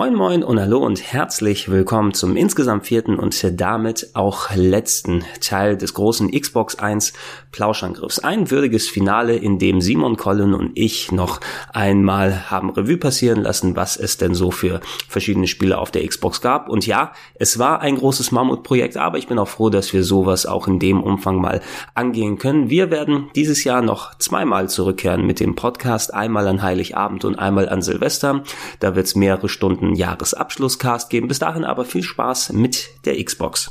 [0.00, 5.76] Moin Moin und Hallo und herzlich willkommen zum insgesamt vierten und damit auch letzten Teil
[5.76, 7.12] des großen Xbox 1
[7.52, 8.18] Plauschangriffs.
[8.20, 11.40] Ein würdiges Finale, in dem Simon Colin und ich noch
[11.74, 16.40] einmal haben Revue passieren lassen, was es denn so für verschiedene Spiele auf der Xbox
[16.40, 16.70] gab.
[16.70, 20.46] Und ja, es war ein großes Mammutprojekt, aber ich bin auch froh, dass wir sowas
[20.46, 21.60] auch in dem Umfang mal
[21.92, 22.70] angehen können.
[22.70, 27.68] Wir werden dieses Jahr noch zweimal zurückkehren mit dem Podcast, einmal an Heiligabend und einmal
[27.68, 28.44] an Silvester.
[28.78, 31.28] Da wird es mehrere Stunden Jahresabschlusscast geben.
[31.28, 33.70] Bis dahin aber viel Spaß mit der Xbox.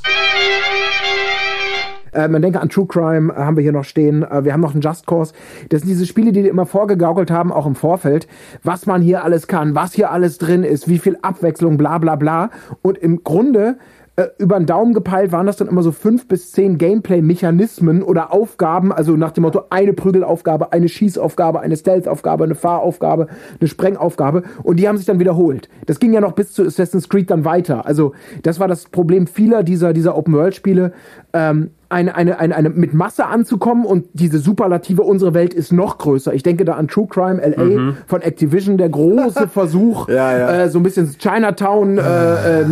[2.12, 4.22] Äh, man denke an True Crime, äh, haben wir hier noch stehen.
[4.22, 5.32] Äh, wir haben noch einen Just Cause.
[5.68, 8.26] Das sind diese Spiele, die immer vorgegaukelt haben, auch im Vorfeld,
[8.62, 12.16] was man hier alles kann, was hier alles drin ist, wie viel Abwechslung, bla bla
[12.16, 12.50] bla.
[12.82, 13.78] Und im Grunde
[14.20, 18.32] äh, über den Daumen gepeilt waren das dann immer so fünf bis zehn Gameplay-Mechanismen oder
[18.32, 24.42] Aufgaben, also nach dem Motto eine Prügelaufgabe, eine Schießaufgabe, eine Stealth-Aufgabe, eine Fahraufgabe, eine Sprengaufgabe
[24.62, 25.68] und die haben sich dann wiederholt.
[25.86, 27.86] Das ging ja noch bis zu Assassin's Creed dann weiter.
[27.86, 30.92] Also das war das Problem vieler dieser, dieser Open-World-Spiele.
[31.32, 35.98] Ähm, eine, eine, eine, eine mit Masse anzukommen und diese Superlative, unsere Welt ist noch
[35.98, 36.32] größer.
[36.32, 37.96] Ich denke da an True Crime LA mhm.
[38.06, 40.52] von Activision, der große Versuch, ja, ja.
[40.52, 42.64] Äh, so ein bisschen Chinatown, äh, äh,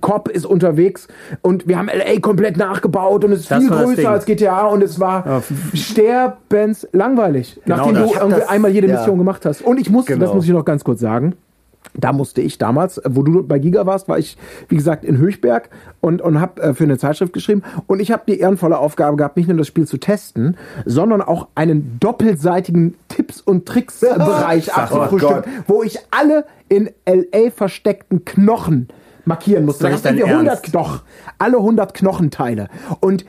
[0.00, 1.06] Cop ist unterwegs
[1.42, 4.82] und wir haben LA komplett nachgebaut und es ist das viel größer als GTA und
[4.82, 5.42] es war ja.
[5.74, 9.60] sterbens langweilig, genau nachdem du irgendwie das, einmal jede Mission gemacht hast.
[9.60, 10.24] Und ich musste, genau.
[10.24, 11.34] das muss ich noch ganz kurz sagen,
[11.94, 14.36] da musste ich damals, wo du bei Giga warst, war ich,
[14.68, 17.62] wie gesagt, in Höchberg und, und habe äh, für eine Zeitschrift geschrieben.
[17.86, 21.48] Und ich habe die ehrenvolle Aufgabe gehabt, nicht nur das Spiel zu testen, sondern auch
[21.54, 27.50] einen doppelseitigen Tipps- und Tricks-Bereich abzufrühstücken, oh wo ich alle in L.A.
[27.50, 28.88] versteckten Knochen
[29.24, 29.84] markieren musste.
[29.84, 31.00] Da hast du 100 Knochen,
[31.38, 32.68] alle 100 Knochenteile.
[33.00, 33.24] Und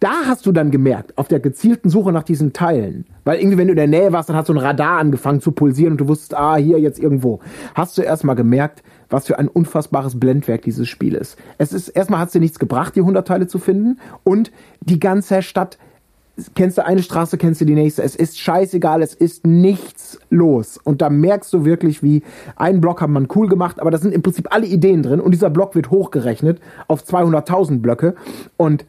[0.00, 3.66] da hast du dann gemerkt, auf der gezielten Suche nach diesen Teilen, weil irgendwie, wenn
[3.66, 6.08] du in der Nähe warst, dann hat so ein Radar angefangen zu pulsieren und du
[6.08, 7.40] wusstest, ah, hier jetzt irgendwo,
[7.74, 11.36] hast du erstmal gemerkt, was für ein unfassbares Blendwerk dieses Spiel ist.
[11.58, 15.00] Es ist, erstmal hat es dir nichts gebracht, die 100 Teile zu finden und die
[15.00, 15.78] ganze Stadt,
[16.54, 20.78] kennst du eine Straße, kennst du die nächste, es ist scheißegal, es ist nichts los.
[20.78, 22.22] Und da merkst du wirklich, wie
[22.54, 25.32] einen Block hat man cool gemacht, aber da sind im Prinzip alle Ideen drin und
[25.32, 28.14] dieser Block wird hochgerechnet auf 200.000 Blöcke
[28.56, 28.84] und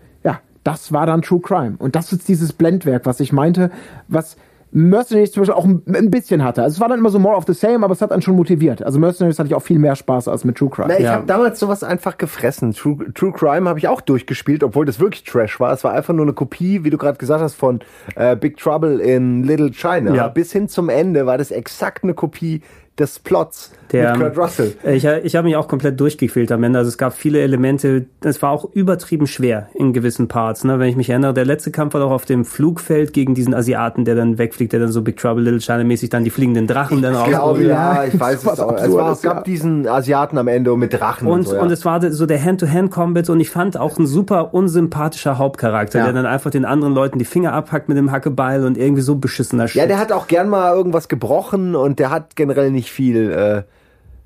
[0.71, 1.75] das war dann True Crime.
[1.79, 3.71] Und das ist dieses Blendwerk, was ich meinte,
[4.07, 4.37] was
[4.71, 6.61] Mercenaries zum Beispiel auch ein bisschen hatte.
[6.61, 8.35] Also es war dann immer so more of the same, aber es hat dann schon
[8.35, 8.83] motiviert.
[8.83, 10.89] Also Mercenaries hatte ich auch viel mehr Spaß als mit True Crime.
[10.89, 11.13] Na, ich ja.
[11.13, 12.73] habe damals sowas einfach gefressen.
[12.73, 15.73] True, True Crime habe ich auch durchgespielt, obwohl das wirklich Trash war.
[15.73, 17.79] Es war einfach nur eine Kopie, wie du gerade gesagt hast, von
[18.15, 20.13] äh, Big Trouble in Little China.
[20.13, 20.27] Ja.
[20.27, 22.61] Bis hin zum Ende war das exakt eine Kopie
[22.99, 24.75] des Plots der, mit Kurt Russell.
[24.85, 26.79] Äh, ich, ich habe mich auch komplett durchgequält am Ende.
[26.79, 30.63] Also es gab viele Elemente, es war auch übertrieben schwer in gewissen Parts.
[30.63, 30.79] Ne?
[30.79, 34.05] Wenn ich mich erinnere, der letzte Kampf war doch auf dem Flugfeld gegen diesen Asiaten,
[34.05, 37.01] der dann wegfliegt, der dann so Big Trouble Little China mäßig dann die fliegenden Drachen
[37.01, 37.29] dann raus.
[37.29, 38.75] Glaube, ja, ich weiß es auch.
[38.75, 41.55] Es, war, es gab diesen Asiaten am Ende mit Drachen und, und so.
[41.55, 41.61] Ja.
[41.61, 46.05] Und es war so der Hand-to-Hand-Combat und ich fand auch ein super unsympathischer Hauptcharakter, ja.
[46.05, 49.15] der dann einfach den anderen Leuten die Finger abhackt mit dem Hackebeil und irgendwie so
[49.15, 49.81] beschissener Shit.
[49.81, 53.63] Ja, der hat auch gern mal irgendwas gebrochen und der hat generell nicht viel äh,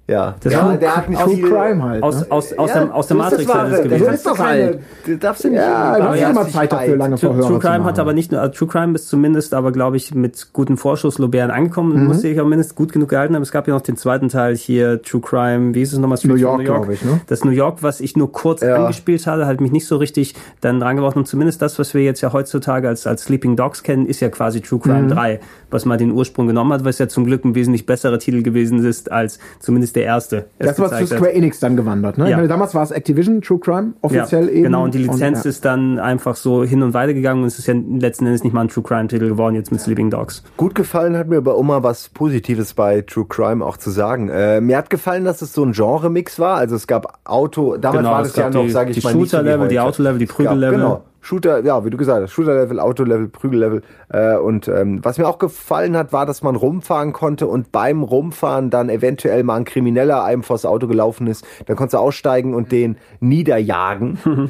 [0.06, 2.04] ja, das ja, der hat nicht aus viel Crime halt.
[2.04, 2.26] Aus, ne?
[2.30, 4.06] aus, aus, ja, der, aus der Matrix halt ist gewesen.
[4.06, 4.80] Das ist doch halt.
[5.06, 5.54] Du darfst nicht.
[5.54, 8.42] Ja, du hast ja immer Zeit dafür, lange True, True Crime hat aber nicht nur,
[8.42, 12.02] also True Crime ist zumindest, aber glaube ich, mit gutem Vorschuss Lobären angekommen.
[12.02, 12.08] Mhm.
[12.08, 13.44] Musste ich auch mindestens gut genug gehalten haben.
[13.44, 16.20] Es gab ja noch den zweiten Teil hier, True Crime, wie ist es nochmal?
[16.22, 16.90] New York, New York.
[16.92, 17.22] Ich, ne?
[17.28, 18.76] Das New York, was ich nur kurz ja.
[18.76, 21.00] angespielt hatte, hat mich nicht so richtig dann dran.
[21.00, 24.28] Und zumindest das, was wir jetzt ja heutzutage als, als Sleeping Dogs kennen, ist ja
[24.28, 25.10] quasi True Crime mhm.
[25.10, 25.40] 3,
[25.74, 28.84] was mal den Ursprung genommen hat, was ja zum Glück ein wesentlich besserer Titel gewesen
[28.86, 32.30] ist als zumindest der erste das war zu Square Enix dann gewandert, ne?
[32.30, 32.38] Ja.
[32.38, 34.64] Meine, damals war es Activision, True Crime, offiziell ja, eben.
[34.64, 35.50] Genau, und die Lizenz und, ja.
[35.50, 38.54] ist dann einfach so hin und weiter gegangen und es ist ja letzten Endes nicht
[38.54, 40.44] mal ein True Crime-Titel geworden, jetzt mit Sleeping Dogs.
[40.58, 44.30] Gut gefallen hat mir aber immer was Positives bei True Crime auch zu sagen.
[44.30, 46.58] Äh, mir hat gefallen, dass es so ein Genre-Mix war.
[46.58, 49.68] Also es gab Auto, damals genau, war das ja noch, sage ich die mal, Shooter-Level,
[49.68, 50.78] die Auto-Level, die Prügel-Level.
[50.78, 51.04] Genau.
[51.26, 53.82] Shooter, ja, wie du gesagt hast, Shooter-Level, Auto-Level, Prügel-Level.
[54.10, 58.04] Äh, und ähm, was mir auch gefallen hat, war, dass man rumfahren konnte und beim
[58.04, 61.46] Rumfahren dann eventuell mal ein Krimineller einem vors Auto gelaufen ist.
[61.66, 64.18] Dann konntest du aussteigen und den niederjagen.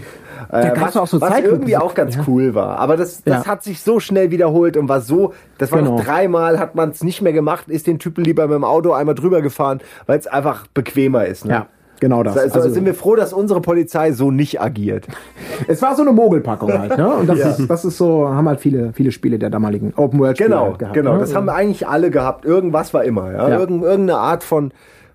[0.51, 2.23] äh, was auch so was Zeitlupen- irgendwie auch ganz Ja.
[2.27, 2.79] cool war.
[2.79, 3.51] Aber das, das Ja.
[3.51, 5.97] hat sich so schnell wiederholt und war so, das war Genau.
[5.97, 8.93] noch dreimal, hat man es nicht mehr gemacht, ist den Typen lieber mit dem Auto
[8.93, 11.45] einmal drüber gefahren, weil es einfach bequemer ist.
[11.45, 11.53] Ne?
[11.53, 11.67] Ja,
[12.03, 12.37] genau das.
[12.37, 15.07] Also, Also, sind wir froh, dass unsere Polizei so nicht agiert.
[15.67, 17.07] es war so eine Mogelpackung halt, ne?
[17.09, 20.37] Und das, ist, das ist so, haben halt viele, viele Spiele der damaligen Open World
[20.37, 20.93] Spiele Genau, halt gehabt.
[20.95, 21.13] genau.
[21.13, 21.19] ne?
[21.19, 22.43] Das haben eigentlich alle gehabt.
[22.45, 23.31] Irgendwas war immer.
[23.31, 23.49] Ja?
[23.49, 23.59] Ja.
[23.59, 24.71] Irgend, irgendeine Art von,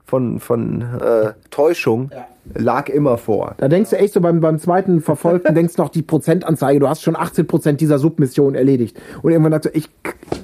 [0.08, 2.10] von, von äh, Täuschung
[2.55, 3.55] lag immer vor.
[3.58, 7.02] Da denkst du echt so beim, beim zweiten Verfolgten, denkst noch die Prozentanzeige, du hast
[7.02, 8.99] schon 18 Prozent dieser Submission erledigt.
[9.20, 9.90] Und irgendwann sagst du, ich,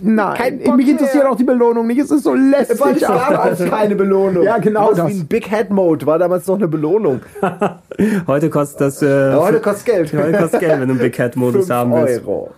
[0.03, 2.79] nein, mich interessiert auch die Belohnung nicht, es ist so lästig.
[2.79, 4.45] Weil es gab als keine Belohnung.
[4.45, 5.09] Ja, genau das.
[5.09, 7.21] Wie ein Big Head Mode war damals noch eine Belohnung.
[8.27, 9.03] Heute kostet das.
[9.03, 10.13] Äh, heute kostet Geld.
[10.13, 12.27] heute kostet Geld, wenn du einen Big Cat Modus Fünf haben willst.
[12.27, 12.51] Euro.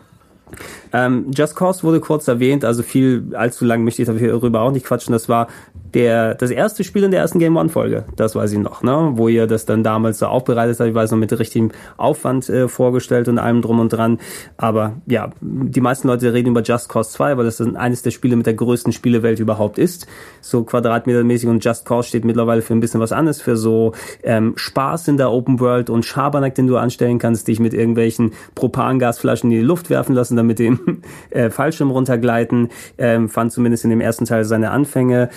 [0.93, 4.87] Ähm, Just Cause wurde kurz erwähnt, also viel allzu lang möchte ich darüber auch nicht
[4.87, 5.13] quatschen.
[5.13, 5.49] Das war
[5.95, 9.13] der das erste Spiel in der ersten Game One Folge, das weiß ich noch, ne,
[9.15, 12.69] wo ihr das dann damals so aufbereitet habt, ich weiß noch mit richtigem Aufwand äh,
[12.69, 14.19] vorgestellt und allem drum und dran.
[14.57, 18.11] Aber ja, die meisten Leute reden über Just Cause 2, weil das dann eines der
[18.11, 20.07] Spiele mit der größten Spielewelt überhaupt ist,
[20.41, 23.93] so quadratmetermäßig und Just Cause steht mittlerweile für ein bisschen was anderes, für so
[24.23, 28.33] ähm, Spaß in der Open World und Schabernack, den du anstellen kannst, dich mit irgendwelchen
[28.55, 32.69] Propangasflaschen in die Luft werfen lassen, damit den äh, Fallschirm runtergleiten.
[32.99, 35.29] Ähm, fand zumindest in dem ersten Teil seine Anfänge.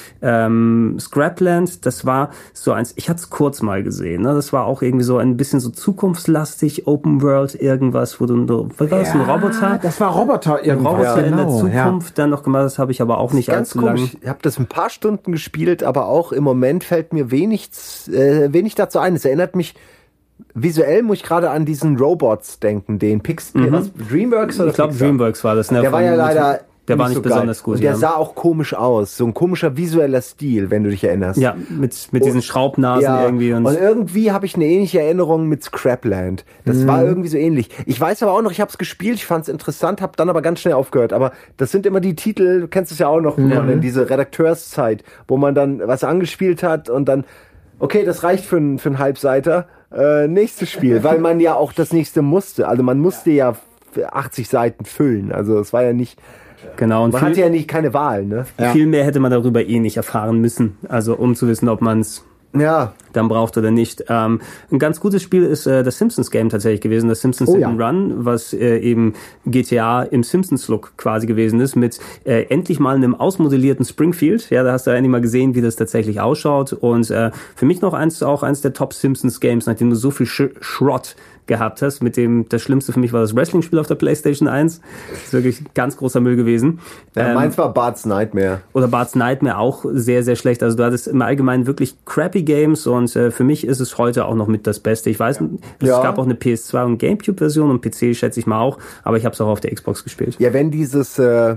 [0.46, 4.34] Ähm, Scrapland, das war so eins, ich hatte es kurz mal gesehen, ne?
[4.34, 8.92] das war auch irgendwie so ein bisschen so zukunftslastig, Open World, irgendwas, wo du, was
[8.92, 9.80] war das, ein Roboter?
[9.82, 10.94] Das war Roboter irgendwas.
[10.94, 11.86] Roboter in der genau, ja.
[11.86, 14.14] Zukunft dann noch gemacht, das habe ich aber auch nicht Ganz allzu komisch.
[14.14, 14.22] lang.
[14.22, 17.70] Ich habe das ein paar Stunden gespielt, aber auch im Moment fällt mir wenig,
[18.08, 19.16] äh, wenig dazu ein.
[19.16, 19.76] Es erinnert mich
[20.54, 24.70] visuell muss ich gerade an diesen Robots denken, den Pix was, Dreamworks oder Mhm.
[24.70, 24.94] Ich glaube?
[24.96, 25.82] Dreamworks war das, ne?
[25.82, 27.32] Der war ja leider der war nicht so geil.
[27.32, 27.76] besonders gut.
[27.76, 27.98] Und der ja.
[27.98, 31.40] sah auch komisch aus, so ein komischer visueller Stil, wenn du dich erinnerst.
[31.40, 35.48] ja, mit, mit diesen Schraubnasen Ja, irgendwie und, und irgendwie habe ich eine ähnliche Erinnerung
[35.48, 36.44] mit Scrapland.
[36.66, 36.88] Das Mhm.
[36.88, 37.70] war irgendwie so ähnlich.
[37.86, 40.30] Ich weiß aber auch noch, ich habe es gespielt, ich fand es interessant, habe dann
[40.30, 41.14] aber ganz schnell aufgehört.
[41.14, 43.52] Aber das sind immer die Titel, du kennst es ja auch noch, Mhm.
[43.54, 47.24] von in diese Redakteurszeit, wo man dann was angespielt hat und dann,
[47.80, 51.74] okay, das reicht für, ein- für einen Halbseiter, äh, nächstes Spiel, weil man ja auch
[51.74, 52.68] das nächste musste.
[52.68, 53.56] Also man musste ja
[54.12, 55.32] 80 Seiten füllen.
[55.32, 56.20] Also es war ja nicht,
[56.78, 57.04] genau.
[57.04, 58.46] Und man viel, hatte ja nicht keine Wahl, ne?
[58.72, 60.78] viel mehr hätte man darüber eh nicht erfahren müssen.
[60.88, 62.24] Also um zu wissen, ob man es
[62.54, 64.06] Ja, dann braucht oder nicht.
[64.10, 64.42] Ähm,
[64.72, 67.62] ein ganz gutes Spiel ist äh, das Simpsons Game tatsächlich gewesen, das Simpsons Oh Hit
[67.62, 67.70] ja.
[67.70, 69.14] and Run, was äh, eben
[69.46, 74.50] GTA im Simpsons Look quasi gewesen ist, mit äh, endlich mal einem ausmodellierten Springfield.
[74.50, 76.74] Ja, da hast du endlich mal gesehen, wie das tatsächlich ausschaut.
[76.74, 80.12] Und äh, für mich noch eins auch eins der Top Simpsons Games, nachdem du so
[80.12, 81.16] viel Sch Schrott
[81.50, 82.02] gehabt hast.
[82.02, 84.80] Mit dem das Schlimmste für mich war das Wrestling-Spiel auf der PlayStation 1.
[85.12, 86.80] Das ist wirklich ganz großer Müll gewesen.
[87.16, 88.62] ja Ähm, meins war Bart's Nightmare.
[88.72, 90.64] oder Bart's Nightmare auch sehr, sehr schlecht.
[90.64, 94.24] Also du hattest im Allgemeinen wirklich crappy Games und äh, für mich ist es heute
[94.26, 95.10] auch noch mit das Beste.
[95.10, 95.42] Ich weiß,
[95.82, 96.02] es Ja.
[96.02, 99.34] gab auch eine PS2 und Gamecube-Version und PC schätze ich mal auch, aber ich habe
[99.34, 100.38] es auch auf der Xbox gespielt.
[100.40, 101.56] Ja, wenn dieses, äh,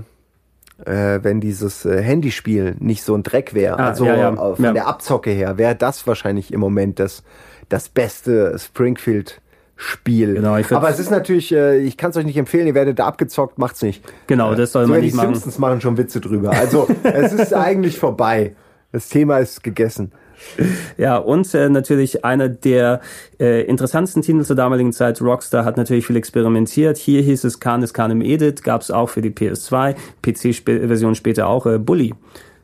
[0.85, 4.31] äh, wenn dieses äh, Handyspiel nicht so ein Dreck wäre, Ah, also ja, ja.
[4.33, 4.73] äh, von Ja.
[4.73, 7.23] der Abzocke her, wäre das wahrscheinlich im Moment das,
[7.69, 8.57] das beste
[9.75, 10.35] Springfield-Spiel.
[10.35, 12.99] Genau, ich Aber es ist natürlich, äh, ich kann es euch nicht empfehlen, ihr werdet
[12.99, 14.03] da abgezockt, macht's nicht.
[14.27, 15.33] Genau, das soll Sogar man die nicht machen.
[15.33, 16.51] Simpsons machen schon Witze drüber.
[16.51, 18.55] Also es ist eigentlich vorbei.
[18.91, 20.11] Das Thema ist gegessen.
[20.97, 23.01] Ja, und äh, natürlich einer der
[23.39, 26.97] äh, interessantesten Titel zur damaligen Zeit, Rockstar, hat natürlich viel experimentiert.
[26.97, 31.15] Hier hieß es Khan is Khan im Edit, gab es auch für die PS2, PC-Version
[31.15, 32.13] später auch äh, Bully.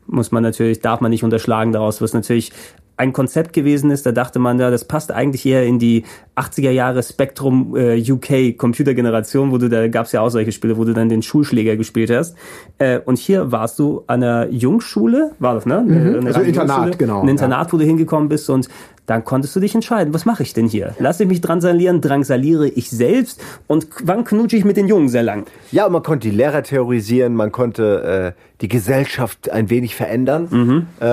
[0.07, 2.51] Muss man natürlich, darf man nicht unterschlagen daraus, was natürlich
[2.99, 6.03] ein Konzept gewesen ist, da dachte man, ja, das passt eigentlich eher in die
[6.35, 10.77] 80er Jahre Spectrum äh, UK Computergeneration, wo du, da gab es ja auch solche Spiele,
[10.77, 12.35] wo du dann den Schulschläger gespielt hast.
[12.77, 15.77] Äh, und hier warst du an einer Jungschule, war das, ne?
[15.77, 17.31] Eine, eine Also Internat, genau, Ein ja.
[17.31, 18.68] Internat, wo du hingekommen bist und
[19.06, 20.94] dann konntest du dich entscheiden, was mache ich denn hier?
[20.99, 25.23] Lass ich mich drangsalieren, drangsaliere ich selbst und wann knutsche ich mit den Jungen sehr
[25.23, 25.45] lang?
[25.71, 30.47] Ja, und man konnte die Lehrer terrorisieren, man konnte äh, die Gesellschaft ein wenig verändern.
[30.49, 30.87] Mhm.
[31.01, 31.06] Äh,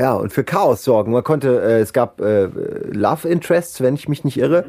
[0.00, 1.12] ja, und für Chaos sorgen.
[1.12, 2.48] Man konnte, äh, es gab äh,
[2.92, 4.64] Love Interests, wenn ich mich nicht irre.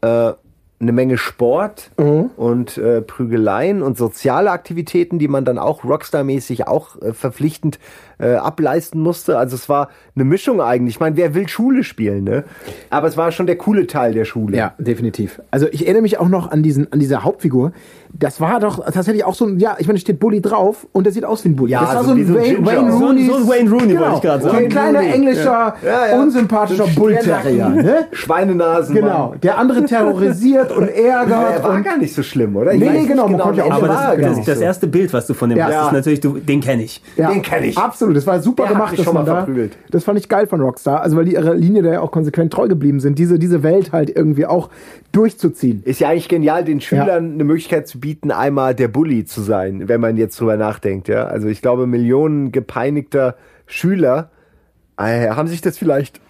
[0.00, 0.32] Äh,
[0.80, 2.30] eine Menge Sport Mhm.
[2.36, 7.78] und äh, Prügeleien und soziale Aktivitäten, die man dann auch Rockstar-mäßig auch äh, verpflichtend
[8.18, 9.38] äh, ableisten musste.
[9.38, 10.96] Also es war eine Mischung eigentlich.
[10.96, 12.44] Ich meine, wer will Schule spielen, ne?
[12.90, 14.56] Aber es war schon der coole Teil der Schule.
[14.56, 15.40] Ja, definitiv.
[15.50, 17.72] Also ich erinnere mich auch noch an diesen, an diese Hauptfigur.
[18.16, 21.04] Das war doch tatsächlich auch so ein, ja, ich meine, es steht Bully drauf und
[21.04, 21.72] der sieht aus wie ein Bully.
[21.72, 22.64] Ja, das war so so ein so Wayne.
[22.64, 23.26] Wayne So ein- Rooney.
[23.26, 24.00] so ein Wayne Rooney genau.
[24.02, 24.68] wollte ich gerade So ein sagen.
[24.68, 25.12] kleiner Rooney.
[25.14, 26.20] englischer, Ja, ja.
[26.22, 27.68] unsympathischer So Bullterrier.
[27.70, 28.06] Ne?
[28.12, 28.94] Schweinenasen.
[28.94, 31.56] Genau, der andere terrorisiert und ärgert.
[31.56, 32.72] er war und gar nicht so schlimm, oder?
[32.72, 34.64] Ich Nee, weiß genau, man konnte ja auch- Aber er das, gar das, das so.
[34.64, 35.66] erste Bild, was du von dem Ja.
[35.66, 37.02] hast, ist natürlich, du, den kenne ich.
[37.16, 37.76] Ja, Den kenn ich.
[37.76, 39.76] Absolut, das war super Der hat gemacht, mich dass schon mal da, verprügelt.
[39.90, 42.52] das fand ich geil von Rockstar, also weil die ihre Linie da ja auch konsequent
[42.52, 44.70] treu geblieben sind, diese, diese Welt halt irgendwie auch
[45.12, 45.82] durchzuziehen.
[45.84, 49.88] Ist ja eigentlich genial, den Schülern eine Möglichkeit zu bieten, einmal der Bully zu sein,
[49.88, 51.08] wenn man jetzt drüber nachdenkt.
[51.08, 51.24] Ja?
[51.24, 53.34] Also ich glaube, Millionen gepeinigter
[53.64, 54.30] Schüler
[54.98, 56.20] äh, haben sich das vielleicht,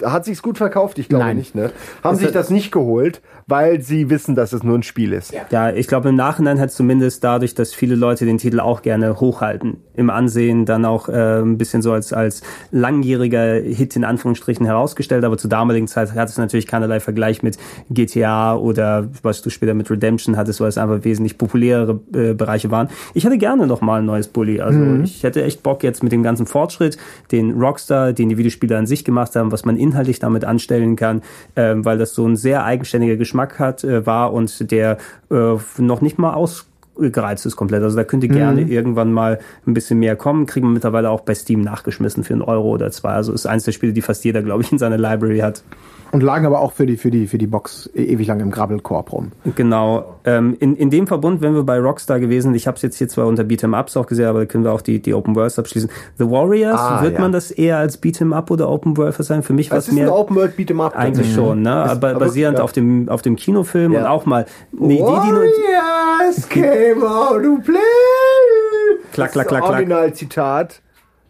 [0.00, 0.96] hat sich's gut verkauft?
[1.00, 1.36] Ich glaube Nein.
[1.36, 1.56] nicht.
[1.56, 1.72] Ne?
[2.04, 5.34] Haben sich das nicht geholt, weil sie wissen, dass es nur ein Spiel ist.
[5.50, 9.20] Ja, ich glaube im Nachhinein hat zumindest dadurch, dass viele Leute den Titel auch gerne
[9.20, 14.66] hochhalten, im Ansehen dann auch äh, ein bisschen so als, als langjähriger Hit in Anführungsstrichen
[14.66, 17.56] herausgestellt, aber zur damaligen Zeit hat es natürlich keinerlei Vergleich mit
[17.88, 22.70] GTA oder was du später mit Redemption hattest, weil es einfach wesentlich populärere äh, Bereiche
[22.70, 22.88] waren.
[23.14, 26.12] Ich hätte gerne noch mal ein neues Bully, also ich hätte echt Bock jetzt mit
[26.12, 26.98] dem ganzen Fortschritt,
[27.32, 31.22] den Rockstar, den die Videospiele an sich gemacht haben, was man inhaltlich damit anstellen kann,
[31.56, 34.98] ähm, weil das so ein sehr eigenständiger Geschmack hat, äh, war und der
[35.30, 37.82] äh, noch nicht mal ausgereizt ist komplett.
[37.82, 40.46] Also da könnte gerne irgendwann mal ein bisschen mehr kommen.
[40.46, 43.10] Kriegen wir mittlerweile auch bei Steam nachgeschmissen für einen Euro oder zwei.
[43.10, 45.62] Also ist eins der Spiele, die fast jeder, glaube ich, in seiner Library hat.
[46.10, 48.50] Und lagen aber auch für die, für die, für die Box e- ewig lang im
[48.50, 49.32] Grabbelkorb rum.
[49.56, 50.14] Genau.
[50.24, 53.08] Ähm, in, in dem Verbund, wenn wir bei Rockstar gewesen, ich habe es jetzt hier
[53.08, 55.58] zwar unter Beat'em Ups auch gesehen, aber da können wir auch die, die Open Worlds
[55.58, 55.90] abschließen.
[56.16, 57.20] The Warriors, Ah, wird ja.
[57.20, 59.42] man das eher als Beat'em Up oder Open World sein?
[59.42, 60.96] Für mich war es ist ein mehr Open World Beat'em Up.
[60.96, 61.72] eigentlich schon, ne?
[61.74, 62.64] Aber aber- basierend ja.
[62.64, 64.00] auf dem auf dem Kinofilm Ja.
[64.00, 64.46] und auch mal
[64.80, 67.78] eine Idee, die Warriors came out to play.
[69.12, 69.74] Klack, klack, klack, klack.
[69.74, 70.80] Originalzitat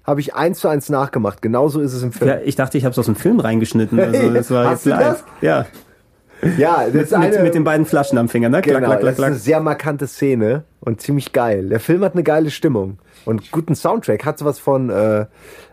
[0.08, 1.42] habe ich eins zu eins nachgemacht.
[1.42, 2.30] Genauso ist es im Film.
[2.30, 4.00] Ja, ich dachte, ich habe es aus dem Film reingeschnitten.
[4.00, 5.06] Also das war Hast jetzt du live.
[5.08, 5.24] das?
[5.42, 5.66] Ja,
[6.56, 8.62] Ja, das ist mit, eine, mit den beiden Flaschen am Finger, ne?
[8.62, 11.68] Klack, genau, klack, klack, das ist eine sehr markante Szene und ziemlich geil.
[11.68, 14.24] Der Film hat eine geile Stimmung und guten Soundtrack.
[14.24, 15.26] Hat sowas von äh,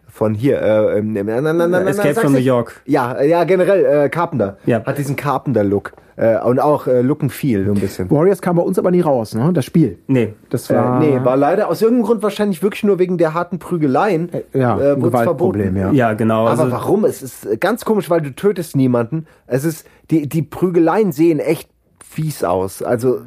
[0.10, 2.40] von hier äh, ähm, na, na, na, Escape from New.
[2.40, 2.82] York.
[2.86, 4.84] Ja, ja generell äh, Carpenter Ja.
[4.86, 8.10] hat diesen Carpenter Look äh, und auch äh, Look and Feel so ein bisschen.
[8.10, 9.52] Warriors kam bei uns aber nie raus, ne?
[9.54, 10.00] Das Spiel.
[10.08, 10.34] Nee.
[10.50, 11.02] Das war.
[11.02, 14.30] Äh, nee, war leider aus irgendeinem Grund wahrscheinlich wirklich nur wegen der harten Prügeleien.
[14.54, 15.92] ja, äh, ein wurd's Gewaltproblem, ja.
[15.92, 16.48] Ja, genau.
[16.48, 17.06] Aber Also, warum?
[17.06, 19.28] Es ist äh, ganz komisch, weil du tötest niemanden.
[19.48, 21.70] Es ist, die, die Prügeleien sehen echt
[22.04, 22.82] fies aus.
[22.82, 23.20] Also,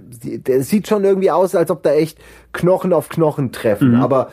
[0.49, 2.19] es sieht schon irgendwie aus, als ob da echt
[2.53, 3.97] Knochen auf Knochen treffen.
[3.97, 4.01] Mhm.
[4.01, 4.29] Aber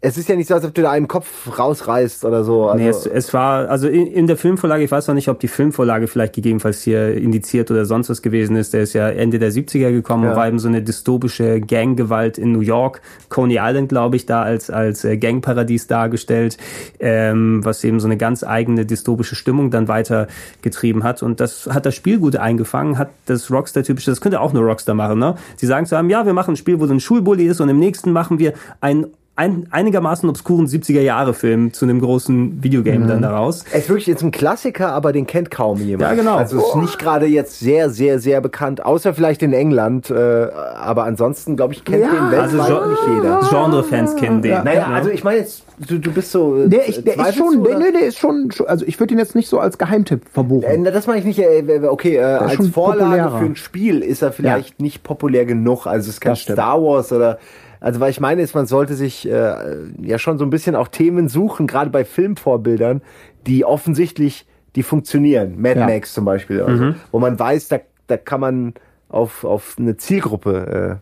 [0.00, 2.68] es ist ja nicht so, als ob du da einen Kopf rausreißt oder so.
[2.68, 5.40] Also, Nee, es, es war, also in, in der Filmvorlage, ich weiß noch nicht, ob
[5.40, 8.74] die Filmvorlage vielleicht gegebenenfalls hier indiziert oder sonst was gewesen ist.
[8.74, 10.30] Der ist ja Ende der 70er gekommen Ja.
[10.30, 13.00] und war eben so eine dystopische Ganggewalt in New York.
[13.28, 16.58] Coney Island, glaube ich, da als, als äh, Gangparadies dargestellt,
[17.00, 21.22] ähm, was eben so eine ganz eigene dystopische Stimmung dann weitergetrieben hat.
[21.22, 24.94] Und das hat das Spiel gut eingefangen, hat das Rockstar-typische, das könnte auch nur Rockstar
[24.94, 25.34] machen, ne?
[25.56, 27.68] Sie sagen zu einem, ja, wir machen ein Spiel, wo so ein Schulbully ist und
[27.68, 29.06] im nächsten machen wir ein
[29.38, 33.64] ein einigermaßen obskuren 70er-Jahre-Film zu einem großen Videogame dann daraus.
[33.72, 36.10] es ist wirklich jetzt ein Klassiker, aber den kennt kaum jemand.
[36.10, 36.36] Ja, genau.
[36.36, 40.10] Also es ist nicht gerade jetzt sehr, sehr, sehr bekannt, außer vielleicht in England.
[40.10, 43.40] Äh, aber ansonsten, glaube ich, kennt Ja, den weltweit also so- nicht jeder.
[43.48, 44.64] Genre-Fans kennen den.
[44.64, 44.94] Naja, ne?
[44.96, 46.56] also ich meine jetzt, du, du bist so.
[46.56, 47.78] äh, Der, ich, der ist schon, oder?
[47.78, 50.64] nee, der ist schon, also ich würde ihn jetzt nicht so als Geheimtipp verbuchen.
[50.68, 51.38] Äh, na, das meine ich nicht.
[51.38, 53.38] äh, Okay, äh, als Vorlage populärer.
[53.38, 55.86] für ein Spiel ist er vielleicht nicht populär genug.
[55.86, 56.34] Also es ist kein.
[56.34, 57.38] Star Wars oder.
[57.80, 59.54] Also was ich meine ist, man sollte sich äh,
[60.02, 63.02] ja schon so ein bisschen auch Themen suchen, gerade bei Filmvorbildern,
[63.46, 65.60] die offensichtlich, die funktionieren.
[65.60, 65.86] Mad Ja.
[65.86, 68.74] Max zum Beispiel, also, wo man weiß, da, da kann man
[69.08, 71.00] auf, auf eine Zielgruppe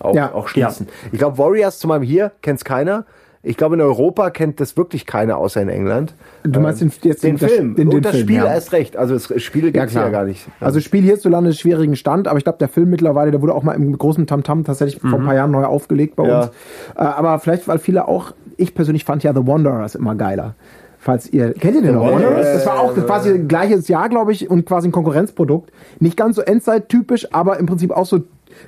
[0.00, 0.32] äh, auch, Ja.
[0.32, 0.88] auch schließen.
[1.12, 3.04] Ich glaube, Warriors zum Beispiel hier kennt's keiner.
[3.44, 6.14] Ich glaube, in Europa kennt das wirklich keiner, außer in England.
[6.44, 8.46] Du meinst den, jetzt Den das- Film Den, den und das Film, Spiel ja.
[8.46, 8.96] erst recht.
[8.96, 10.46] Also das Spiel gibt's ja, gar nicht.
[10.60, 13.64] Also Spiel hierzulande ist schwierigen Stand, aber ich glaube, der Film mittlerweile, der wurde auch
[13.64, 16.40] mal im großen Tamtam tatsächlich vor ein paar Jahren neu aufgelegt bei Ja.
[16.42, 16.46] uns.
[16.94, 20.54] Äh, aber vielleicht, weil viele auch, ich persönlich fand ja The Wanderers immer geiler.
[21.00, 22.12] Falls ihr, kennt ihr den noch?
[22.12, 22.46] Wanderers?
[22.52, 25.72] Das war auch quasi gleiches Jahr, glaube ich, und quasi ein Konkurrenzprodukt.
[25.98, 28.20] Nicht ganz so Endzeit-typisch, aber im Prinzip auch so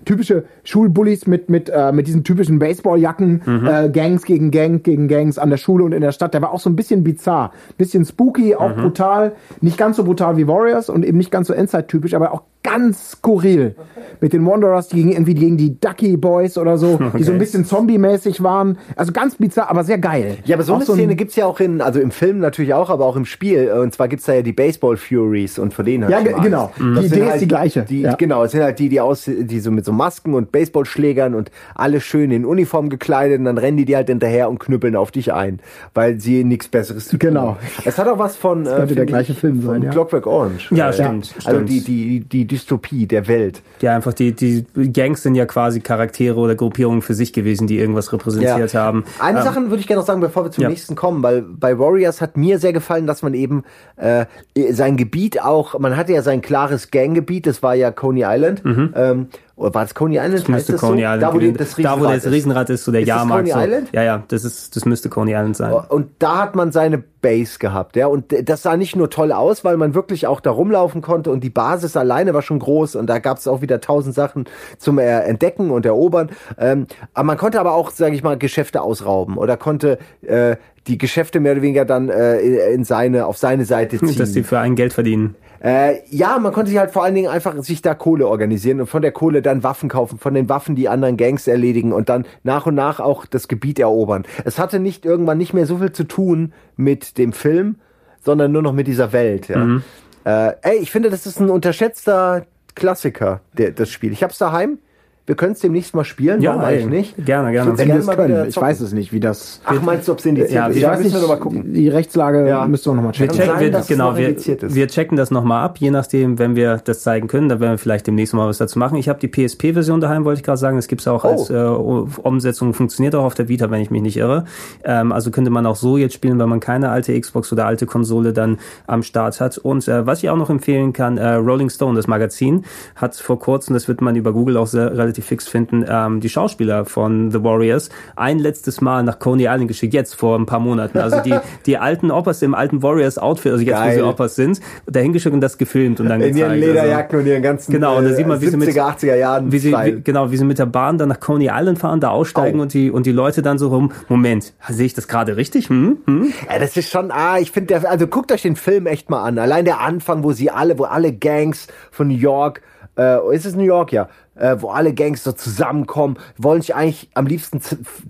[0.04, 5.38] typische Schulbullies mit, mit, äh, mit diesen typischen Baseballjacken, äh, Gangs gegen Gang gegen Gangs
[5.38, 6.34] an der Schule und in der Stadt.
[6.34, 9.32] Der war auch so ein bisschen bizarr, bisschen spooky, auch brutal.
[9.60, 13.12] Nicht ganz so brutal wie Warriors und eben nicht ganz so Endzeit-typisch, aber auch ganz
[13.12, 13.76] skurril.
[14.20, 17.38] Mit den Wanderers, die gegen irgendwie gegen die Ducky Boys oder so, die so ein
[17.38, 18.78] bisschen zombie-mäßig waren.
[18.96, 20.38] Also ganz bizarr, aber sehr geil.
[20.46, 22.72] Ja, aber so Auch eine ein- Szene gibt's ja auch in, also im Film natürlich
[22.74, 23.70] auch, aber auch im Spiel.
[23.70, 26.34] Und zwar gibt's da ja die Baseball Furies und von denen Ja, hab ich ge-
[26.36, 26.72] schon genau.
[26.78, 26.94] Mhm.
[26.94, 27.82] Das Die Idee ist die gleiche.
[27.82, 28.14] Die, Ja.
[28.14, 31.50] Genau, es sind halt die, die aus, die so mit so Masken und Baseballschlägern und
[31.74, 35.10] alle schön in Uniform gekleidet und dann rennen die dir halt hinterher und knüppeln auf
[35.10, 35.60] dich ein,
[35.92, 37.56] weil sie nichts Besseres zu tun Genau.
[37.84, 39.90] Es hat auch was von, äh, könnte der gleiche ich, Film von sein, ja.
[39.90, 40.68] Clockwork Orange.
[40.74, 41.68] Ja, Äh, stimmt, Also stimmt.
[41.68, 43.62] die, die, die Dystopie der Welt.
[43.80, 47.78] Ja, einfach die, die Gangs sind ja quasi Charaktere oder Gruppierungen für sich gewesen, die
[47.78, 48.80] irgendwas repräsentiert ja.
[48.80, 49.04] haben.
[49.18, 50.68] Eine ähm, Sache würde ich gerne noch sagen, bevor wir zum ja.
[50.68, 53.64] nächsten kommen, weil bei Warriors hat mir sehr gefallen, dass man eben
[53.96, 54.26] äh,
[54.70, 58.64] sein Gebiet auch, man hatte ja sein klares Ganggebiet, das war ja Coney Island.
[58.64, 58.94] Mhm.
[58.94, 60.34] Ähm, oder war das Coney Island?
[60.34, 61.06] Das müsste Coney so?
[61.06, 63.46] Island da, wo, das da, wo das Riesenrad ist, so der ist Jahrmarkt.
[63.46, 63.70] Das Coney so.
[63.70, 63.88] Island?
[63.92, 65.72] Ja, ja, das ist, das müsste Coney Island sein.
[65.72, 68.08] Und da hat man seine Base gehabt, ja.
[68.08, 71.42] Und das sah nicht nur toll aus, weil man wirklich auch da rumlaufen konnte und
[71.44, 74.44] die Basis alleine war schon groß und da gab es auch wieder tausend Sachen
[74.78, 76.30] zum Entdecken und Erobern.
[76.58, 80.56] Ähm, aber man konnte aber auch, sage ich mal, Geschäfte ausrauben oder konnte äh,
[80.86, 82.38] die Geschäfte mehr oder weniger dann äh,
[82.72, 84.18] in seine, auf seine Seite ziehen.
[84.18, 85.34] Dass die für ein Geld verdienen.
[85.64, 88.86] Äh, ja, man konnte sich halt vor allen Dingen einfach sich da Kohle organisieren und
[88.86, 92.26] von der Kohle dann Waffen kaufen, von den Waffen die anderen Gangs erledigen und dann
[92.42, 94.24] nach und nach auch das Gebiet erobern.
[94.44, 97.76] Es hatte nicht irgendwann nicht mehr so viel zu tun mit dem Film,
[98.20, 99.48] sondern nur noch mit dieser Welt.
[99.48, 99.56] Ja.
[99.56, 99.82] Mhm.
[100.24, 104.12] Äh, ey, ich finde, das ist ein unterschätzter Klassiker, der, das Spiel.
[104.12, 104.78] Ich hab's daheim.
[105.26, 107.24] Wir können es demnächst mal spielen, ja, warum eigentlich nicht?
[107.24, 107.70] Gerne, gerne.
[107.70, 108.46] Ich, gerne mal können.
[108.46, 109.62] ich weiß es nicht, wie das.
[109.64, 110.76] Ach, meinst du, ob es indiziert ja, ist?
[110.76, 111.72] Ich weiß nicht, mal gucken.
[111.72, 112.66] Die Rechtslage ja.
[112.66, 113.38] müssen wir nochmal checken.
[113.38, 117.00] Wir, checken, wir, genau, wir, wir, checken das nochmal ab, je nachdem, wenn wir das
[117.00, 118.98] zeigen können, dann werden wir vielleicht demnächst mal was dazu machen.
[118.98, 120.76] Ich habe die PSP-Version daheim, wollte ich gerade sagen.
[120.76, 121.28] Das gibt es auch oh.
[121.28, 124.44] als äh, Umsetzung, funktioniert auch auf der Vita, wenn ich mich nicht irre.
[124.84, 127.86] Ähm, also könnte man auch so jetzt spielen, wenn man keine alte Xbox oder alte
[127.86, 129.56] Konsole dann am Start hat.
[129.56, 133.38] Und äh, was ich auch noch empfehlen kann, äh, Rolling Stone, das Magazin, hat vor
[133.38, 137.30] kurzem, das wird man über Google auch sehr, relativ fix finden, ähm, die Schauspieler von
[137.30, 140.98] The Warriors ein letztes Mal nach Coney Island geschickt, jetzt vor ein paar Monaten.
[140.98, 141.34] Also die,
[141.66, 143.92] die alten Oppers im alten Warriors-Outfit, also jetzt, Geil.
[143.92, 146.56] wo sie Oppers sind, dahin geschickt und das gefilmt und dann In gezeigt.
[146.56, 148.68] ihren Lederjacken also, und ihren ganzen genau, und da sieht man, wie 70er, sie mit,
[148.70, 151.78] 80er Jahren wie sie, wie, genau, wie sie mit der Bahn dann nach Coney Island
[151.78, 152.62] fahren, da aussteigen oh.
[152.62, 155.68] und die und die Leute dann so rum, Moment, sehe ich das gerade richtig?
[155.68, 155.98] Hm?
[156.06, 156.32] Hm?
[156.50, 159.38] Ja, das ist schon, ah, ich finde, also guckt euch den Film echt mal an.
[159.38, 162.62] Allein der Anfang, wo sie alle, wo alle Gangs von New York
[162.98, 167.26] äh, ist es New York, ja, äh, wo alle Gangster zusammenkommen, wollen sich eigentlich am
[167.26, 167.60] liebsten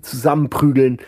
[0.01, 0.99] zusammenprügeln.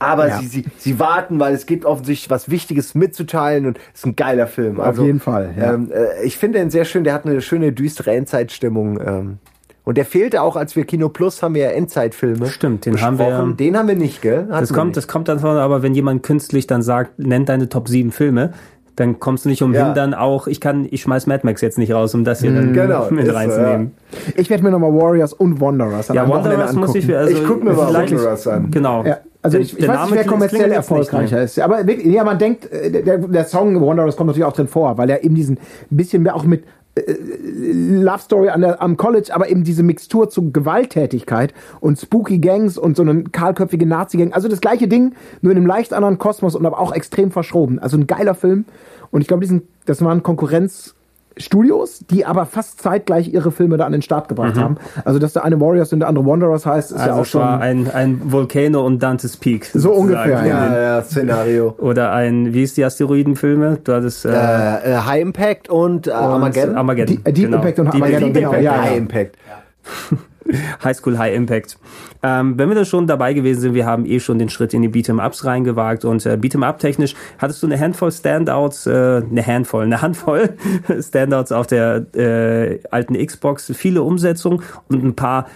[0.00, 0.38] Aber ja.
[0.38, 4.16] sie, sie, sie warten, weil es gibt offensichtlich was Wichtiges mitzuteilen und es ist ein
[4.16, 4.80] geiler Film.
[4.80, 5.54] Also, Auf jeden Fall.
[5.58, 5.74] Ja.
[5.74, 9.00] Ähm, äh, ich finde den sehr schön, der hat eine schöne düstere Endzeitstimmung.
[9.00, 9.38] Ähm,
[9.82, 12.46] und der fehlte auch, als wir Kino Plus haben wir ja Endzeitfilme.
[12.48, 13.18] Stimmt, den besprochen.
[13.20, 13.56] haben wir.
[13.56, 14.40] Den haben wir nicht, gell?
[14.40, 17.70] Hatten das kommt, das kommt dann von, aber wenn jemand künstlich dann sagt, nennt deine
[17.70, 18.52] Top 7 Filme,
[18.98, 19.94] dann kommst du nicht umhin, ja.
[19.94, 22.72] dann auch, ich kann, ich schmeiß Mad Max jetzt nicht raus, um das hier dann
[22.72, 23.92] genau, mit reinzunehmen.
[24.10, 24.32] So, ja.
[24.36, 27.62] Ich werde mir nochmal Warriors und Wanderers an Ja, Wanderers muss ich, also ich guck
[27.62, 28.70] mir mal Wanderers an.
[28.70, 29.04] Genau.
[29.04, 29.18] Ja.
[29.40, 31.60] Also ich, ich weiß nicht, wer kommerziell erfolgreicher ist.
[31.60, 34.98] Aber wirklich, ja, man denkt, äh, der, der Song Wanderers kommt natürlich auch drin vor,
[34.98, 35.58] weil er eben diesen
[35.90, 40.50] bisschen mehr auch mit äh, Love Story der, am College, aber eben diese Mixtur zu
[40.50, 44.32] Gewalttätigkeit und Spooky Gangs und so eine kahlköpfige Nazi-Gang.
[44.32, 47.78] Also das gleiche Ding, nur in einem leicht anderen Kosmos und aber auch extrem verschroben.
[47.78, 48.64] Also ein geiler Film.
[49.10, 49.46] Und ich glaube,
[49.86, 50.94] das waren Konkurrenz
[51.38, 54.60] Studios, die aber fast zeitgleich ihre Filme da an den Start gebracht mhm.
[54.60, 54.76] haben.
[55.04, 57.42] Also, dass der eine Warriors und der andere Wanderers heißt, ist also ja auch schon.
[57.42, 59.66] ein, ein Volcano und Dante's Peak.
[59.72, 60.46] So ungefähr, ja.
[60.46, 61.74] ja, ja, Szenario.
[61.78, 63.78] Oder ein, wie ist die Asteroidenfilme?
[63.82, 66.76] Du hattest, äh, äh, High Impact und, äh, Armageddon.
[66.76, 67.22] Armageddon.
[67.24, 67.56] Deep genau.
[67.58, 68.62] Impact und Armageddon, Deep, Deep genau.
[68.62, 69.36] Ja, High Impact.
[70.84, 71.78] High School High Impact.
[72.22, 74.82] Ähm, wenn wir da schon dabei gewesen sind, wir haben eh schon den Schritt in
[74.82, 79.84] die Beat'em-Ups reingewagt und äh, Beat'em-Up technisch hattest du eine Handvoll Standouts, äh, eine Handvoll,
[79.84, 80.50] eine Handvoll
[81.00, 85.46] Standouts auf der äh, alten Xbox, viele Umsetzungen und ein paar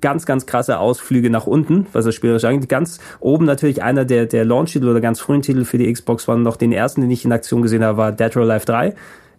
[0.00, 2.70] ganz, ganz krasse Ausflüge nach unten, was das spielerisch angeht.
[2.70, 6.40] Ganz oben natürlich einer der, der Launch-Titel oder ganz frühen Titel für die Xbox One.
[6.42, 8.94] Noch den ersten, den ich in Aktion gesehen habe, war Dead or Alive 3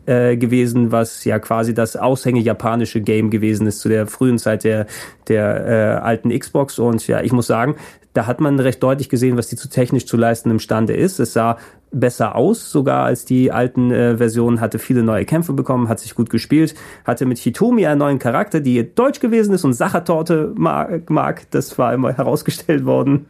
[0.06, 4.64] äh, gewesen, was ja quasi das Aushänge japanische Game gewesen ist zu der frühen Zeit
[4.64, 4.88] der,
[5.28, 6.80] der äh, alten Xbox.
[6.80, 7.76] Und ja, ich muss sagen,
[8.16, 11.20] da hat man recht deutlich gesehen, was die zu technisch zu leisten imstande ist.
[11.20, 11.58] Es sah
[11.92, 16.16] besser aus, sogar als die alten äh, Versionen, hatte viele neue Kämpfe bekommen, hat sich
[16.16, 16.76] gut gespielt,
[17.06, 21.50] hatte mit Hitomi einen neuen Charakter, die deutsch gewesen ist und Sachertorte mag, mag.
[21.52, 23.28] Das war immer herausgestellt worden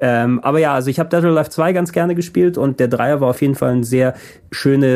[0.00, 3.20] ähm, aber ja, also ich habe Dead Alive 2 ganz gerne gespielt und der Dreier
[3.20, 4.14] war auf jeden Fall ein sehr
[4.50, 4.86] schöne,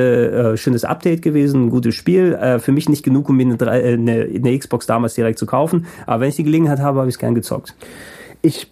[0.52, 2.34] äh, schönes Update gewesen, ein gutes Spiel.
[2.34, 5.46] Äh, für mich nicht genug, um mir eine, äh, eine, eine Xbox damals direkt zu
[5.46, 7.74] kaufen, aber wenn ich die Gelegenheit habe, habe ich es gern gezockt.
[8.42, 8.70] Ich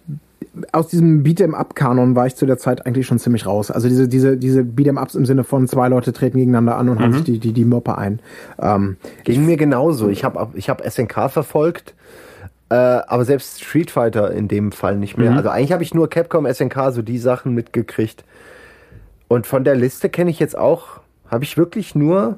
[0.71, 3.71] aus diesem Beat'em-up-Kanon war ich zu der Zeit eigentlich schon ziemlich raus.
[3.71, 7.03] Also diese, diese, diese Beat'em-ups im Sinne von zwei Leute treten gegeneinander an und mhm.
[7.03, 8.19] haben sich die, die, die Moppe ein.
[8.59, 10.09] Ähm, Ging mir genauso.
[10.09, 11.95] Ich habe ich hab SNK verfolgt
[12.73, 15.29] äh, aber selbst Street Fighter in dem Fall nicht mehr.
[15.29, 15.37] Mhm.
[15.37, 18.23] Also eigentlich habe ich nur Capcom, SNK, so die Sachen mitgekriegt.
[19.27, 22.37] Und von der Liste kenne ich jetzt auch, habe ich wirklich nur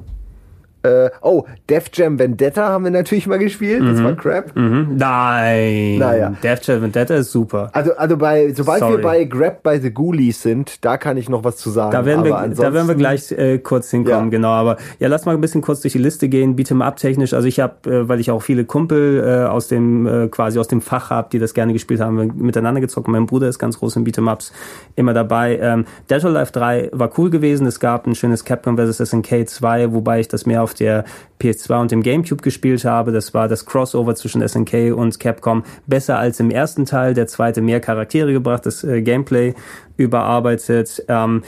[0.85, 3.81] Äh, oh, Def Jam Vendetta haben wir natürlich mal gespielt.
[3.83, 4.55] Das war Crap.
[4.55, 4.95] Mhm.
[4.97, 5.97] Nein.
[5.97, 6.33] Naja.
[6.43, 7.69] Death Chat Vendetta ist super.
[7.73, 8.97] Also, also bei, sobald Sorry.
[8.97, 11.91] wir bei Grab by the Ghoulies sind, da kann ich noch was zu sagen.
[11.91, 14.29] Da werden, wir, Aber da werden wir gleich äh, kurz hinkommen, Ja.
[14.29, 14.49] genau.
[14.49, 17.33] Aber ja, lass mal ein bisschen kurz durch die Liste gehen, Beat'em Up technisch.
[17.33, 20.67] Also ich habe, äh, weil ich auch viele Kumpel äh, aus dem äh, quasi aus
[20.67, 23.07] dem Fach habe, die das gerne gespielt haben, wir miteinander gezockt.
[23.07, 24.51] Mein Bruder ist ganz groß in Beat'em Ups
[24.95, 25.57] immer dabei.
[25.61, 27.65] Ähm, Dead or Alive 3 war cool gewesen.
[27.67, 28.97] Es gab ein schönes Capcom vs.
[29.09, 31.05] SNK 2, wobei ich das mehr auf der
[31.41, 33.11] PS2 und dem GameCube gespielt habe.
[33.11, 35.63] Das war das Crossover zwischen SNK und Capcom.
[35.87, 37.13] Besser als im ersten Teil.
[37.13, 39.53] Der zweite mehr Charaktere gebracht, das äh, Gameplay
[39.97, 41.03] überarbeitet.
[41.07, 41.43] Ähm,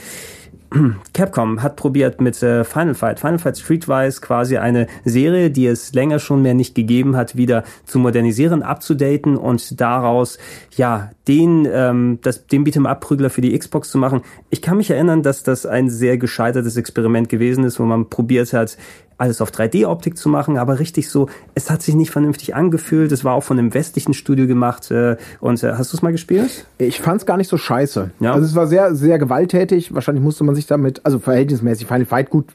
[1.14, 5.94] Capcom hat probiert mit äh, Final Fight, Final Fight Streetwise quasi eine Serie, die es
[5.94, 10.38] länger schon mehr nicht gegeben hat, wieder zu modernisieren, abzudaten und daraus
[10.76, 14.22] ja den ähm, das den Beat'em Prügler für die Xbox zu machen.
[14.50, 18.52] Ich kann mich erinnern, dass das ein sehr gescheitertes Experiment gewesen ist, wo man probiert
[18.52, 18.76] hat
[19.18, 23.12] alles auf 3D-Optik zu machen, aber richtig so, es hat sich nicht vernünftig angefühlt.
[23.12, 24.90] Es war auch von einem westlichen Studio gemacht.
[24.90, 26.66] Äh, und äh, hast du es mal gespielt?
[26.78, 28.10] Ich fand's gar nicht so scheiße.
[28.20, 28.32] Ja.
[28.32, 29.92] Also es war sehr, sehr gewalttätig.
[29.92, 32.46] Wahrscheinlich musste man sich damit, also verhältnismäßig Final Fight gut.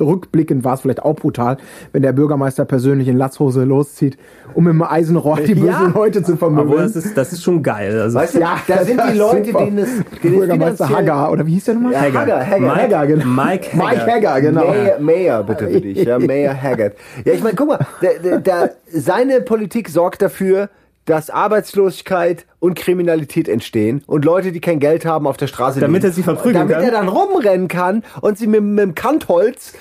[0.00, 1.56] Rückblickend war es vielleicht auch brutal,
[1.92, 4.16] wenn der Bürgermeister persönlich in Latzhose loszieht,
[4.54, 5.92] um im Eisenrohr die bösen Ja.
[5.94, 6.82] Leute zu Aber vermöbeln.
[6.82, 8.00] das ist, das ist schon geil.
[8.00, 9.64] Also, Weißt du, Ja, da sind die Leute, super.
[9.64, 9.88] denen es,
[10.22, 11.92] denen Bürgermeister Hagger, oder wie hieß der nochmal?
[11.92, 12.60] Ja, Hagger, Hagger.
[12.60, 13.24] Mike, Hagger, genau.
[13.26, 13.84] Mike Hagger.
[14.04, 14.64] Mike Hagger, genau.
[14.68, 16.04] Mayor, Mayor, bitte für dich.
[16.04, 16.94] Ja, Mayor Haggard.
[17.24, 20.68] Ja, ich meine, guck mal, der, der, seine Politik sorgt dafür,
[21.06, 26.02] dass Arbeitslosigkeit und Kriminalität entstehen und Leute, die kein Geld haben, auf der Straße Damit
[26.02, 26.12] liegen.
[26.12, 26.84] er sie verprügeln Damit kann?
[26.84, 29.74] er dann rumrennen kann und sie mit, mit dem Kantholz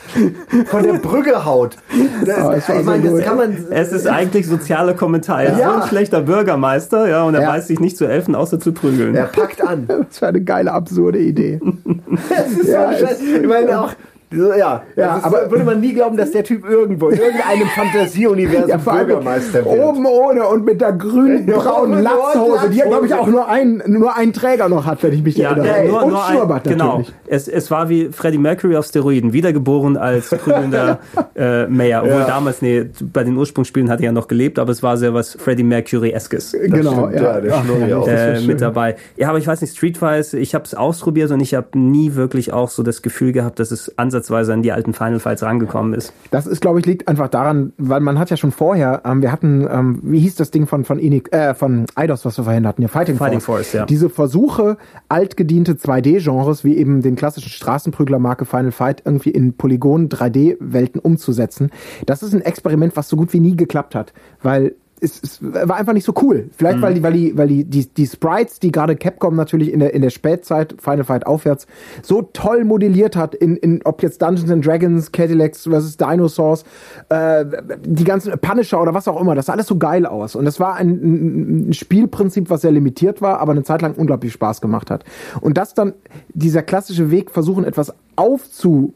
[0.66, 1.78] von der Brücke haut.
[2.26, 2.38] Das,
[2.70, 3.66] Oh, ich meine, so das kann man...
[3.70, 5.44] Es ist eigentlich sozialer Kommentar.
[5.44, 5.74] Er ist Ja.
[5.74, 7.50] so ein schlechter Bürgermeister, ja, und er Ja.
[7.50, 9.16] weiß sich nicht zu helfen, außer zu prügeln.
[9.16, 9.88] Er packt an.
[10.10, 11.60] Das war eine geile, absurde Idee.
[12.30, 13.24] Das ist Ja, so scheiße.
[13.24, 13.94] es- Ich meine auch...
[14.34, 18.70] Ja, Ja, ist, aber- würde man nie glauben, dass der Typ irgendwo in irgendeinem Fantasieuniversum
[18.70, 19.68] Ja, Bürgermeister wird.
[19.68, 23.48] oben ohne und mit der grünen, Ja, braunen Latzhose, die ja, glaube ich, auch nur
[23.48, 25.76] ein, nur einen Träger noch hat, wenn ich mich Ja, erinnere.
[25.78, 26.86] äh, nur, und nur ein, genau.
[26.98, 27.14] natürlich.
[27.28, 31.00] Es, es war wie Freddie Mercury auf Steroiden, wiedergeboren als prügelnder
[31.36, 32.04] äh, Mayor.
[32.04, 32.28] Obwohl Ja.
[32.28, 35.34] damals, nee, bei den Ursprungsspielen hat er ja noch gelebt, aber es war sehr was
[35.34, 36.52] Freddie Mercury-eskes.
[36.64, 38.08] Genau, stimmt, ja, der Ach, Schnurri ja, auch.
[38.08, 38.96] äh, mit dabei.
[39.18, 42.54] Ja, aber ich weiß nicht, Streetwise, ich habe es ausprobiert und ich habe nie wirklich
[42.54, 43.94] auch so das Gefühl gehabt, dass es
[44.24, 46.14] ansatzweise an die alten Final Fights rangekommen ist.
[46.32, 49.32] Das ist, glaube ich, liegt einfach daran, weil man hat ja schon vorher, ähm, wir
[49.32, 52.68] hatten, ähm, wie hieß das Ding von von Inik, äh, von Eidos, was wir vorhin
[52.68, 53.68] hatten, ja, Fighting, Fighting Force.
[53.68, 53.86] Force, ja.
[53.86, 54.78] Diese Versuche,
[55.10, 61.70] altgediente 2D-Genres, wie eben den klassischen Straßenprügler-Marke Final Fight, irgendwie in Polygon 3D-Welten umzusetzen,
[62.06, 65.76] das ist ein Experiment, was so gut wie nie geklappt hat, weil es, es war
[65.76, 66.50] einfach nicht so cool.
[66.56, 69.80] Vielleicht, weil die, weil die, weil die, die, die Sprites, die gerade Capcom natürlich in
[69.80, 71.68] der, in der Spätzeit, Final Fight aufwärts,
[72.02, 75.98] so toll modelliert hat, in, in ob jetzt Dungeons and Dragons, Cadillacs vs.
[75.98, 76.64] Dinosaurs,
[77.10, 77.46] äh,
[77.86, 80.36] die ganzen Punisher oder was auch immer, das sah alles so geil aus.
[80.36, 83.96] Und das war ein, ein ein Spielprinzip, was sehr limitiert war, aber eine Zeit lang
[83.96, 85.04] unglaublich Spaß gemacht hat.
[85.42, 85.94] Und das dann,
[86.34, 88.94] dieser klassische Weg, versuchen, etwas aufzu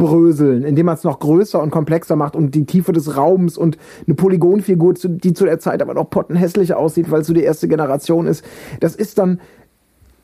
[0.00, 3.78] bröseln, indem man es noch größer und komplexer macht und die Tiefe des Raums und
[4.06, 7.68] eine Polygonfigur, die zu der Zeit aber noch pottenhässlich aussieht, weil es so die erste
[7.68, 8.44] Generation ist.
[8.80, 9.40] Das ist dann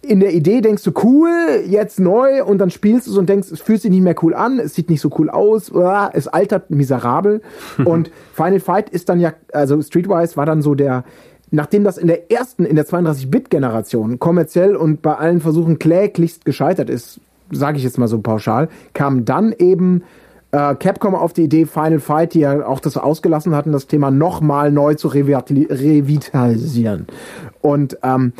[0.02, 1.30] in der Idee denkst du cool,
[1.66, 4.34] jetzt neu und dann spielst du es und denkst, es fühlt sich nicht mehr cool
[4.34, 7.42] an, es sieht nicht so cool aus, uah, es altert miserabel
[7.84, 11.04] und Final Fight ist dann ja, also Streetwise war dann so der
[11.52, 16.90] Nachdem das in der ersten, in der 32-Bit-Generation kommerziell und bei allen Versuchen kläglichst gescheitert
[16.90, 20.02] ist, sage ich jetzt mal so pauschal, kam dann eben
[20.52, 24.10] äh, Capcom auf die Idee, Final Fight, die ja auch das ausgelassen hatten, das Thema
[24.10, 27.06] nochmal neu zu revitali- revitalisieren.
[27.60, 28.32] Und ähm,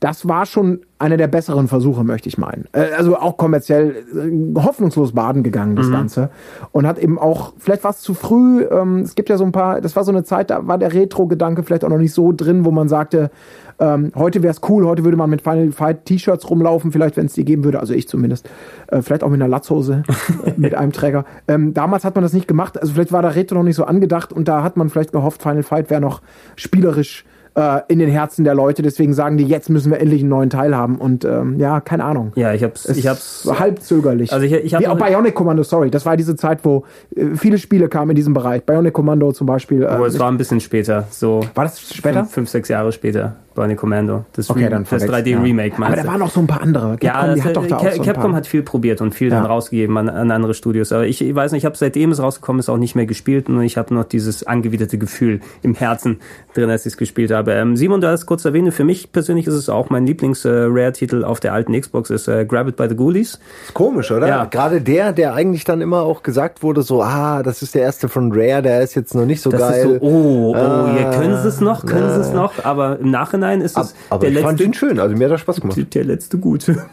[0.00, 2.66] das war schon einer der besseren Versuche, möchte ich meinen.
[2.72, 6.30] Äh, also auch kommerziell äh, hoffnungslos baden gegangen, das Ganze.
[6.72, 9.52] Und hat eben auch, vielleicht war es zu früh, ähm, es gibt ja so ein
[9.52, 12.32] paar, das war so eine Zeit, da war der Retro-Gedanke vielleicht auch noch nicht so
[12.32, 13.30] drin, wo man sagte,
[13.78, 17.26] ähm, heute wäre es cool, heute würde man mit Final Fight T-Shirts rumlaufen, vielleicht wenn
[17.26, 18.48] es die geben würde, also ich zumindest.
[18.88, 20.02] Äh, vielleicht auch mit einer Latzhose,
[20.56, 21.24] mit einem Träger.
[21.46, 23.84] Ähm, damals hat man das nicht gemacht, also vielleicht war der Retro noch nicht so
[23.84, 26.22] angedacht und da hat man vielleicht gehofft, Final Fight wäre noch
[26.56, 28.82] spielerisch äh, in den Herzen der Leute.
[28.82, 30.96] Deswegen sagen die, jetzt müssen wir endlich einen neuen Teil haben.
[30.96, 32.32] Und ähm, ja, keine Ahnung.
[32.36, 34.32] Ja, ich hab's, Es ich hab's, halb zögerlich.
[34.32, 35.90] Also ich- ich hab Wie auch Bionic Commando, sorry.
[35.90, 36.84] Das war diese Zeit, wo
[37.16, 38.64] äh, viele Spiele kamen in diesem Bereich.
[38.64, 39.82] Bionic Commando zum Beispiel.
[39.82, 42.20] Äh, aber es war ein bisschen später, so war das später?
[42.20, 43.36] fünf, fünf, sechs Jahre später.
[43.54, 44.24] Bionic Commando.
[44.32, 45.86] Das, Okay, dann das verwechselt, 3D-Remake ja.
[45.86, 46.96] Aber da waren noch so ein paar andere.
[46.96, 49.14] Capcom, ja, die das, hat doch da auch Ca- so Capcom hat viel probiert und
[49.14, 49.36] viel Ja.
[49.36, 50.92] dann rausgegeben an, an andere Studios.
[50.92, 53.48] Aber ich, ich weiß nicht, ich habe seitdem es rausgekommen ist auch nicht mehr gespielt
[53.48, 56.20] und ich habe noch dieses angewiderte Gefühl im Herzen
[56.54, 57.52] drin, als ich es gespielt habe.
[57.52, 61.40] Ähm, Simon, du hast kurz erwähnt, für mich persönlich ist es auch mein Lieblings-Rare-Titel auf
[61.40, 63.38] der alten Xbox, ist äh, Grab It by the Ghoulies.
[63.64, 64.26] Ist komisch, oder?
[64.28, 64.44] Ja.
[64.44, 68.08] Gerade der, der eigentlich dann immer auch gesagt wurde, so, ah, das ist der erste
[68.08, 69.78] von Rare, der ist jetzt noch nicht so Das geil.
[69.90, 72.98] ist so, oh, oh, Ah, ja, können sie es noch, können sie es noch, aber
[73.00, 75.40] im Nachhinein ist es Aber der ich fand letzte, ihn schön, also mir hat das
[75.40, 75.94] Spaß gemacht.
[75.94, 76.86] der letzte gute.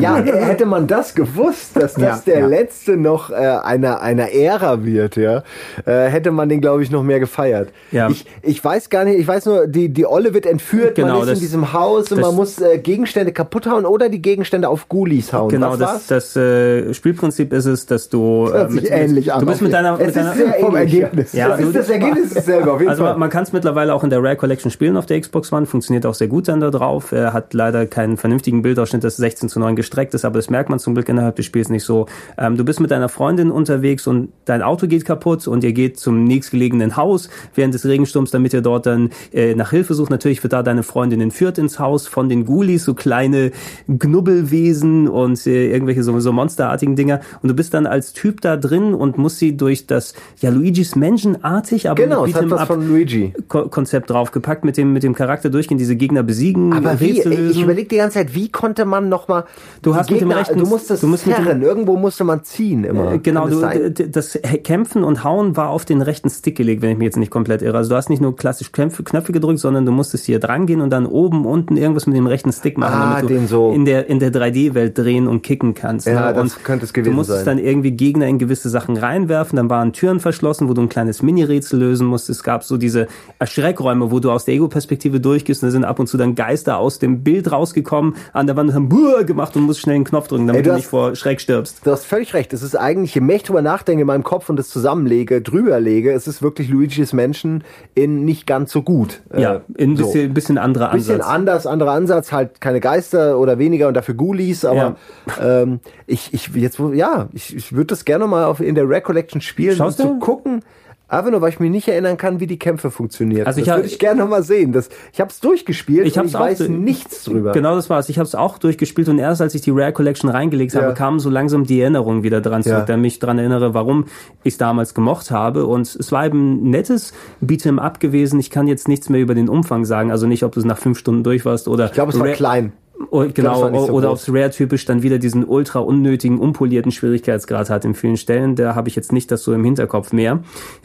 [0.00, 2.46] Ja, hätte man das gewusst, dass das Ja, der ja.
[2.46, 5.42] letzte noch äh, einer, einer Ära wird, ja,
[5.84, 7.68] äh, hätte man den, glaube ich, noch mehr gefeiert.
[7.90, 8.08] Ja.
[8.08, 11.22] Ich, ich weiß gar nicht, ich weiß nur, die, die Olle wird entführt, Genau, man
[11.22, 14.22] ist das- in diesem Haus und das- man muss äh, Gegenstände kaputt hauen oder die
[14.22, 15.50] Gegenstände auf Ghoulies hauen.
[15.50, 16.06] Genau, Was das, war's?
[16.06, 19.82] das äh, Spielprinzip ist es, dass du hört sich ähnlich an, du bist mit okay.
[19.82, 20.94] deiner, es mit deiner ist sehr vom ähnlich.
[20.94, 21.32] Ergebnis.
[21.32, 23.12] Ja, du- ist das Ergebnis ist dasselbe, auf jeden Also Fall.
[23.12, 25.66] man, man kann es mittlerweile auch in der Rare Collection spielen auf der Xbox One,
[25.66, 27.12] funktioniert auch sehr gut dann da drauf.
[27.12, 30.70] Er hat leider keinen vernünftigen Bildausschnitt, das 16 zu 9 gestreckt ist, aber das merkt
[30.70, 32.06] man zum Glück innerhalb des Spiels nicht so.
[32.38, 35.98] Ähm, du bist mit deiner Freundin unterwegs und dein Auto geht kaputt und ihr geht
[35.98, 40.10] zum nächstgelegenen Haus während des Regensturms, damit ihr dort dann äh, nach Hilfe sucht.
[40.10, 43.52] Natürlich wird da deine Freundin entführt ins Haus von den Ghoulies, so kleine
[43.98, 47.20] Knubbelwesen und äh, irgendwelche so, so monsterartigen Dinger.
[47.42, 50.94] Und du bist dann als Typ da drin und musst sie durch das, ja, Luigi's
[50.94, 53.32] Mansion-artig, aber genau, mit was von Luigi.
[53.48, 57.60] Ko- Konzept draufgepackt, mit dem, mit dem Charakter durchgehen, diese Gegner besiegen, Aber wie, ich
[57.60, 59.44] überlege die ganze Zeit, wie konnte man noch mal
[59.82, 63.12] Du hast mit dem rechten- du musstest du musst zerren, irgendwo musste man ziehen immer.
[63.12, 63.94] Äh, Genau, das du, sein?
[64.12, 67.30] das Kämpfen und Hauen war auf den rechten Stick gelegt, wenn ich mich jetzt nicht
[67.30, 67.76] komplett irre.
[67.76, 70.80] Also du hast nicht nur klassisch Knöpfe, Knöpfe gedrückt, sondern du musstest hier dran gehen
[70.80, 73.84] und dann oben, unten irgendwas mit dem rechten Stick machen, Ah, damit du so- in
[73.84, 76.06] der, in der 3D-Welt drehen und kicken kannst.
[76.06, 76.34] Ja, ne?
[76.42, 77.56] das könnte es gewesen Du musstest sein.
[77.58, 81.22] dann irgendwie Gegner in gewisse Sachen reinwerfen, dann waren Türen verschlossen, wo du ein kleines
[81.22, 82.28] Mini-Rätsel lösen musst.
[82.30, 83.06] Es gab so diese
[83.38, 86.78] Erschreckräume, wo du aus der Ego-Perspektive durchgehst und da sind ab und zu dann Geister
[86.78, 89.22] aus dem Bild rausgekommen, an der Wand und haben Buh
[89.54, 91.40] gemacht und musst schnell einen Knopf drücken, damit Ey, du du hast- nicht vor Schreck
[91.40, 91.80] stirbst.
[91.84, 92.52] Du hast völlig recht.
[92.52, 95.80] Es ist eigentlich, je mehr ich drüber nachdenke in meinem Kopf und das zusammenlege, drüber
[95.80, 97.64] lege, es ist wirklich Luigi's Menschen
[97.94, 99.22] in nicht ganz so gut.
[99.36, 100.04] Ja, in ein so.
[100.04, 101.28] bisschen, bisschen anderer Bisschen Ansatz.
[101.34, 104.96] anders, anderer Ansatz, halt keine Geister oder weniger und dafür Ghoulies, aber
[105.40, 109.00] ähm, ich, ich jetzt ja, ich, ich würde das gerne mal auf, in der Rare
[109.00, 110.62] Collection spielen, um zu gucken.
[111.06, 113.46] Aber nur, weil ich mich nicht erinnern kann, wie die Kämpfe funktionieren.
[113.46, 114.72] Also ich das würde ich gerne noch mal sehen.
[114.72, 117.52] Das, ich habe es durchgespielt Ich und ich weiß nichts drüber.
[117.52, 118.08] Genau das war's.
[118.08, 120.92] Ich habe es auch durchgespielt und erst als ich die Rare Collection reingelegt habe, Ja.
[120.92, 122.84] kam so langsam die Erinnerung wieder dran zurück, Ja.
[122.86, 124.06] der mich dran erinnere, warum
[124.44, 125.66] ich es damals gemocht habe.
[125.66, 127.12] Und es war eben ein nettes
[127.44, 128.40] Beat'em Up gewesen.
[128.40, 130.78] Ich kann jetzt nichts mehr über den Umfang sagen, also nicht, ob du es nach
[130.78, 131.86] fünf Stunden durch warst oder.
[131.86, 132.72] Ich glaube, es war klein.
[133.10, 134.12] Oh, genau, so oder groß.
[134.12, 138.54] ob es Rare-typisch dann wieder diesen ultra unnötigen, unpolierten Schwierigkeitsgrad hat in vielen Stellen.
[138.54, 140.40] Da habe ich jetzt nicht das so im Hinterkopf mehr.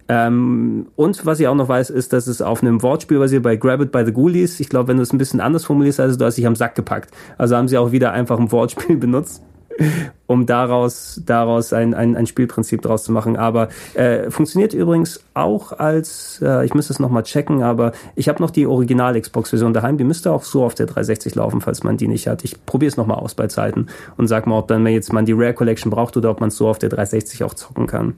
[0.07, 3.55] Ähm, und was ich auch noch weiß, ist, dass es auf einem Wortspiel basiert bei
[3.55, 4.59] Grab It by the Ghoulies.
[4.59, 6.75] Ich glaube, wenn du es ein bisschen anders formulierst, also du hast dich am Sack
[6.75, 7.11] gepackt.
[7.37, 9.43] Also haben sie auch wieder einfach ein Wortspiel benutzt
[10.27, 13.37] um daraus, daraus ein, ein, ein Spielprinzip draus zu machen.
[13.37, 18.41] Aber äh, funktioniert übrigens auch als, äh, ich müsste es nochmal checken, aber ich habe
[18.41, 22.07] noch die Original-Xbox-Version daheim, die müsste auch so auf der 360 laufen, falls man die
[22.07, 22.43] nicht hat.
[22.43, 23.87] Ich probiere es nochmal aus bei Zeiten
[24.17, 26.57] und sag mal, ob dann jetzt man die Rare Collection braucht oder ob man es
[26.57, 28.15] so auf der 360 auch zocken kann.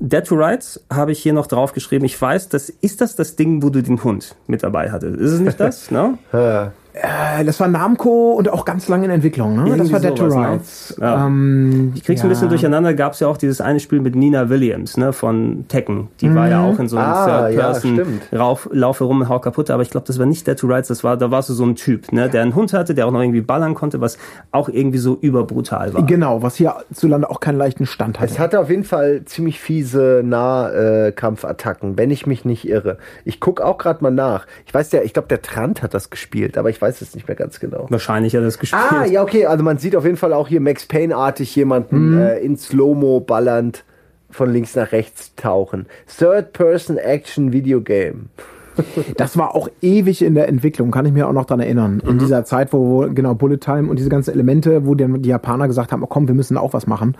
[0.00, 2.04] Dead to Rights habe ich hier noch draufgeschrieben.
[2.04, 5.18] Ich weiß, das ist das das Ding, wo du den Hund mit dabei hattest.
[5.18, 5.90] Ist es nicht das?
[5.90, 6.18] ne?
[6.96, 9.62] Äh, das war Namco und auch ganz lange in Entwicklung, ne?
[9.76, 10.34] Das Irgendwie war Dead to ne?
[10.36, 10.94] Rights.
[11.00, 11.26] Ja.
[11.26, 12.28] Ähm, Ich krieg's ein ja.
[12.28, 12.94] bisschen durcheinander.
[12.94, 16.06] Gab es ja auch dieses eine Spiel mit Nina Williams, ne, von Tekken.
[16.20, 18.22] Die war ja auch in so einem Ah, ja, Third-Person stimmt.
[18.32, 19.70] rauf, laufe rum und hau kaputt.
[19.70, 20.86] Aber ich glaube, das war nicht Dead to Rights.
[20.86, 23.10] Das war, da warst du so ein Typ, ne, der einen Hund hatte, der auch
[23.10, 24.16] noch irgendwie ballern konnte, was
[24.52, 26.06] auch irgendwie so überbrutal war.
[26.06, 28.30] Genau, was hier zulande auch keinen leichten Stand hatte.
[28.32, 32.98] Es hatte auf jeden Fall ziemlich fiese Nahkampfattacken, wenn ich mich nicht irre.
[33.24, 34.46] Ich guck auch gerade mal nach.
[34.66, 37.26] Ich weiß ja, ich glaube, der Trant hat das gespielt, aber ich weiß es nicht
[37.26, 37.86] mehr ganz genau.
[37.88, 38.82] Wahrscheinlich hat er das gespielt.
[38.90, 39.46] Ah, ja, okay.
[39.46, 43.84] Also man sieht auf jeden Fall auch hier Max Payne-artig jemanden äh, in Slow-Mo ballernd
[44.30, 45.86] von links nach rechts tauchen.
[46.18, 48.28] Third-Person-Action-Video-Game.
[49.16, 52.00] Das war auch ewig in der Entwicklung, kann ich mir auch noch dran erinnern.
[52.04, 52.10] Mhm.
[52.10, 55.28] In dieser Zeit, wo, wo genau Bullet Time und diese ganzen Elemente, wo dann die
[55.28, 57.16] Japaner gesagt haben, oh komm, wir müssen auch was machen.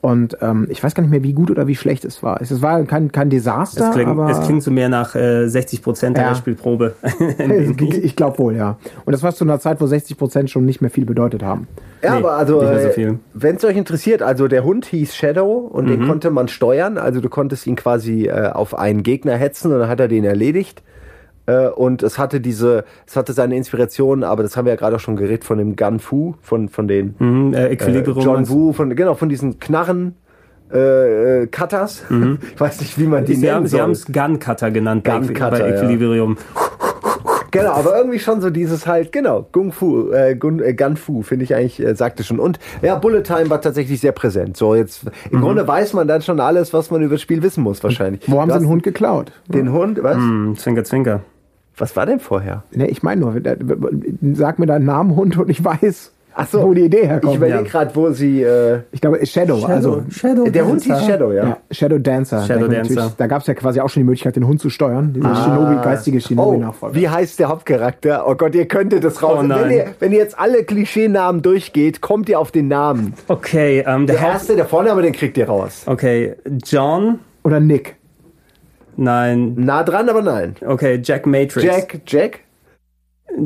[0.00, 2.40] Und ähm, ich weiß gar nicht mehr, wie gut oder wie schlecht es war.
[2.40, 5.82] Es war kein, kein Desaster, es, klingt, aber es klingt so mehr nach äh, 60
[5.82, 6.28] Prozent Ja.
[6.30, 6.94] der Spielprobe.
[8.02, 8.78] ich glaube wohl, ja.
[9.04, 11.68] Und das war zu einer Zeit, wo 60 Prozent schon nicht mehr viel bedeutet haben.
[12.02, 13.18] Ja, Nee, aber also, nicht mehr so äh, viel.
[13.34, 15.90] wenn es euch interessiert, also der Hund hieß Shadow und Mhm.
[15.90, 16.98] den konnte man steuern.
[16.98, 20.24] Also du konntest ihn quasi äh, auf einen Gegner hetzen und dann hat er den
[20.24, 20.82] erledigt.
[21.46, 24.96] Äh, und es hatte diese, es hatte seine Inspiration, aber das haben wir ja gerade
[24.96, 28.24] auch schon geredet von dem Gun Fu, von, von den Mhm, äh, äh, Equilibrium.
[28.24, 30.16] John Woo, von, genau, von diesen Knarren.
[30.72, 32.02] Äh, äh, Cutters.
[32.10, 33.82] Ich weiß nicht, wie man die Sie nennen haben, sie soll.
[33.82, 35.76] haben es Gun Cutter genannt Gun Cutter, bei ja.
[35.76, 36.36] Equilibrium.
[37.52, 41.22] Genau, aber irgendwie schon so dieses halt, genau, Gung Fu, äh, Gun, äh, Gun Fu,
[41.22, 42.38] finde ich eigentlich, äh, sagte schon.
[42.38, 44.56] Und ja, Bullet Time war tatsächlich sehr präsent.
[44.56, 45.42] So, jetzt, im mhm.
[45.42, 48.22] Grunde weiß man dann schon alles, was man über das Spiel wissen muss, wahrscheinlich.
[48.26, 49.32] Wo haben sie den Hund geklaut?
[49.48, 50.16] Den Hund, was?
[50.18, 51.20] Mm, zwinker, zwinker.
[51.76, 52.62] Was war denn vorher?
[52.72, 53.34] Ne, ich meine nur,
[54.34, 56.12] sag mir deinen Namen Hund und ich weiß.
[56.38, 57.32] Ach so, wo die Idee herkommt.
[57.32, 57.64] Ich überlege ja.
[57.64, 58.42] gerade, wo sie.
[58.42, 59.58] Äh ich glaube, Shadow.
[59.58, 60.66] Shadow also Shadow der Dancer.
[60.66, 61.44] Hund hieß Shadow, ja.
[61.44, 62.42] ja Shadow Dancer.
[62.44, 63.12] Shadow Dancer.
[63.16, 65.14] Da gab es ja quasi auch schon die Möglichkeit, den Hund zu steuern.
[65.14, 65.44] Dieser ah.
[65.44, 66.94] Shinobi, geistige Shinobi-Nachfolger.
[66.94, 68.28] Oh, wie heißt der Hauptcharakter?
[68.28, 69.38] Oh Gott, ihr könntet das raus.
[69.42, 73.14] Oh wenn, ihr, wenn ihr jetzt alle Klischeenamen durchgeht, kommt ihr auf den Namen.
[73.28, 75.84] Okay, ähm, der, der erste, der Vorname, den kriegt ihr raus.
[75.86, 76.34] Okay,
[76.66, 77.20] John.
[77.44, 77.96] Oder Nick.
[78.96, 79.54] Nein.
[79.56, 80.56] Nah dran, aber nein.
[80.64, 81.62] Okay, Jack Matrix.
[81.62, 82.40] Jack, Jack?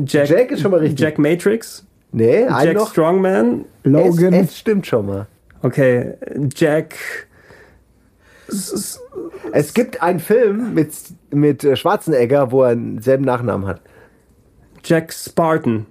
[0.05, 0.99] Jack, Jack ist schon mal richtig.
[0.99, 1.85] Jack Matrix.
[2.13, 2.91] Nee, Jack noch.
[2.91, 3.65] Strongman.
[3.83, 4.33] Logan.
[4.33, 5.27] Es, es stimmt schon mal.
[5.61, 6.13] Okay,
[6.55, 6.95] Jack.
[9.53, 10.93] Es gibt einen Film mit,
[11.31, 13.81] mit äh, Schwarzenegger, wo er denselben Nachnamen hat.
[14.83, 15.85] Jack Spartan.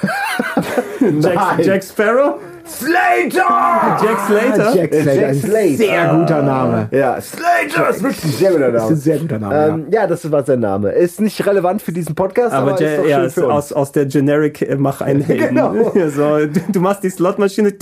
[1.20, 2.38] Jack, Jack Sparrow?
[2.68, 3.98] Slater!
[4.02, 4.76] Jack Slater?
[4.76, 5.14] Jack Slater.
[5.14, 5.76] Jack Slater.
[5.76, 6.88] Sehr guter Name.
[6.90, 8.72] Ja, Slater ist wirklich ein sehr guter Name.
[8.72, 9.66] Das ist ein sehr guter Name.
[9.66, 10.06] Ähm, ja.
[10.06, 10.90] das war sein Name.
[10.90, 13.92] Ist nicht relevant für diesen Podcast, aber, aber ist doch ja, schön für aus, aus
[13.92, 15.48] der Generic äh, mach einen Helden.
[15.48, 15.72] genau.
[16.08, 17.72] so, du, du, machst die Slotmaschine.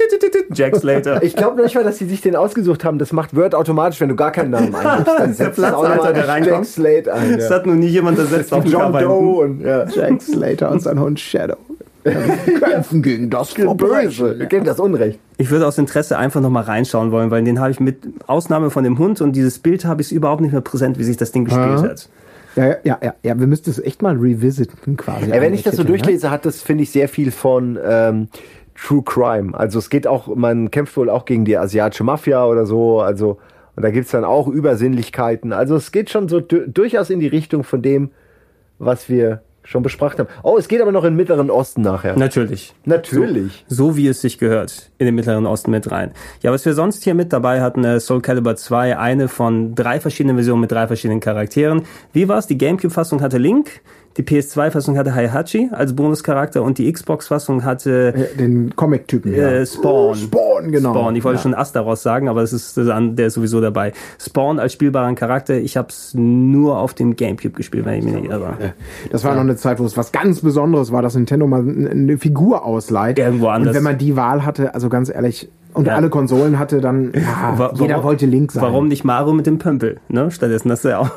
[0.53, 1.23] Jack Slater.
[1.23, 2.99] Ich glaube nicht mal, dass sie sich den ausgesucht haben.
[2.99, 5.19] Das macht Word automatisch, wenn du gar keinen Namen eingibst.
[5.19, 6.57] Dann setzt der Platzhalter, der reinkommt.
[6.57, 7.31] Jack Slater ein.
[7.31, 7.37] Ja.
[7.37, 9.87] Das hat noch nie jemand ersetzt auf John Doe und ja.
[9.87, 11.57] Jack Slater und sein Hund Shadow.
[12.61, 15.19] Kämpfen gegen das Böse, gegen das Unrecht.
[15.39, 18.85] Ich würde aus Interesse einfach nochmal reinschauen wollen, weil den habe ich mit Ausnahme von
[18.85, 21.45] dem Hund und dieses Bild habe ich überhaupt nicht mehr präsent, wie sich das Ding
[21.45, 21.83] gespielt ja.
[21.83, 22.09] hat.
[22.57, 25.29] Ja, ja, ja, ja, wir müssten es echt mal revisiten quasi.
[25.29, 25.89] Ja, wenn ich das so ne?
[25.89, 28.29] durchlese, hat das, finde ich, sehr viel von ähm,
[28.75, 29.59] True Crime.
[29.59, 33.39] Also es geht auch, man kämpft wohl auch gegen die asiatische Mafia oder so, also
[33.77, 35.53] und da gibt es dann auch Übersinnlichkeiten.
[35.53, 38.11] Also es geht schon so durchaus in die Richtung von dem,
[38.79, 40.29] was wir schon besprochen haben.
[40.43, 42.17] Oh, es geht aber noch in den Mittleren Osten nachher.
[42.17, 42.75] Natürlich.
[42.85, 43.65] Natürlich.
[43.69, 46.13] So, so, wie es sich gehört, in den Mittleren Osten mit rein.
[46.43, 50.01] Ja, was wir sonst hier mit dabei hatten, äh, Soul Calibur 2, eine von drei
[50.01, 51.83] verschiedenen Versionen mit drei verschiedenen Charakteren.
[52.13, 52.47] Wie war's?
[52.47, 53.83] Die Gamecube-Fassung hatte Link,
[54.17, 59.35] die PS2-Fassung hatte Heihachi als Bonuscharakter und die Xbox-Fassung hatte den Comic-Typen.
[59.35, 59.67] Äh, ja.
[59.67, 60.11] Spawn.
[60.11, 60.95] Oh, Spawn, genau.
[60.95, 61.17] Spawn.
[61.17, 61.43] Ich wollte ja.
[61.43, 63.93] schon Astaros sagen, aber es ist der ist sowieso dabei.
[64.19, 65.57] Spawn als spielbaren Charakter.
[65.59, 68.75] Ich habe es nur auf dem GameCube gespielt, wenn ich mich nicht irre.
[69.11, 69.37] Das war ja.
[69.37, 73.19] noch eine Zeit, wo es was ganz Besonderes war, dass Nintendo mal eine Figur ausleiht.
[73.19, 73.69] Irgendwo anders.
[73.69, 75.95] Und wenn man die Wahl hatte, also ganz ehrlich, und ja.
[75.95, 78.63] alle Konsolen hatte, dann ja, warum, jeder wollte Link sein.
[78.63, 80.01] Warum nicht Mario mit dem Pömpel?
[80.09, 80.31] Ne?
[80.31, 81.11] Stattdessen hast du ja auch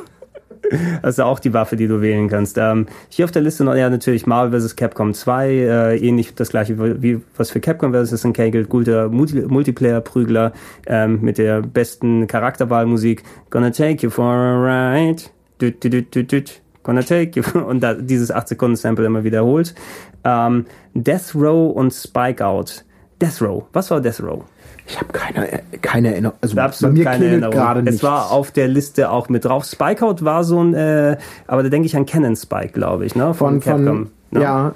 [1.04, 2.58] ist auch die Waffe, die du wählen kannst.
[2.58, 4.76] Ähm, hier auf der Liste noch ja natürlich Marvel vs.
[4.76, 8.28] Capcom 2, äh, ähnlich das gleiche wie was für Capcom vs.
[8.34, 10.54] Gilt, guter Multi Multiplayer-Prügler
[10.88, 13.24] ähm, mit der besten Charakterwahlmusik.
[13.50, 15.24] Gonna take you for a ride.
[15.60, 16.44] Du, du, du, du, du.
[16.84, 17.60] Gonna take you.
[17.68, 19.76] Und da, dieses 8 Sekunden Sample immer wiederholt.
[20.24, 22.84] Ähm, Death Row und Spike Out.
[23.22, 23.66] Death Row.
[23.74, 24.44] Was war Death Row?
[24.90, 26.38] Ich habe keine, keine Erinnerung.
[26.42, 27.54] Also Absolut bei mir keine Erinnerung.
[27.54, 27.98] gerade nichts.
[27.98, 29.66] Es war auf der Liste auch mit drauf.
[29.66, 33.36] Spikeout war so ein, äh, aber da denke ich an Cannon Spike, glaube ich, ne?
[33.36, 33.86] Von, von Capcom.
[33.86, 34.42] Von, ne?
[34.42, 34.74] Ja.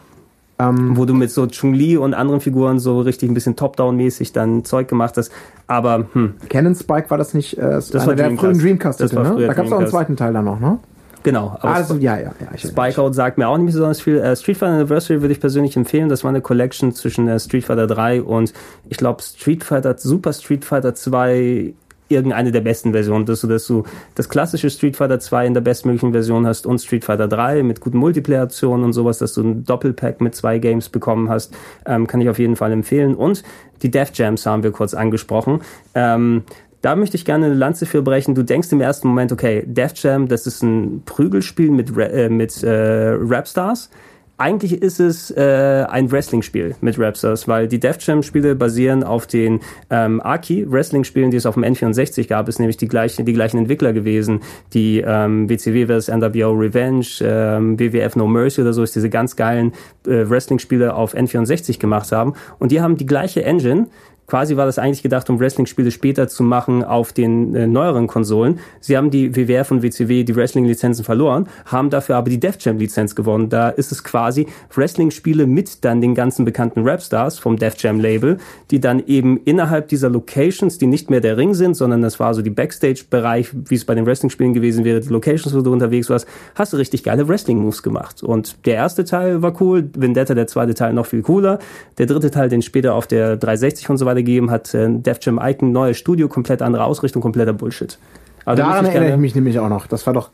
[0.59, 4.63] Ähm, Wo du mit so Chun-Li und anderen Figuren so richtig ein bisschen Top-Down-mäßig dann
[4.65, 5.31] Zeug gemacht hast.
[5.65, 6.35] Aber, hm.
[6.47, 8.39] Cannon Spike war das nicht, äh, das war der Dreamcast.
[8.39, 9.47] frühen Dreamcast, das war ne?
[9.47, 10.77] Da gab es auch einen zweiten Teil dann noch, ne?
[11.23, 11.57] Genau.
[11.59, 12.57] Aber also, ja, ja, ja.
[12.57, 14.17] Spikeout sagt mir auch nicht besonders viel.
[14.17, 16.09] Äh, Street Fighter Anniversary würde ich persönlich empfehlen.
[16.09, 18.53] Das war eine Collection zwischen äh, Street Fighter 3 und
[18.89, 21.73] ich glaube Street Fighter, Super Street Fighter 2
[22.09, 23.83] irgendeine der besten Versionen, dass du, dass du
[24.15, 27.79] das klassische Street Fighter 2 in der bestmöglichen Version hast und Street Fighter 3 mit
[27.79, 31.53] guten Multiplayer-Optionen und sowas, dass du ein Doppelpack mit zwei Games bekommen hast,
[31.85, 33.15] ähm, kann ich auf jeden Fall empfehlen.
[33.15, 33.43] Und
[33.81, 35.61] die Def Jams haben wir kurz angesprochen.
[35.95, 36.43] Ähm,
[36.83, 38.35] da möchte ich gerne eine Lanze für brechen.
[38.35, 42.61] Du denkst im ersten Moment, okay, Def Jam, das ist ein Prügelspiel mit, äh, mit
[42.61, 43.89] äh, Rapstars.
[44.37, 49.61] Eigentlich ist es äh, ein Wrestling-Spiel mit Rapstars, weil die Def Jam-Spiele basieren auf den
[49.89, 52.49] ähm, Aki-Wrestling-Spielen, die es auf dem N64 gab.
[52.49, 54.41] Es nämlich die gleichen, die gleichen Entwickler gewesen,
[54.73, 56.09] die ähm, WCW vs.
[56.09, 59.71] NWO Revenge, ähm, WWF No Mercy oder so, ist diese ganz geilen
[60.05, 62.33] äh, Wrestling-Spiele auf N64 gemacht haben.
[62.59, 63.87] Und die haben die gleiche Engine
[64.27, 68.59] Quasi war das eigentlich gedacht, um Wrestling-Spiele später zu machen auf den äh, neueren Konsolen.
[68.79, 73.15] Sie haben die WWF und WCW die Wrestling-Lizenzen verloren, haben dafür aber die Def Jam-Lizenz
[73.15, 73.49] gewonnen.
[73.49, 78.37] Da ist es quasi Wrestling-Spiele mit dann den ganzen bekannten Rapstars vom Def Jam-Label,
[78.71, 82.33] die dann eben innerhalb dieser Locations, die nicht mehr der Ring sind, sondern das war
[82.33, 86.09] so die Backstage-Bereich, wie es bei den Wrestling-Spielen gewesen wäre, die Locations, wo du unterwegs
[86.09, 88.23] warst, hast du richtig geile Wrestling-Moves gemacht.
[88.23, 91.59] Und der erste Teil war cool, Vendetta, der zweite Teil noch viel cooler,
[91.97, 94.87] der dritte Teil, den später auf der 360 und so weiter gerade gegeben hat, äh,
[94.89, 97.97] Def Jam Icon, neues Studio, komplett andere Ausrichtung, kompletter Bullshit.
[98.45, 99.87] Aber Daran erinnere ich mich nämlich auch noch.
[99.87, 100.29] Das war doch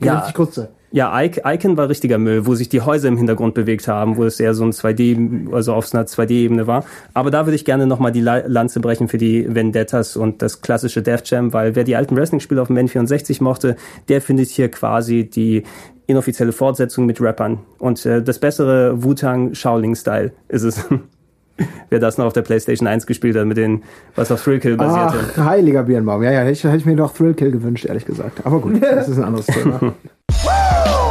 [0.00, 0.68] ja, richtig Grütze.
[0.92, 4.40] Ja, Icon war richtiger Müll, wo sich die Häuser im Hintergrund bewegt haben, wo es
[4.40, 6.84] eher so ein 2D, also auf einer 2D-Ebene war.
[7.12, 11.02] Aber da würde ich gerne nochmal die Lanze brechen für die Vendettas und das klassische
[11.02, 13.76] Death Jam, weil wer die alten Wrestling-Spiele auf dem N64 mochte,
[14.08, 15.64] der findet hier quasi die
[16.06, 17.58] inoffizielle Fortsetzung mit Rappern.
[17.78, 20.84] Und äh, das bessere Wu-Tang Shaolin-Style ist es.
[21.90, 23.82] wer das noch auf der PlayStation 1 gespielt hat, mit den,
[24.14, 25.32] was auf Thrillkill basierte.
[25.36, 26.22] Ach, heiliger Birnbaum.
[26.22, 28.44] Ja, ja, hätte ich, hätte ich mir doch Thrillkill gewünscht, ehrlich gesagt.
[28.44, 29.94] Aber gut, das ist ein anderes Thema.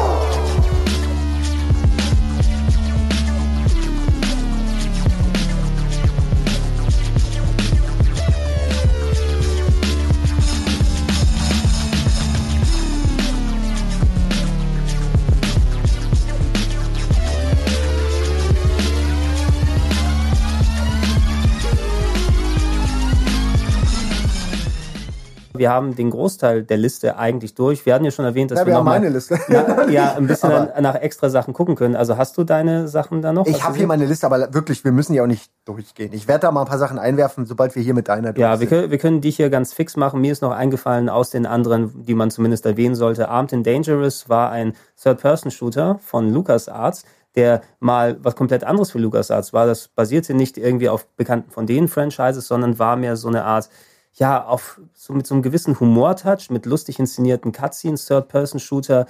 [25.57, 27.85] Wir haben den Großteil der Liste eigentlich durch.
[27.85, 29.39] Wir hatten ja schon erwähnt, dass ja, wir, wir haben meine Liste.
[29.47, 31.95] Na, ja, ein bisschen nach extra Sachen gucken können.
[31.95, 33.45] Also hast du deine Sachen da noch?
[33.47, 36.11] Ich habe hier meine Liste, aber wirklich, wir müssen ja auch nicht durchgehen.
[36.13, 38.59] Ich werde da mal ein paar Sachen einwerfen, sobald wir hier mit deiner durch Ja,
[38.59, 40.21] wir können, wir können die hier ganz fix machen.
[40.21, 43.29] Mir ist noch eingefallen aus den anderen, die man zumindest erwähnen sollte.
[43.29, 47.03] Armed and Dangerous war ein Third-Person-Shooter von LucasArts
[47.35, 49.65] der mal was komplett anderes für LucasArts war.
[49.65, 53.69] Das basierte nicht irgendwie auf bekannten von denen Franchises, sondern war mehr so eine Art
[54.15, 59.07] ja, auf, so mit so einem gewissen Humortouch, mit lustig inszenierten Cutscenes, Third-Person-Shooter,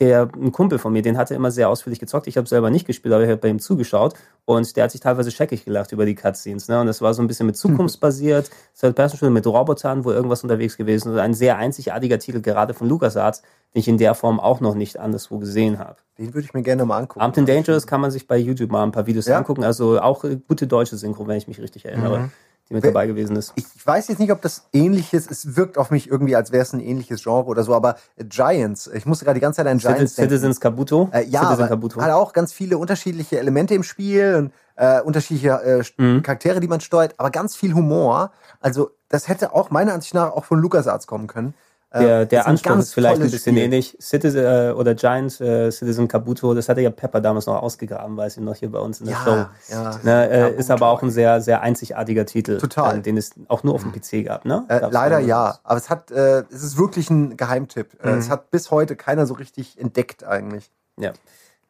[0.00, 2.28] der ein Kumpel von mir, den hatte immer sehr ausführlich gezockt.
[2.28, 5.00] Ich habe selber nicht gespielt, aber ich habe bei ihm zugeschaut und der hat sich
[5.00, 6.68] teilweise scheckig gelacht über die Cutscenes.
[6.68, 6.80] Ne?
[6.80, 8.48] Und das war so ein bisschen mit zukunftsbasiert,
[8.78, 11.18] Third-Person-Shooter mit Robotern, wo irgendwas unterwegs gewesen ist.
[11.18, 13.42] Ein sehr einzigartiger Titel, gerade von LucasArts,
[13.74, 15.96] den ich in der Form auch noch nicht anderswo gesehen habe.
[16.16, 17.20] Den würde ich mir gerne mal angucken.
[17.20, 19.38] Armed and Dangerous kann man sich bei YouTube mal ein paar Videos ja?
[19.38, 19.64] angucken.
[19.64, 22.18] Also auch gute deutsche Synchro, wenn ich mich richtig erinnere.
[22.18, 22.30] Mhm
[22.68, 23.52] die mit dabei gewesen ist.
[23.56, 26.62] Ich, ich weiß jetzt nicht, ob das ähnliches, es wirkt auf mich irgendwie, als wäre
[26.62, 29.78] es ein ähnliches Genre oder so, aber Giants, ich musste gerade die ganze Zeit an
[29.78, 30.60] Giants Citizens denken.
[30.60, 31.08] Kabuto?
[31.12, 32.00] Äh, ja, Citizen Kabuto.
[32.00, 36.22] hat auch ganz viele unterschiedliche Elemente im Spiel und äh, unterschiedliche äh, mhm.
[36.22, 38.32] Charaktere, die man steuert, aber ganz viel Humor.
[38.60, 41.54] Also das hätte auch meiner Ansicht nach auch von LucasArts kommen können.
[41.90, 43.64] Äh, der, der Anspruch ist vielleicht ein bisschen Spiel.
[43.64, 43.96] ähnlich.
[44.00, 48.36] Citizen äh, oder Giant äh, Citizen Kabuto, das hatte ja Pepper damals noch ausgegraben, weiß
[48.36, 49.72] ich noch hier bei uns in der ja, Show.
[49.72, 52.58] Ja, ne, äh, ist aber auch ein sehr, sehr einzigartiger Titel.
[52.58, 52.98] Total.
[52.98, 54.66] Äh, den es auch nur auf dem PC gab, ne?
[54.68, 55.58] Äh, leider ja.
[55.64, 58.04] Aber es hat, es ist wirklich ein Geheimtipp.
[58.04, 58.18] Mhm.
[58.18, 60.70] Es hat bis heute keiner so richtig entdeckt eigentlich.
[60.98, 61.12] Ja.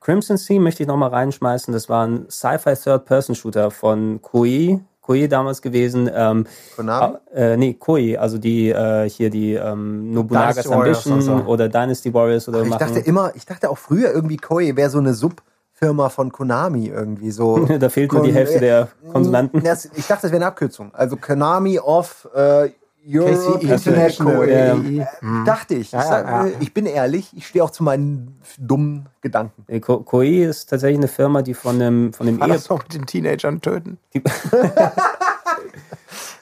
[0.00, 1.72] Crimson Sea möchte ich noch mal reinschmeißen.
[1.72, 6.11] Das war ein Sci-Fi Third-Person-Shooter von Koei, Koei damals gewesen.
[6.14, 6.44] Ähm,
[6.76, 7.16] Konami?
[7.34, 11.32] Äh, nee, Koei, also die äh, hier die ähm, Nobunaga's Ambition so.
[11.32, 14.90] oder Dynasty Warriors oder Ach, ich dachte immer, ich dachte auch früher irgendwie Koei wäre
[14.90, 17.59] so eine Subfirma von Konami irgendwie so.
[17.78, 19.62] da fehlt nur die Hälfte der Konsonanten.
[19.96, 20.94] Ich dachte, das wäre eine Abkürzung.
[20.94, 22.68] Also Konami of äh,
[23.11, 24.46] Europe International.
[24.48, 25.04] Ja, ja.
[25.04, 25.80] Äh, dachte ich.
[25.80, 29.64] Ich, sag, ja, ich, bin ehrlich, ich stehe auch zu meinen dummen Gedanken.
[29.80, 33.62] Ko Koei ist tatsächlich eine Firma, die von einem von dem Ehepaar mit den Teenagern
[33.62, 33.98] töten.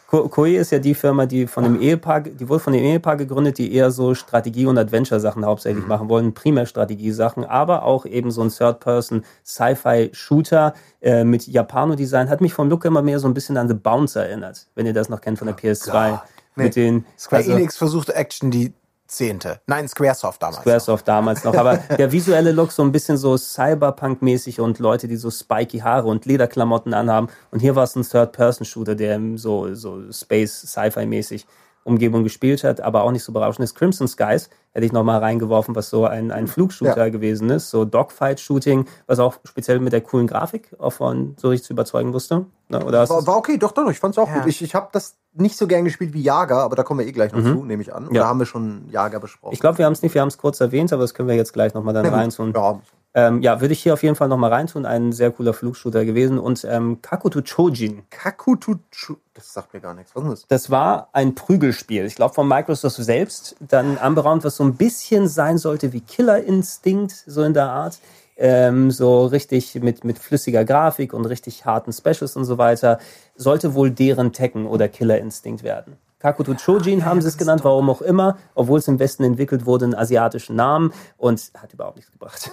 [0.09, 3.59] Koei ist ja die Firma, die von dem Ehepaar, die wurde von dem Ehepaar gegründet,
[3.59, 5.89] die eher so Strategie- und Adventure-Sachen hauptsächlich mhm.
[5.89, 12.31] machen wollen, primär Strategiesachen, aber auch eben so ein Third-Person-Sci-Fi-Shooter äh, mit Japano-Design.
[12.31, 14.95] Hat mich vom Look immer mehr so ein bisschen an The Bounce erinnert, wenn ihr
[14.95, 16.15] das noch kennt von der PS2.
[16.15, 16.19] Oh
[16.57, 16.65] Nee.
[16.65, 18.73] Mit den, Square also, Enix versuchte Action die
[19.07, 19.61] zehnte.
[19.67, 20.61] Nein, Squaresoft damals.
[20.63, 21.15] Squaresoft noch.
[21.15, 21.55] damals noch.
[21.55, 26.09] Aber der visuelle Look so ein bisschen so Cyberpunk-mäßig und Leute, die so spiky Haare
[26.09, 27.29] und Lederklamotten anhaben.
[27.51, 31.47] Und hier war es ein Third-Person-Shooter, der so, so Space-Sci-Fi-mäßig
[31.87, 33.77] Umgebung gespielt hat, aber auch nicht so berauschend ist.
[33.77, 37.09] Crimson Skies hätte ich nochmal reingeworfen, was so ein, ein Flugshooter ja.
[37.11, 41.69] gewesen ist, so Dogfight-Shooting, was auch speziell mit der coolen Grafik auch von so richtig
[41.69, 42.47] zu überzeugen wusste.
[42.69, 42.85] Ne?
[42.85, 44.41] Oder war, war okay, doch, doch, ich fand's auch ja.
[44.41, 44.49] gut.
[44.49, 47.13] Ich, ich habe das nicht so gern gespielt wie Jager, aber da kommen wir eh
[47.13, 47.59] gleich noch mhm.
[47.59, 48.09] zu, nehme ich an.
[48.09, 48.27] Oder ja.
[48.27, 49.53] haben wir schon Jager besprochen?
[49.53, 51.37] Ich glaube, wir haben es nicht, wir haben es kurz erwähnt, aber das können wir
[51.37, 52.53] jetzt gleich nochmal dann reintun.
[52.55, 52.81] Ja.
[53.17, 54.85] Ähm, ja, würde ich hier auf jeden Fall nochmal reintun.
[54.85, 56.39] Ein sehr cooler Flugshooter gewesen.
[56.39, 58.03] Und ähm, Kakuto Chojin.
[58.11, 59.23] Kakuto Chojin.
[59.33, 60.15] Das sagt mir gar nichts.
[60.15, 60.47] Was ist das?
[60.49, 62.05] Das war ein Prügelspiel.
[62.05, 63.57] Ich glaube von Microsoft selbst.
[63.61, 67.99] Dann anberaumt, was so ein bisschen sein sollte wie Killer Instinct, so in der Art.
[68.37, 72.99] Ähm, so richtig mit, mit flüssiger Grafik und richtig harten Specials und so weiter.
[73.35, 75.97] Sollte wohl deren Tekken oder Killer Instinct werden.
[76.19, 79.85] Kakuto Chojin haben sie es genannt, warum auch immer, obwohl es im Westen entwickelt wurde,
[79.85, 82.51] einen asiatischen Namen und hat überhaupt nichts gebracht.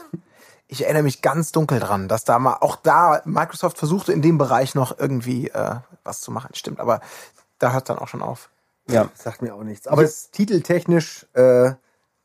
[0.67, 4.38] ich erinnere mich ganz dunkel dran, dass da mal auch da Microsoft versuchte in dem
[4.38, 6.53] Bereich noch irgendwie äh, was zu machen.
[6.53, 7.01] Stimmt, aber
[7.59, 8.49] da hört dann auch schon auf.
[8.89, 9.88] Ja, sagt mir auch nichts.
[9.88, 11.71] Aber es ist titeltechnisch äh,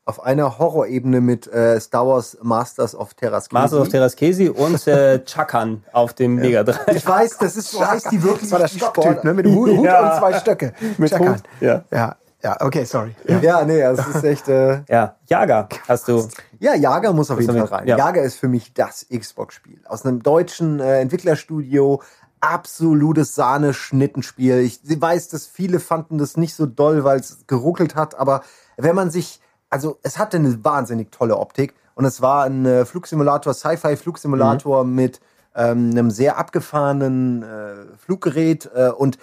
[0.09, 3.53] auf einer Horrorebene mit äh, Star Wars Masters of Terraskesi.
[3.53, 6.95] Masters of Terraskesi und äh, Chakan auf dem Mega 3.
[6.95, 8.49] Ich weiß, das ist so heißt die wirklich.
[8.49, 9.35] Das war der Stocktyp, ne?
[9.35, 10.13] Mit Hut, Hut ja.
[10.13, 10.73] und zwei Stöcke.
[10.97, 11.35] Mit Chakan.
[11.35, 11.83] Hut, ja.
[11.91, 12.15] ja.
[12.41, 13.13] Ja, okay, sorry.
[13.27, 14.47] Ja, ja nee, das ist echt.
[14.47, 16.27] Äh, ja, Jager hast du.
[16.57, 17.87] Ja, Jager muss auf jeden Fall rein.
[17.87, 17.97] Ja.
[17.97, 19.81] Jager ist für mich das Xbox-Spiel.
[19.85, 22.01] Aus einem deutschen äh, Entwicklerstudio.
[22.39, 24.59] Absolutes Sahne-Schnittenspiel.
[24.59, 28.41] Ich weiß, dass viele fanden das nicht so doll, weil es geruckelt hat, aber
[28.77, 32.85] wenn man sich, also es hatte eine wahnsinnig tolle Optik und es war ein äh,
[32.85, 34.95] Flugsimulator, Sci-Fi-Flugsimulator Mhm.
[34.95, 35.19] mit
[35.55, 39.17] ähm, einem sehr abgefahrenen äh, Fluggerät äh, und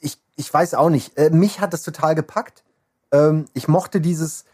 [0.00, 2.62] ich, ich weiß auch nicht, äh, mich hat das total gepackt.
[3.12, 4.44] Ähm, ich mochte dieses,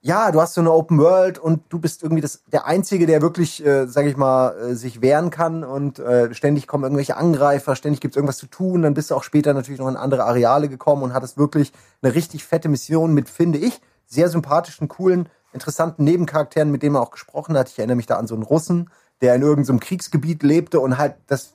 [0.00, 3.20] ja, du hast so eine Open World und du bist irgendwie das, der Einzige, der
[3.20, 7.74] wirklich, äh, sag ich mal, äh, sich wehren kann und äh, ständig kommen irgendwelche Angreifer,
[7.74, 8.82] ständig gibt's irgendwas zu tun.
[8.82, 12.14] Dann bist du auch später natürlich noch in andere Areale gekommen und hattest wirklich eine
[12.14, 17.10] richtig fette Mission mit, finde ich, sehr sympathischen, coolen, interessanten Nebencharakteren, mit denen man auch
[17.10, 17.68] gesprochen hat.
[17.68, 18.90] Ich erinnere mich da an so einen Russen,
[19.20, 21.54] der in irgendeinem Kriegsgebiet lebte und halt das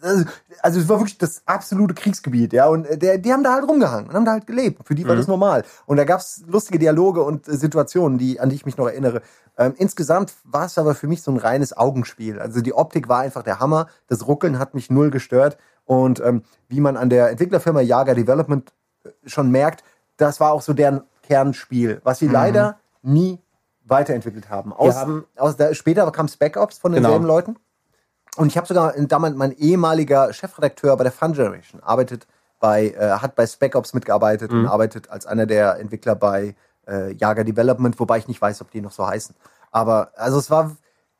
[0.00, 0.24] also
[0.62, 2.66] also es war wirklich das absolute Kriegsgebiet, ja.
[2.66, 4.86] Und äh, der, die haben da halt rumgehangen und haben da halt gelebt.
[4.86, 5.64] Für die war das normal.
[5.86, 9.22] Und da gab's lustige Dialoge und äh, Situationen, die, an die ich mich noch erinnere.
[9.56, 12.38] Ähm, insgesamt war es aber für mich so ein reines Augenspiel.
[12.40, 13.86] Also die Optik war einfach der Hammer.
[14.08, 15.58] Das Ruckeln hat mich null gestört.
[15.84, 18.72] Und ähm, wie man an der Entwicklerfirma Jager Development
[19.04, 19.84] äh, schon merkt,
[20.16, 23.38] das war auch so deren Kernspiel, was sie leider nie
[23.84, 24.72] weiterentwickelt haben.
[24.72, 27.34] Aus, haben- aus der, später kam Spec Ops von denselben Genau.
[27.34, 27.56] Leuten.
[28.36, 32.26] Und ich habe sogar damals mein ehemaliger Chefredakteur bei der Fun Generation arbeitet
[32.60, 36.54] bei äh, hat bei Spec Ops mitgearbeitet und arbeitet als einer der Entwickler bei
[36.88, 39.34] äh, Jager Development, wobei ich nicht weiß, ob die noch so heißen.
[39.70, 40.76] Aber also es war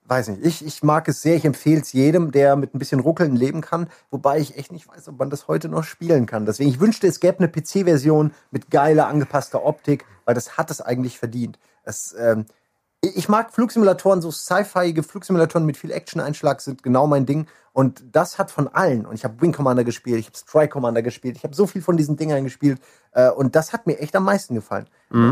[0.09, 3.01] weiß nicht, ich, ich mag es sehr, ich empfehle es jedem, der mit ein bisschen
[3.01, 6.47] Ruckeln leben kann, wobei ich echt nicht weiß, ob man das heute noch spielen kann.
[6.47, 10.81] Deswegen, ich wünschte, es gäbe eine PC-Version mit geiler, angepasster Optik, weil das hat es
[10.81, 11.59] eigentlich verdient.
[11.85, 12.47] Es, ähm,
[13.01, 17.47] ich mag Flugsimulatoren, so sci-fiige Flugsimulatoren mit viel Action-Einschlag sind genau mein Ding.
[17.73, 19.07] Und das hat von allen.
[19.07, 21.81] Und ich habe Wing Commander gespielt, ich habe Strike Commander gespielt, ich habe so viel
[21.81, 22.81] von diesen Dingern gespielt.
[23.13, 24.89] Äh, und das hat mir echt am meisten gefallen.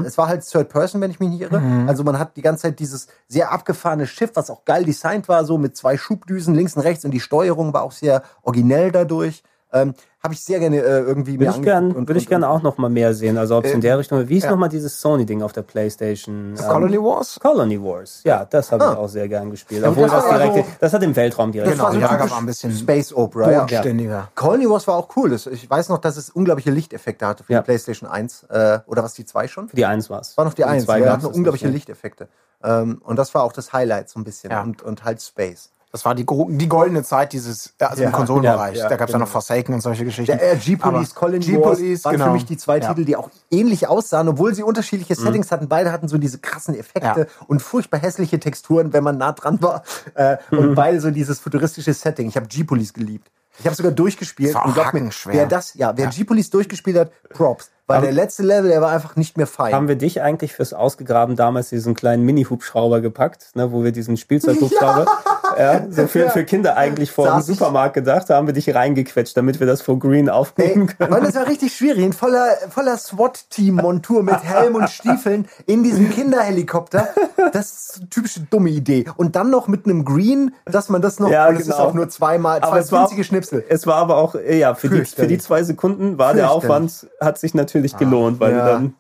[0.07, 1.61] Es war halt Third Person, wenn ich mich nicht irre.
[1.89, 5.45] Also man hat die ganze Zeit dieses sehr abgefahrene Schiff, was auch geil designt war,
[5.45, 7.05] so mit zwei Schubdüsen links und rechts.
[7.05, 9.43] Und die Steuerung war auch sehr originell dadurch.
[9.83, 12.31] Ähm, habe ich sehr gerne äh, irgendwie Würde ich angeguckt gern, und- würde ich und-
[12.31, 13.39] gern auch noch mal mehr sehen.
[13.39, 14.51] Also ob es in der Richtung, wie ist ja.
[14.51, 16.55] noch mal dieses Sony-Ding auf der Playstation?
[16.59, 17.39] Ähm, Colony Wars?
[17.41, 18.23] Colony Wars.
[18.25, 18.95] Ja, das habe ich Ah.
[18.95, 19.83] auch sehr gern gespielt.
[19.83, 21.73] Ja, Obwohl das das, direkt, so- das hat im Weltraum direkt.
[21.73, 23.61] Genau, so typisch war ein bisschen Space Opera, ja.
[23.61, 24.29] bodenständiger.
[24.35, 25.31] Colony Wars war auch cool.
[25.31, 27.61] Das, ich weiß noch, dass es unglaubliche Lichteffekte hatte für Ja.
[27.61, 28.45] die PlayStation 1.
[28.51, 29.69] Äh, oder was, die 2 schon?
[29.69, 30.37] Für die Eins war es.
[30.37, 30.87] War noch die 1.
[30.87, 32.27] zwei Ja, gab's hatte es unglaubliche nicht, Lichteffekte.
[32.65, 34.51] Ähm, und das war auch das Highlight so ein bisschen.
[34.51, 34.63] Ja.
[34.63, 35.71] Und, und halt Space.
[35.93, 38.77] Das war die, die goldene Zeit dieses, ja, also Ja, im Konsolenbereich.
[38.77, 39.33] ja, ja, da gab es ja noch genau.
[39.33, 40.37] Forsaken und solche Geschichten.
[40.37, 42.27] Der äh, G-Police, Colony G-Police, waren genau.
[42.27, 42.81] für mich die zwei.
[42.81, 45.69] Titel, die auch ähnlich aussahen, obwohl sie unterschiedliche Settings hatten.
[45.69, 49.83] Beide hatten so diese krassen Effekte und furchtbar hässliche Texturen, wenn man nah dran war.
[50.15, 52.29] Äh, Und beide so dieses futuristische Setting.
[52.29, 53.31] Ich habe G-Police geliebt.
[53.59, 54.51] Ich habe sogar durchgespielt.
[54.51, 56.09] Das war auch und glaub wer das, ja, wer.
[56.09, 57.71] G-Police durchgespielt hat, Props.
[57.87, 59.73] Weil der letzte Level, der war einfach nicht mehr fein.
[59.73, 64.17] Haben wir dich eigentlich fürs Ausgegraben damals diesen kleinen Mini-Hubschrauber gepackt, ne, wo wir diesen
[64.17, 65.36] Spielzeughubschrauber, ja.
[65.91, 69.61] so für, für Kinder eigentlich vor dem Supermarkt gedacht, da haben wir dich reingequetscht, damit
[69.61, 71.11] wir das vor Green aufnehmen Ey, können.
[71.13, 72.05] weil das war richtig schwierig.
[72.05, 77.09] Ein voller, voller SWAT-Team-Montur mit Helm und Stiefeln in diesem Kinderhelikopter.
[77.53, 79.05] Das ist eine typische dumme Idee.
[79.17, 81.79] Und dann noch mit einem Green, dass man das noch, Ja, und es ist genau.
[81.79, 83.65] auch nur zweimal, zwei Aber es war, winzige Schnipsel.
[83.69, 86.47] es war aber auch, ja, für die, für die zwei Sekunden war der.
[86.51, 88.59] Aufwand, hat sich natürlich gelohnt, weil ja.
[88.65, 88.95] du dann,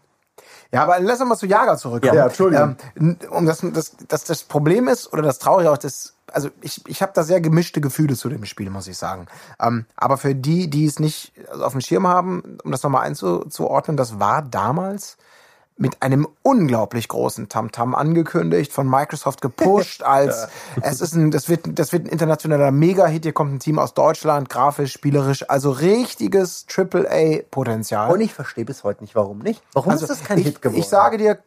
[0.72, 2.16] Ja, aber lass uns mal zu Jager zurückkommen.
[2.16, 2.76] Ja, Entschuldigung.
[2.96, 6.82] Ähm, um das, das, das, das Problem ist, oder das Traurige auch, das, also ich,
[6.86, 9.26] ich habe da sehr gemischte Gefühle zu dem Spiel, muss ich sagen.
[9.60, 13.96] Ähm, aber für die, die es nicht auf dem Schirm haben, um das nochmal einzuordnen,
[13.96, 15.16] das war damals
[15.78, 20.48] mit einem unglaublich großen Tamtam angekündigt, von Microsoft gepusht, als
[20.80, 23.24] es ist ein, das wird, das wird ein internationaler Mega-Hit.
[23.24, 28.10] Hier kommt ein Team aus Deutschland, grafisch, spielerisch, also richtiges AAA-Potenzial.
[28.10, 29.62] Und ich verstehe bis heute nicht, warum nicht.
[29.74, 30.80] Warum ist das kein Also ich, Hit geworden?
[30.80, 31.38] Ich sage dir,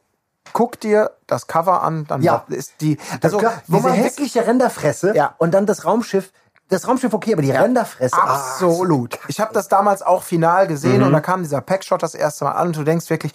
[0.53, 2.45] guck dir das Cover an, dann Ja.
[2.49, 2.97] ist die.
[3.21, 5.35] also, Also, diese hässliche Renderfresse Ja.
[5.37, 6.31] und dann das Raumschiff.
[6.69, 8.15] Das Raumschiff okay, aber die Renderfresse.
[8.15, 9.17] ah, Absolut.
[9.27, 12.51] Ich habe das damals auch final gesehen und da kam dieser Packshot das erste Mal
[12.51, 13.31] an und du denkst wirklich,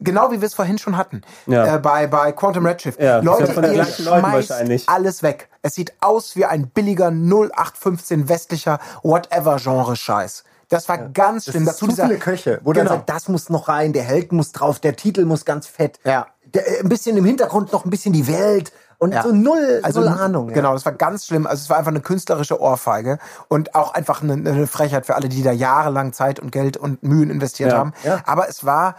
[0.00, 1.76] genau wie wir es vorhin schon hatten, Ja.
[1.76, 3.00] äh, bei, bei Quantum Redshift.
[3.00, 5.48] Ja, das Leute, ist ja ihr schmeißt alles weg.
[5.62, 10.44] Es sieht aus wie ein billiger 0815 westlicher Whatever-Genre-Scheiß.
[10.68, 11.64] Das war ganz Das schlimm.
[11.64, 12.84] sind Dazu zu viele Köche, wo genau.
[12.90, 16.00] dann sagt, das muss noch rein, der Held muss drauf, der Titel muss ganz fett.
[16.04, 16.26] Ja.
[16.52, 19.22] Der, äh, ein bisschen im Hintergrund noch ein bisschen die Welt und Ja.
[19.22, 20.48] so null, also null Ahnung.
[20.48, 20.54] ja.
[20.54, 21.46] Genau, das war ganz schlimm.
[21.46, 23.18] Also es war einfach eine künstlerische Ohrfeige
[23.48, 27.02] und auch einfach eine, eine Frechheit für alle, die da jahrelang Zeit und Geld und
[27.02, 27.92] Mühen investiert Ja, haben.
[28.26, 28.96] Aber es war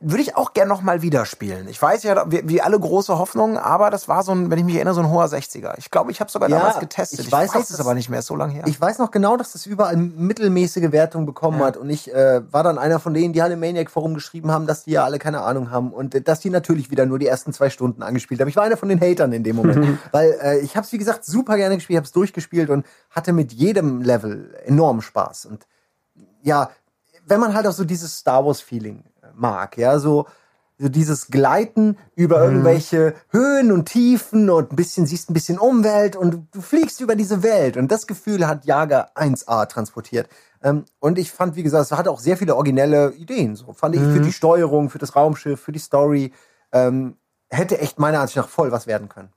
[0.00, 1.66] würde ich auch gern noch mal wieder spielen.
[1.68, 4.64] Ich weiß ja, wie, wie alle große Hoffnungen, aber das war so ein, wenn ich
[4.64, 5.74] mich erinnere, so ein hoher 60er.
[5.78, 7.20] Ich glaube, ich habe sogar Ja, damals getestet.
[7.20, 8.64] ich Ich, weiß, weiß, dass es aber nicht mehr, ist so lange her.
[8.66, 12.62] Ich weiß noch genau, dass das überall mittelmäßige Wertung bekommen hat und ich äh, war
[12.62, 15.18] dann einer von denen, die alle im Maniac Forum geschrieben haben, dass die ja alle
[15.18, 18.40] keine Ahnung haben und äh, dass die natürlich wieder nur die ersten zwei Stunden angespielt
[18.40, 18.48] haben.
[18.48, 20.98] Ich war einer von den Hatern in dem Moment, weil äh, ich habe es wie
[20.98, 25.66] gesagt super gerne gespielt, habe es durchgespielt und hatte mit jedem Level enorm Spaß und
[26.42, 26.70] ja,
[27.26, 29.04] wenn man halt auch so dieses Star Wars Feeling
[29.34, 30.26] mag, ja, so
[30.80, 36.16] so dieses Gleiten über irgendwelche Höhen und Tiefen und ein bisschen siehst ein bisschen Umwelt
[36.16, 40.28] und du, fliegst über diese Welt und das Gefühl hat Jager 1A transportiert.
[40.62, 43.56] Ähm, und ich fand, wie gesagt, es hatte auch sehr viele originelle Ideen.
[43.56, 46.32] So fand ich für die Steuerung, für das Raumschiff, für die Story
[46.72, 47.16] ähm,
[47.50, 49.28] hätte echt meiner Ansicht nach voll was werden können.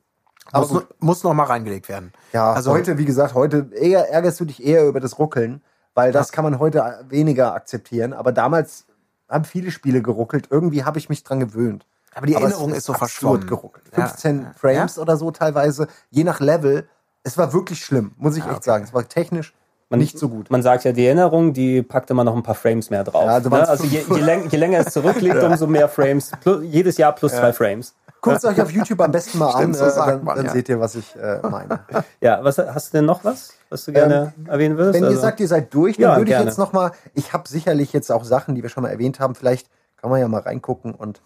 [0.51, 2.13] Aber muss, muss noch mal reingelegt werden.
[2.31, 5.61] Ja, also heute, wie gesagt, heute eher ärgerst du dich eher über das Ruckeln,
[5.93, 8.13] weil das kann man heute weniger akzeptieren.
[8.13, 8.85] Aber damals
[9.33, 10.47] haben viele Spiele geruckelt.
[10.49, 11.85] Irgendwie habe ich mich dran gewöhnt.
[12.15, 13.47] Aber die es Erinnerung ist so absurd verschwommen.
[13.47, 13.85] geruckelt.
[13.97, 14.51] Ja, 15 ja.
[14.55, 16.87] Frames oder so teilweise, je nach Level.
[17.23, 18.63] Es war wirklich schlimm, muss ich echt okay.
[18.63, 18.83] sagen.
[18.83, 19.53] Es war technisch
[19.97, 20.49] nicht so gut.
[20.49, 23.25] Man sagt ja, die Erinnerung, die packt immer noch ein paar Frames mehr drauf.
[23.25, 23.67] Ja, also ne?
[23.67, 26.31] also je, je, läng, je länger es zurückliegt, umso mehr Frames.
[26.41, 27.93] Plus, jedes Jahr plus zwei Frames.
[28.23, 30.51] Guckt euch auf YouTube am besten mal an, Stimmt, so äh, dann, man, dann ja.
[30.53, 31.81] seht ihr, was ich äh, meine.
[32.21, 34.95] Ja, was hast du denn noch was, was du gerne erwähnen würdest?
[34.95, 36.45] Wenn Also- ihr sagt, ihr seid durch, dann Ja, würde ich gerne.
[36.45, 39.35] jetzt noch mal, ich habe sicherlich jetzt auch Sachen, die wir schon mal erwähnt haben,
[39.35, 39.67] vielleicht
[39.97, 41.21] kann man ja mal reingucken und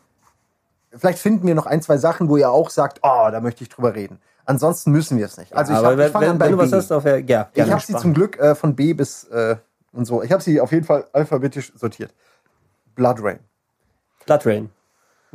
[0.96, 3.70] vielleicht finden wir noch ein, zwei Sachen, wo ihr auch sagt, oh, da möchte ich
[3.70, 4.20] drüber reden.
[4.46, 5.54] Ansonsten müssen wir es nicht.
[5.56, 6.78] Also ich, hab, ich wenn, an bei wenn du was B.
[6.78, 7.54] hast, auf ja, Ich gerne.
[7.72, 9.58] habe sie zum Glück äh, von B bis äh,
[9.92, 10.24] und so.
[10.24, 12.14] Ich habe sie auf jeden Fall alphabetisch sortiert.
[12.96, 13.40] Blood Rain.
[14.26, 14.70] Blood Rain.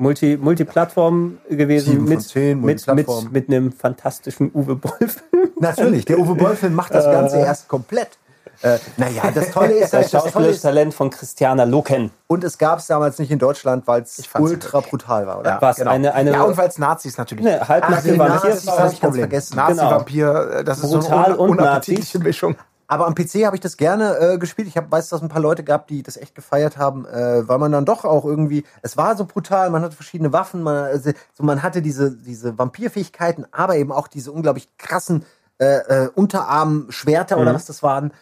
[0.03, 5.51] Multi, Multiplattform gewesen mit, zehn, mit, mit, mit einem fantastischen Uwe Boll-Film.
[5.61, 8.19] Natürlich, der Uwe Boll-Film macht das Ganze erst komplett.
[8.63, 12.11] Äh, naja, das Tolle ist, Das halt, das Tolle schauspielerische ist Talent von Christiana Loken.
[12.27, 15.59] und es gab es damals nicht in Deutschland, weil es ultra brutal war, oder?
[15.61, 17.45] Was eine, eine ja, und weil es Nazis natürlich.
[17.45, 18.35] ne, halbnackte die Vampir.
[18.35, 19.57] Nazis, das hab ich ganz vergessen.
[19.57, 19.91] Nazi, Genau.
[19.91, 22.57] Vampir, äh, das ist so Brutal eine un und unappetitliche Mischung.
[22.93, 24.69] Aber am PC habe ich das gerne äh, gespielt.
[24.69, 27.49] Ich hab, weiß, dass es ein paar Leute gab, die das echt gefeiert haben, äh,
[27.49, 30.77] weil man dann doch auch irgendwie, es war so brutal, man hatte verschiedene Waffen, man,
[30.85, 35.25] also, so, man hatte diese, diese Vampirfähigkeiten, aber eben auch diese unglaublich krassen
[35.59, 37.43] äh, äh, Unterarm-Schwerter Mhm.
[37.43, 38.13] oder was das waren.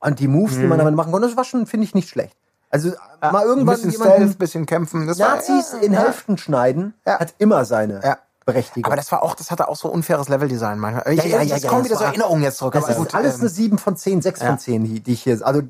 [0.00, 2.36] Und die Moves, die man damit machen konnte, das war schon, finde ich, nicht schlecht.
[2.70, 2.90] Also
[3.22, 5.06] mal irgendwann ein bisschen jemanden Stealth, bisschen kämpfen.
[5.06, 6.00] Das war- Nazis ja, in ja.
[6.00, 7.18] Hälften schneiden, Ja.
[7.18, 8.18] hat immer seine Ja.
[8.48, 8.86] Berechtigung.
[8.86, 11.12] Aber das war auch, das hatte auch so unfaires Leveldesign manchmal.
[11.12, 12.72] Ich, Ja, ja, ja, es ja, kommen das wieder so Erinnerungen jetzt zurück.
[12.72, 14.46] Das aber ist gut, alles ähm, eine 7 von 10, 6 ja.
[14.46, 15.38] von 10, die, die ich hier.
[15.42, 15.62] Also,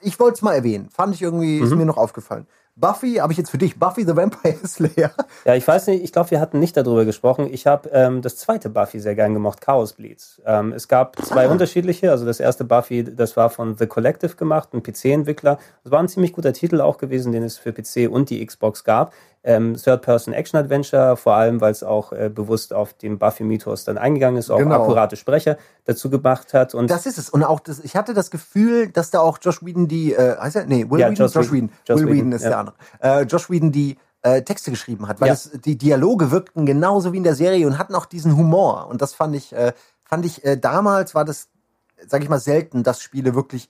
[0.00, 0.88] ich wollte es mal erwähnen.
[0.90, 1.66] Fand ich irgendwie, Mhm.
[1.66, 2.46] ist mir noch aufgefallen.
[2.74, 3.78] Buffy habe ich jetzt für dich.
[3.78, 5.10] Buffy the Vampire Slayer.
[5.44, 7.46] Ja, ich weiß nicht, ich glaube, wir hatten nicht darüber gesprochen.
[7.52, 10.40] Ich habe ähm, das zweite Buffy sehr gern gemocht, Chaos Bleeds.
[10.46, 12.10] Ähm, es gab zwei unterschiedliche.
[12.10, 15.58] Also das erste Buffy, das war von The Collective gemacht, ein PC-Entwickler.
[15.84, 18.84] Das war ein ziemlich guter Titel auch gewesen, den es für PC und die Xbox
[18.84, 19.12] gab.
[19.44, 24.50] Ähm, Third-Person-Action-Adventure, vor allem, weil es auch äh, bewusst auf den Buffy-Mythos dann eingegangen ist,
[24.50, 24.80] auch Genau.
[24.82, 26.74] akkurate Sprecher dazu gemacht hat.
[26.74, 27.28] Und Das ist es.
[27.28, 30.56] Und auch das, ich hatte das Gefühl, dass da auch Josh Whedon die, äh, heißt
[30.56, 30.66] er?
[30.66, 31.14] Nee, Will Ja, Whedon?
[31.16, 31.70] Joss Josh Whedon.
[31.88, 32.48] Joss Will Whedon, Whedon ist ja.
[32.50, 32.74] der andere.
[33.00, 35.34] Äh, Josh Whedon die äh, Texte geschrieben hat, weil Ja.
[35.34, 38.86] es, die Dialoge wirkten genauso wie in der Serie und hatten auch diesen Humor.
[38.86, 39.72] Und das fand ich, äh,
[40.04, 41.48] fand ich, äh, damals war das,
[42.06, 43.68] sag ich mal, selten, dass Spiele wirklich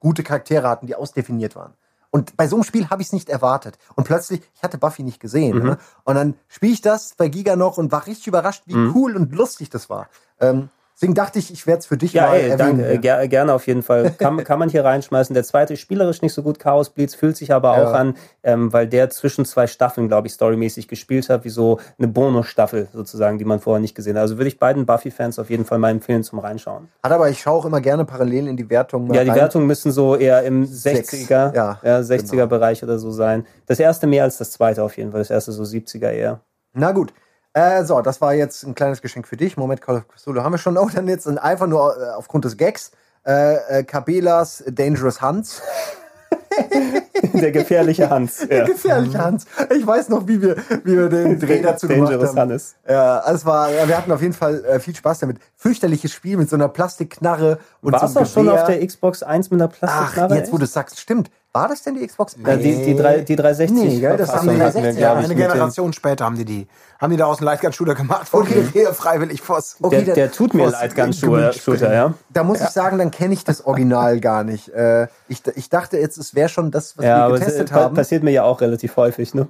[0.00, 1.72] gute Charaktere hatten, die ausdefiniert waren.
[2.14, 3.76] Und bei so einem Spiel habe ich es nicht erwartet.
[3.96, 5.58] Und plötzlich, ich hatte Buffy nicht gesehen.
[5.58, 5.64] Mhm.
[5.64, 5.78] Ne?
[6.04, 8.94] Und dann spiele ich das bei Giga noch und war richtig überrascht, wie Mhm.
[8.94, 10.08] cool und lustig das war.
[10.38, 12.78] Ähm, deswegen dachte ich, ich werde es für dich Ja, mal ey, erwähnen.
[12.78, 14.10] danke, äh, ger gerne auf jeden Fall.
[14.18, 15.34] Kann, kann man hier reinschmeißen.
[15.34, 16.58] Der zweite ist spielerisch nicht so gut.
[16.58, 20.32] Chaos Blitz fühlt sich aber auch an, ähm, weil der zwischen zwei Staffeln, glaube ich,
[20.34, 24.22] storymäßig gespielt hat, wie so eine Bonusstaffel sozusagen, die man vorher nicht gesehen hat.
[24.22, 26.88] Also würde ich beiden Buffy-Fans auf jeden Fall mal empfehlen zum Reinschauen.
[27.02, 29.08] Hat aber, ich schaue auch immer gerne parallel in die Wertung.
[29.08, 29.38] mal Ja, die rein.
[29.38, 31.12] Wertungen müssen so eher im Sechs.
[31.12, 33.46] 60er, Ja, ja, 60er Bereich oder so sein.
[33.66, 35.20] Das erste mehr als das zweite auf jeden Fall.
[35.20, 36.40] Das erste so 70er eher.
[36.72, 37.12] Na gut.
[37.54, 39.56] Äh, so, das war jetzt ein kleines Geschenk für dich.
[39.56, 40.76] Moment, Call of Cthulhu haben wir schon.
[40.84, 42.90] Oh, dann jetzt einfach nur äh, aufgrund des Gags.
[43.24, 45.62] Äh, äh, Kabelas Dangerous Hans.
[47.32, 48.46] Der gefährliche Hans.
[48.50, 48.64] Ja.
[48.64, 49.46] Gefährlich Hans.
[49.74, 52.38] Ich weiß noch, wie wir, wie wir den Dreh dazu gemacht Dangerous haben.
[52.38, 52.74] Hannes.
[52.88, 55.38] Ja, es war, wir hatten auf jeden Fall äh, viel Spaß damit.
[55.56, 59.22] Fürchterliches Spiel mit so einer Plastikknarre und War so einem doch schon auf der Xbox
[59.22, 60.36] 1 mit einer Ach, Plastikknarre?
[60.36, 61.30] jetzt wo du sagst, stimmt.
[61.56, 62.36] War das denn die Xbox?
[62.44, 65.14] Ja, die, die, drei, die 360 Nee, gell, das haben die hatten wir, 360, glaub
[65.18, 66.66] ja, eine Generation später haben die die,
[67.00, 68.26] haben die da aus dem Lightgun-Shooter gemacht.
[68.32, 68.66] Okay.
[68.72, 69.76] Hier freiwillig Voss.
[69.80, 72.14] Okay, Der, der tut mir Aus leid, ganz Gemüt Shooter, ja.
[72.30, 74.68] Da muss ich sagen, dann kenne ich das Original gar nicht.
[74.70, 77.70] Äh, ich, ich dachte jetzt, es wäre schon das, was Ja, wir aber es getestet
[77.70, 77.94] pa- haben.
[77.94, 79.46] passiert mir ja auch relativ häufig, ne?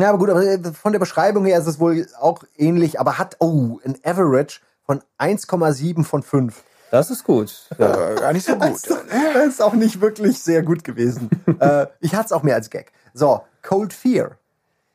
[0.00, 3.16] Ja, aber gut, aber äh, von der Beschreibung her ist es wohl auch ähnlich, aber
[3.18, 6.64] hat, oh, ein Average von 1,7 von 5.
[6.90, 7.68] Das ist gut.
[7.78, 8.10] Ja.
[8.10, 8.62] Äh, gar nicht so gut.
[8.88, 11.28] Das ist auch nicht wirklich sehr gut gewesen.
[11.60, 12.92] äh, ich hatte es auch mehr als Gag.
[13.14, 14.32] So, Cold Fear.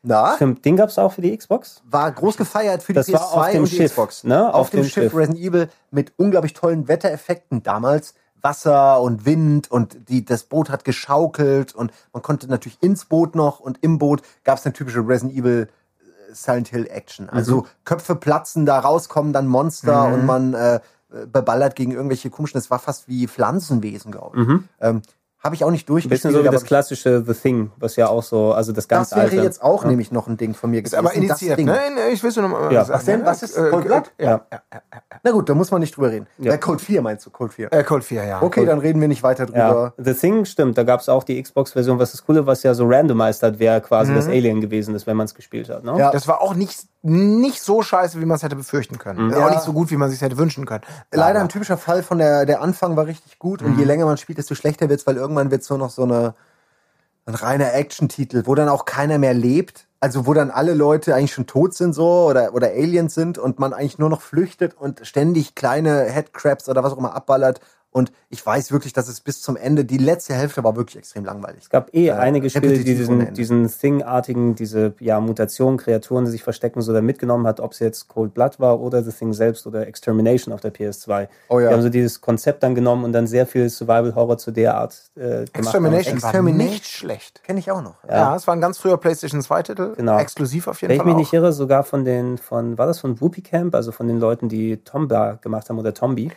[0.01, 0.35] Na?
[0.35, 1.81] Stimmt, den gab's auch für die Xbox?
[1.85, 4.23] War groß gefeiert für die Das war auf PS2 dem und die Schiff, Xbox.
[4.25, 4.49] ne?
[4.49, 5.15] Auf, Auf dem dem Schiff Schiff.
[5.15, 8.13] Resident Evil mit unglaublich tollen Wettereffekten damals.
[8.41, 13.35] Wasser und Wind und die, das Boot hat geschaukelt und man konnte natürlich ins Boot
[13.35, 15.69] noch und im Boot gab es eine typische Resident Evil
[16.01, 17.29] äh, Silent Hill Action.
[17.29, 17.65] Also Mhm.
[17.85, 20.81] Köpfe platzen, da rauskommen dann Monster und man äh,
[21.27, 24.47] beballert gegen irgendwelche komischen, das war fast wie Pflanzenwesen, glaube ich.
[24.81, 25.01] Ähm,
[25.43, 25.95] Habe ich auch nicht Mhm.
[25.95, 26.33] Ein bisschen durchgespielt.
[26.35, 29.17] so wie aber das klassische The Thing, was ja auch so, also das ganz das
[29.17, 29.41] wäre alte.
[29.43, 31.77] jetzt auch nämlich noch ein Ding von mir Ist aber gewesen, das initiiert, ne?
[31.95, 32.85] Nee, Ich will es nur noch mal Ja.
[32.85, 32.97] sagen.
[32.99, 33.19] Was denn?
[33.19, 33.25] ne?
[33.25, 34.11] Was ist Äh, Cold Blood?
[34.17, 34.41] Ja.
[35.23, 36.27] Na gut, da muss man nicht drüber reden.
[36.37, 36.53] Ja.
[36.53, 37.71] Äh, Code 4 meinst du, Code 4.
[37.73, 38.41] Äh, Cold 4, ja.
[38.41, 39.93] Okay, dann reden wir nicht weiter Ja, drüber.
[39.97, 43.43] The Thing stimmt, da gab's auch die Xbox-Version, was das Coole, was ja so randomized
[43.43, 45.83] hat, wer quasi das Alien gewesen ist, wenn man es gespielt hat.
[45.83, 45.91] Ne?
[45.91, 45.97] Mhm.
[45.99, 46.11] Ja.
[46.11, 49.29] Das war auch nicht, nicht so scheiße, wie man es hätte befürchten können.
[49.31, 49.45] Ja.
[49.45, 50.83] Auch nicht so gut, wie man es sich hätte wünschen können.
[51.11, 54.05] Leider Aber- ein typischer Fall von der, der Anfang war richtig gut und je länger
[54.05, 56.35] man spielt, desto schlechter wird's, weil irgendwann wird's nur noch so eine,
[57.25, 59.87] ein reiner Action-Titel, wo dann auch keiner mehr lebt.
[60.03, 63.57] Also wo dann alle Leute eigentlich schon tot sind so oder, oder Aliens sind und
[63.59, 67.61] man eigentlich nur noch flüchtet und ständig kleine Headcrabs oder was auch immer abballert.
[67.93, 71.25] Und ich weiß wirklich, dass es bis zum Ende, die letzte Hälfte war wirklich extrem
[71.25, 71.61] langweilig.
[71.61, 76.43] Es gab eh einige Spiele, die diesen, diesen Thing-artigen, diese ja, Mutationen, Kreaturen, die sich
[76.43, 79.67] verstecken, so da mitgenommen hat, ob es jetzt Cold Blood war oder The Thing selbst
[79.67, 81.27] oder Extermination auf der PS2.
[81.49, 81.67] Oh ja.
[81.69, 85.11] Die haben so dieses Konzept dann genommen und dann sehr viel Survival-Horror zu der Art
[85.15, 85.49] äh, gemacht.
[85.53, 86.59] Extermination, Extermination.
[86.59, 87.43] war nicht schlecht.
[87.43, 88.03] Kenne ich auch noch.
[88.09, 88.35] Ja.
[88.35, 89.92] es war ein ganz früher PlayStation 2-Titel.
[89.95, 90.17] Genau.
[90.19, 91.05] Exklusiv auf jeden Wenn ich Fall.
[91.07, 91.19] mich auch.
[91.19, 94.49] nicht irre, sogar von den, von, war das von Whoopi Camp, also von den Leuten,
[94.49, 96.31] die Tomba gemacht haben oder Tombi.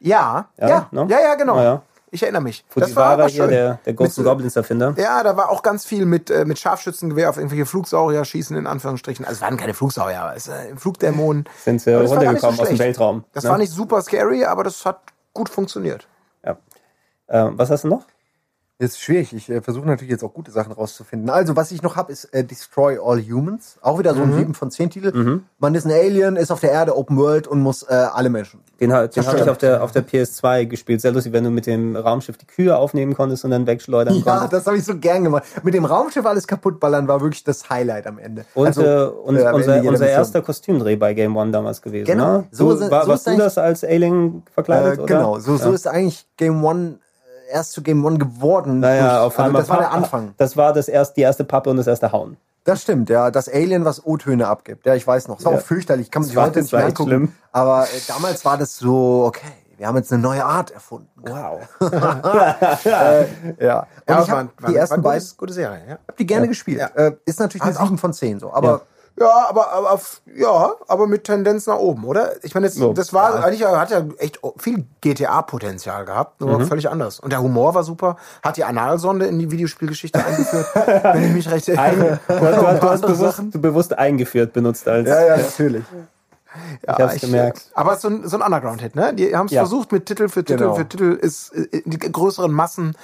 [0.00, 1.06] Ja, Ja, ja, ne?
[1.08, 1.60] ja, ja, genau.
[1.60, 1.82] Ja.
[2.12, 2.64] Ich erinnere mich.
[2.68, 4.94] Fujiwara hier, der, der Ghost Mit and so- Goblins Erfinder.
[4.96, 8.66] Ja, da war auch ganz viel mit, äh, mit Scharfschützengewehr auf irgendwelche Flugsaurier schießen, in
[8.66, 9.24] Anführungsstrichen.
[9.24, 11.44] Also es waren keine Flugsaurier, aber es äh, Flugdämonen.
[11.64, 12.78] Sind sie das war runtergekommen so aus dem.
[12.78, 13.24] Weltraum.
[13.32, 13.50] Das ne?
[13.50, 15.00] war nicht super scary, aber das hat
[15.34, 16.06] gut funktioniert.
[16.44, 16.56] Ja.
[17.26, 18.04] Äh, was hast du noch?
[18.78, 19.32] Ist schwierig.
[19.32, 21.30] Ich äh, versuche natürlich jetzt auch gute Sachen rauszufinden.
[21.30, 23.78] Also, was ich noch habe, ist äh, Destroy All Humans.
[23.80, 25.40] Auch wieder so ein 7 von 10 Titel.
[25.58, 28.60] Man ist ein Alien, ist auf der Erde, Open World und muss äh, alle Menschen.
[28.78, 31.00] Den, ha- den habe ich auf der, auf der PS2 gespielt.
[31.00, 34.22] Sehr lustig, wenn du mit dem Raumschiff die Kühe aufnehmen konntest und dann wegschleudern Ja,
[34.40, 34.52] konntest.
[34.52, 35.44] das habe ich so gern gemacht.
[35.62, 38.44] Mit dem Raumschiff alles kaputtballern war wirklich das Highlight am Ende.
[38.54, 40.02] Und Also, äh, und äh, unser, unser Mission.
[40.02, 42.04] erster Kostümdreh bei Game One damals gewesen.
[42.04, 42.38] Genau.
[42.40, 42.44] Ne?
[42.50, 44.98] So sind- war, so warst du das als Alien verkleidet?
[44.98, 45.06] Äh, oder?
[45.06, 45.74] genau, so, so Ja.
[45.74, 46.98] ist eigentlich Game One
[47.50, 48.80] erst zu Game One geworden.
[48.80, 49.62] Naja, Durch- auf also einmal.
[49.62, 50.34] das war der Anfang.
[50.36, 52.36] Das war das erst, die erste Pappe und das erste Hauen.
[52.64, 53.30] Das stimmt, ja.
[53.30, 54.86] Das Alien, was O-Töne abgibt.
[54.86, 55.36] Ja, ich weiß noch.
[55.36, 55.58] Das war Ja.
[55.58, 56.10] auch fürchterlich.
[56.10, 57.08] Kann man sich heute nicht mehr angucken.
[57.10, 57.32] schlimm.
[57.52, 61.08] Aber äh, damals war das so, okay, wir haben jetzt eine neue Art erfunden.
[61.16, 61.60] Wow.
[62.84, 63.20] Ja.
[63.20, 63.86] Und Ja,
[64.22, 65.98] ich war- die ersten war beiden, gutes- gute Serie, ja.
[66.08, 66.80] hab die gerne gespielt.
[66.80, 66.86] Ja.
[66.94, 68.52] Äh, ist natürlich eine Hat auch- 7 von 10 so.
[68.52, 68.82] Aber
[69.18, 72.32] Ja, aber, aber auf, ja, aber mit Tendenz nach oben, oder?
[72.44, 76.90] Ich meine, jetzt, So, das war eigentlich hat ja echt viel GTA-Potenzial gehabt, nur völlig
[76.90, 77.18] anders.
[77.20, 81.50] Und der Humor war super, hat die Analsonde in die Videospielgeschichte eingeführt, wenn ich mich
[81.50, 82.20] recht Ein, erinnere.
[82.28, 83.50] du, du, du hast Andere bewusst, Sachen.
[83.52, 85.08] du bewusst eingeführt benutzt als.
[85.08, 85.84] ja, ja, natürlich.
[86.86, 87.70] Ja, Ich hab's gemerkt.
[87.74, 89.12] Aber es ist so ein, so ein Underground-Hit, ne?
[89.14, 89.62] Die haben es Ja.
[89.62, 90.74] versucht mit Titel für Titel Genau.
[90.74, 92.96] für Titel, ist äh, die größeren Massen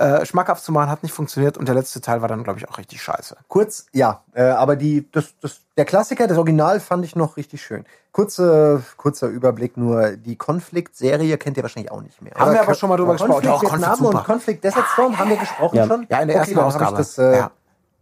[0.00, 2.68] äh, schmackhaft zu machen, hat nicht funktioniert und der letzte Teil war dann, glaube ich,
[2.68, 3.36] auch richtig scheiße.
[3.48, 7.62] Kurz, ja, äh, aber die, das, das, der Klassiker, das Original fand ich noch richtig
[7.62, 7.84] schön.
[8.12, 12.32] Kurze, kurzer Überblick nur, die Konflikt-Serie kennt ihr wahrscheinlich auch nicht mehr.
[12.34, 13.42] Haben wir aber schon mal drüber gesprochen.
[13.42, 14.24] Konflikt Vietnam und super.
[14.24, 15.86] Konflikt Desert Storm haben wir gesprochen Ja.
[15.86, 16.06] schon?
[16.08, 16.90] Ja, in der ersten dann hab Ausgabe.
[16.92, 17.50] Ich das, äh, Ja.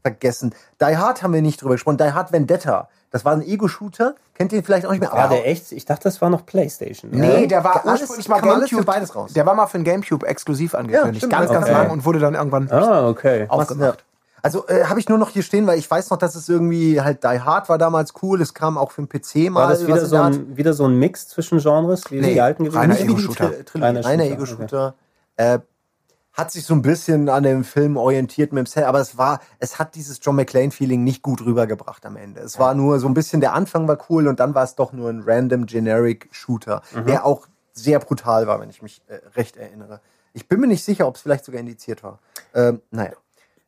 [0.03, 0.55] vergessen.
[0.81, 1.99] Die Hard haben wir nicht drüber gesprochen.
[1.99, 2.89] Die Hard Vendetta.
[3.11, 4.15] Das war ein Ego-Shooter.
[4.35, 5.13] Kennt ihr vielleicht auch nicht mehr?
[5.13, 5.73] War der echt?
[5.73, 7.11] Ich dachte, das war noch Playstation.
[7.11, 8.85] Nee, der war Alles- ursprünglich mal kam alles für Gamecube.
[8.93, 9.33] beides raus.
[9.33, 11.17] Der war mal für den Gamecube exklusiv angekündigt.
[11.19, 11.73] stimmt, ganz, ganz okay.
[11.75, 13.47] lang und wurde dann irgendwann Ah, okay.
[13.49, 14.05] aufgemacht.
[14.41, 17.01] Also äh, habe ich nur noch hier stehen, weil ich weiß noch, dass es irgendwie
[17.01, 18.41] halt Die Hard war damals cool.
[18.41, 19.63] Es kam auch für den PC mal.
[19.63, 22.65] War das wieder so, ein, wieder so ein Mix zwischen Genres, wie Nee, die alten
[22.65, 23.51] gewesen reiner Ego-Shooter.
[23.75, 24.95] Reiner Reiner Shooter, Ego-Shooter.
[25.37, 25.59] Äh,
[26.39, 29.41] hat sich so ein bisschen an dem Film orientiert mit dem Set, aber es war,
[29.59, 32.41] es hat dieses John McClane-Feeling nicht gut rübergebracht am Ende.
[32.41, 34.93] Es war nur so ein bisschen, der Anfang war cool und dann war es doch
[34.93, 37.07] nur ein random generic Shooter, Mhm.
[37.07, 40.01] der auch sehr brutal war, wenn ich mich äh, recht erinnere.
[40.33, 42.21] Ich bin mir nicht sicher, ob es vielleicht sogar indiziert war.
[42.55, 43.13] Ähm, naja.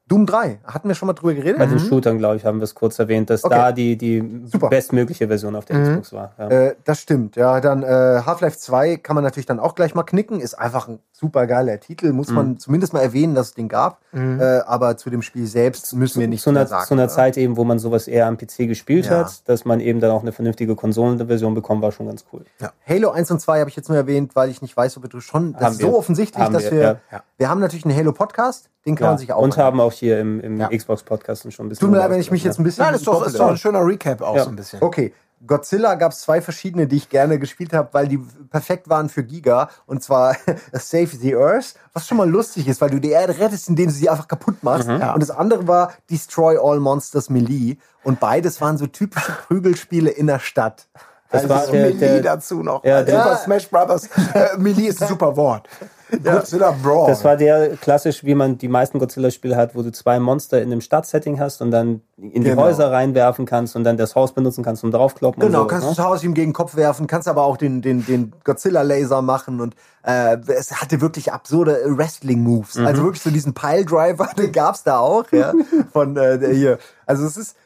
[0.07, 1.59] Doom 3, hatten wir schon mal drüber geredet?
[1.61, 3.55] Bei den Shootern, glaube ich, haben wir es kurz erwähnt, dass Okay.
[3.55, 4.69] da die, die Super.
[4.69, 6.33] bestmögliche Version auf der Xbox war.
[6.37, 6.49] Ja.
[6.49, 7.61] Äh, das stimmt, ja.
[7.61, 10.41] Dann äh, Half-Life 2 kann man natürlich dann auch gleich mal knicken.
[10.41, 12.13] Ist einfach ein super geiler Titel.
[12.13, 12.35] Muss Mhm.
[12.35, 14.01] man zumindest mal erwähnen, dass es den gab.
[14.13, 16.87] Äh, aber zu dem Spiel selbst müssen wir nicht zu einer, sagen.
[16.87, 17.13] zu einer oder?
[17.13, 19.19] Zeit eben, wo man sowas eher am PC gespielt Ja.
[19.21, 22.45] hat, dass man eben dann auch eine vernünftige Konsolenversion bekommt, war schon ganz cool.
[22.89, 25.21] Halo 1 und 2 habe ich jetzt nur erwähnt, weil ich nicht weiß, ob du
[25.21, 25.53] schon.
[25.53, 25.87] Das Haben ist wir.
[25.91, 26.81] so offensichtlich, Haben dass wir, wir.
[26.81, 26.97] ja.
[27.13, 27.23] Ja.
[27.37, 29.11] Wir haben natürlich einen Halo-Podcast, den kann Ja.
[29.11, 29.43] man sich auch.
[29.43, 30.69] Und haben auch hier im, im Ja.
[30.69, 31.81] Xbox-Podcast schon ein bisschen.
[31.87, 32.83] Tut mir leid, wenn ich mich jetzt ein bisschen.
[32.85, 34.45] Nein, das ist doch, ist doch ein schöner Recap auch Ja.
[34.45, 34.83] so ein bisschen.
[34.83, 35.13] Okay.
[35.47, 38.19] Godzilla gab es zwei verschiedene, die ich gerne gespielt habe, weil die
[38.51, 39.71] perfekt waren für Giga.
[39.87, 40.37] Und zwar
[40.73, 43.93] Save the Earth, was schon mal lustig ist, weil du die Erde rettest, indem du
[43.93, 44.89] sie einfach kaputt machst.
[44.89, 45.03] Mhm.
[45.15, 47.77] Und das andere war Destroy All Monsters Melee.
[48.05, 50.89] Und beides waren so typische Prügelspiele in der Stadt.
[51.31, 52.85] Das also war der, Melee der, dazu noch.
[52.85, 54.09] Ja, der, Super Smash Brothers.
[54.35, 55.69] Äh, Melee ist ein super Wort.
[56.25, 57.09] Godzilla Brawl.
[57.09, 60.73] Das war der klassisch, wie man die meisten Godzilla-Spiele hat, wo du zwei Monster in
[60.73, 62.63] einem Stadtsetting hast und dann in die genau.
[62.63, 65.41] Häuser reinwerfen kannst und dann das Haus benutzen kannst und draufkloppen.
[65.41, 65.95] Genau, so, kannst ne?
[65.97, 69.61] das Haus ihm gegen den Kopf werfen, kannst aber auch den, den, den Godzilla-Laser machen
[69.61, 72.77] und äh, es hatte wirklich absurde Wrestling-Moves.
[72.77, 72.87] Mhm.
[72.87, 75.53] Also wirklich so diesen Pile-Driver, den gab's da auch, ja.
[75.93, 76.79] Von äh, hier.
[77.07, 77.57] Also es ist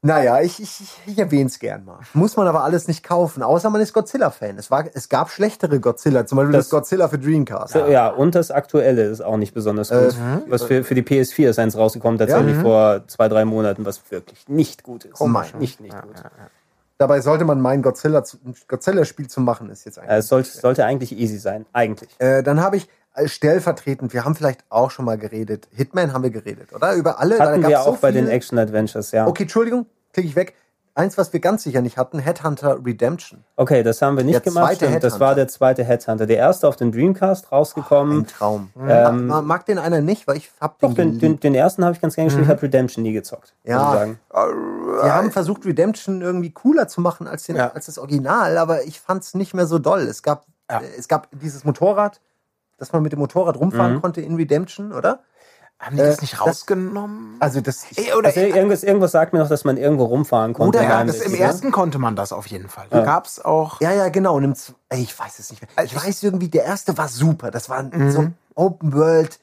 [0.00, 1.98] naja, ich, ich, ich erwähne es gern mal.
[2.14, 4.56] Muss man aber alles nicht kaufen, außer man ist Godzilla-Fan.
[4.56, 7.74] Es, es gab schlechtere Godzilla, zum Beispiel das, das Godzilla für Dreamcast.
[7.74, 7.88] Ja.
[7.88, 9.98] ja, und das aktuelle ist auch nicht besonders gut.
[9.98, 13.84] Äh, was für, für die PS4 ist eins rausgekommen, tatsächlich ja, vor zwei, drei Monaten,
[13.84, 15.20] was wirklich nicht gut ist.
[15.20, 15.50] Oh mein.
[15.58, 16.14] Nicht, nicht ja, gut.
[16.98, 18.22] Dabei sollte man meinen, Godzilla,
[18.68, 20.18] Godzilla-Spiel zu machen, ist jetzt eigentlich.
[20.18, 22.10] Es sollte, sollte eigentlich easy sein, eigentlich.
[22.20, 22.88] Äh, dann habe ich
[23.26, 25.68] stellvertretend, wir haben vielleicht auch schon mal geredet.
[25.72, 26.94] Hitman haben wir geredet, oder?
[26.94, 27.38] Über alle.
[27.38, 29.26] Hatten wir auch so bei den Action Adventures, ja.
[29.26, 30.54] Okay, Entschuldigung, klicke ich weg.
[30.98, 33.44] Eins, was wir ganz sicher nicht hatten, Headhunter Redemption.
[33.54, 34.82] Okay, das haben wir nicht der gemacht.
[35.00, 36.26] Das war der zweite Headhunter.
[36.26, 38.16] Der erste auf den Dreamcast rausgekommen.
[38.16, 38.70] Oh, ein Traum.
[38.76, 41.94] Ähm, mag, mag, den einer nicht, weil ich hab den, den, den, den ersten habe
[41.94, 42.50] ich ganz gerne gespielt, mhm.
[42.50, 43.54] habe Redemption nie gezockt.
[43.62, 44.08] Ja.
[44.32, 47.70] Wir haben versucht, Redemption irgendwie cooler zu machen als, den, ja.
[47.70, 50.00] als das Original, aber ich fand es nicht mehr so doll.
[50.00, 50.80] Es gab, ja.
[50.80, 52.20] äh, es gab dieses Motorrad,
[52.78, 54.00] dass man mit dem Motorrad rumfahren mhm.
[54.00, 55.20] konnte in Redemption, oder?
[55.80, 57.36] Haben die das äh, nicht rausgenommen?
[57.38, 60.52] Das, also das Ey, oder also irgendwas, irgendwas sagt mir noch, dass man irgendwo rumfahren
[60.52, 60.78] konnte.
[60.78, 62.86] Oder ja, das, im ersten konnte man das auf jeden Fall.
[62.90, 63.04] Da ja.
[63.04, 63.80] gab's auch.
[63.80, 64.36] Ja, ja, genau.
[64.36, 64.54] Und im,
[64.88, 65.84] ey, ich weiß es nicht mehr.
[65.84, 67.52] Ich, ich weiß irgendwie, der erste war super.
[67.52, 68.10] Das war mhm.
[68.10, 69.38] so ein Open World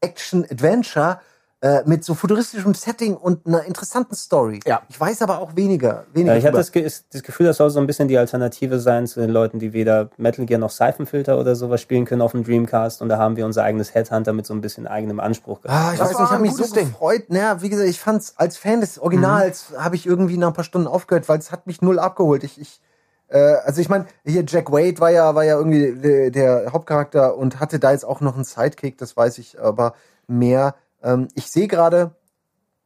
[0.00, 1.20] Action Adventure
[1.66, 4.60] äh, mit so futuristischem Setting und einer interessanten Story.
[4.66, 4.82] Ja.
[4.88, 6.04] Ich weiß aber auch weniger.
[6.12, 6.70] weniger ja, ich hatte das,
[7.10, 10.10] das, Gefühl, das soll so ein bisschen die Alternative sein zu den Leuten, die weder
[10.16, 13.02] Metal Gear noch Siphonfilter oder sowas spielen können auf dem Dreamcast.
[13.02, 15.76] Und da haben wir unser eigenes Headhunter mit so ein bisschen eigenem Anspruch gehabt.
[15.76, 16.86] Ah, ich das weiß nicht, ich habe mich so Ding.
[16.86, 17.24] gefreut.
[17.30, 19.82] Naja, wie gesagt, ich fand's als Fan des Originals mhm.
[19.82, 22.44] habe ich irgendwie nach ein paar Stunden aufgehört, weil es hat mich null abgeholt.
[22.44, 22.80] Ich, ich
[23.28, 27.36] äh, also ich meine, hier Jack Wade war ja, war ja irgendwie der, der Hauptcharakter
[27.36, 29.94] und hatte da jetzt auch noch einen Sidekick, das weiß ich, aber
[30.28, 30.76] mehr
[31.06, 32.10] ähm, ich sehe gerade,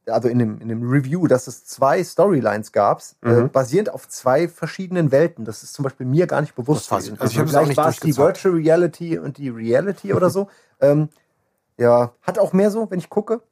[0.05, 3.45] also in dem, in dem Review, dass es zwei Storylines gab, äh, mhm.
[3.45, 5.43] äh, basierend auf zwei verschiedenen Welten.
[5.43, 6.91] Das ist zum Beispiel mir gar nicht bewusst.
[6.91, 10.47] Also ich habe nicht war es die Virtual Reality und die Reality oder so.
[10.83, 11.09] Ähm,
[11.77, 13.43] ja, hat auch mehr so, wenn ich gucke.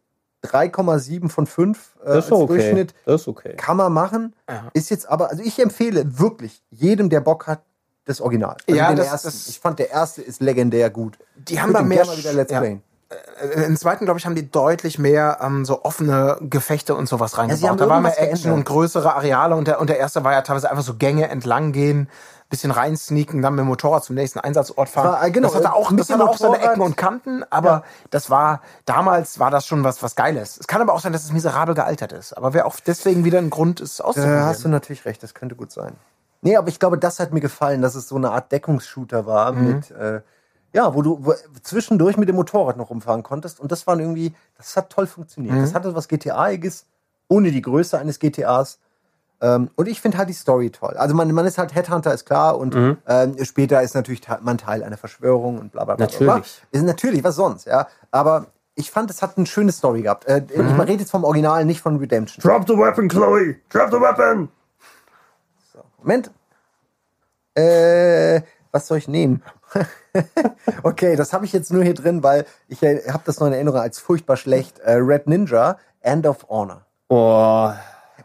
[0.44, 2.48] 3,7 von 5 äh, das ist okay.
[2.48, 2.96] Durchschnitt.
[3.06, 3.54] Das ist okay.
[3.56, 4.36] Kann man machen.
[4.50, 4.72] Ja.
[4.74, 7.62] Ist jetzt aber, also ich empfehle wirklich jedem, der Bock hat,
[8.06, 8.58] das Original.
[8.68, 11.20] Also ja, das, das, ich fand der erste ist legendär gut.
[11.36, 12.04] Die haben da mehr.
[12.04, 12.60] Mal wieder Let's ja.
[12.60, 12.82] Playen.
[13.10, 17.38] Äh, im zweiten, glaube ich, haben die deutlich mehr ähm, so offene Gefechte und sowas
[17.38, 17.62] reingebaut.
[17.64, 20.42] Ja, da war mehr Action und größere Areale und der, und der erste war ja
[20.42, 22.08] teilweise einfach so Gänge entlang gehen,
[22.50, 25.14] bisschen rein sneaken, dann mit dem Motorrad zum nächsten Einsatzort fahren.
[25.14, 27.84] War, äh, genau, das hatte auch, das hatte auch seine Ecken und Kanten, aber ja.
[28.10, 30.58] das war, damals war das schon was, was Geiles.
[30.58, 32.34] Es kann aber auch sein, dass es miserabel gealtert ist.
[32.34, 34.42] Aber wäre auch deswegen wieder ein Grund, es auszuprobieren.
[34.42, 35.94] Da hast du natürlich recht, das könnte gut sein.
[36.42, 39.52] Nee, aber ich glaube, das hat mir gefallen, dass es so eine Art Deckungsshooter war
[39.52, 39.68] mhm.
[39.68, 40.22] mit, äh,
[40.74, 43.60] ja, wo du wo, zwischendurch mit dem Motorrad noch rumfahren konntest.
[43.60, 45.56] Und das war irgendwie, das hat toll funktioniert.
[45.56, 45.62] Mhm.
[45.62, 46.86] Das hatte was GTA-iges,
[47.28, 48.80] ohne die Größe eines GTAs.
[49.42, 50.96] Ähm, und ich finde halt die Story toll.
[50.98, 52.58] Also man, man ist halt Headhunter, ist klar.
[52.58, 52.98] Und mhm.
[53.08, 56.06] ähm, später ist natürlich man Teil einer Verschwörung und bla bla bla.
[56.06, 56.62] Natürlich.
[56.72, 57.88] Ist natürlich, was sonst, ja.
[58.12, 60.26] Aber ich fand, es hat eine schöne Story gehabt.
[60.26, 60.72] Äh, mhm.
[60.72, 62.42] Ich rede jetzt vom Original, nicht von Redemption.
[62.42, 63.56] Drop the weapon, Chloe!
[63.70, 64.50] Drop the weapon!
[65.74, 66.32] So, Moment.
[67.56, 68.42] Äh,
[68.72, 69.42] was soll ich nehmen?
[70.84, 73.54] okay, das habe ich jetzt nur hier drin, weil ich äh, habe das noch in
[73.54, 74.80] Erinnerung als furchtbar schlecht.
[74.80, 76.86] Äh, Red Ninja, End of Honor.
[77.10, 77.72] Oh.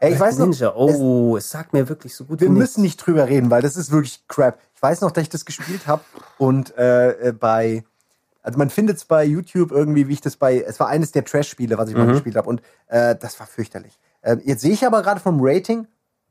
[0.00, 2.40] Ey, ich Red weiß noch, Ninja, oh, es, es sagt mir wirklich so gut.
[2.40, 4.58] Wir müssen nicht drüber reden, weil das ist wirklich crap.
[4.74, 6.02] Ich weiß noch, dass ich das gespielt habe
[6.38, 7.84] und äh, äh, bei,
[8.42, 11.24] also man findet es bei YouTube irgendwie, wie ich das bei, es war eines der
[11.24, 12.06] Trash-Spiele, was ich mhm.
[12.06, 13.98] mal gespielt habe und äh, das war fürchterlich.
[14.22, 15.86] Äh, jetzt sehe ich aber gerade vom Rating,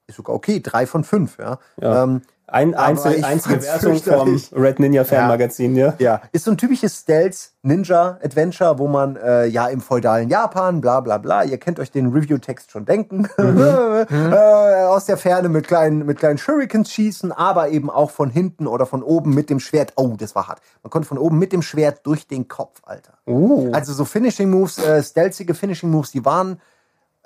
[0.07, 1.59] ist sogar okay, drei von fünf, ja.
[1.79, 2.03] ja.
[2.03, 5.95] Ähm, ein, einzel, einzige Wertung vom Red Ninja Fan Magazin, ja.
[5.97, 10.81] Ja, ist so ein typisches Stealth Ninja Adventure, wo man äh, ja im feudalen Japan,
[10.81, 14.09] bla bla bla, ihr kennt euch den Review-Text schon denken, mhm.
[14.09, 18.67] äh, aus der Ferne mit kleinen, mit kleinen Shurikens schießen, aber eben auch von hinten
[18.67, 19.93] oder von oben mit dem Schwert.
[19.95, 20.61] Oh, das war hart.
[20.83, 23.13] Man konnte von oben mit dem Schwert durch den Kopf, Alter.
[23.25, 23.71] Uh.
[23.71, 26.59] Also so Finishing Moves, äh, stealthige Finishing Moves, die waren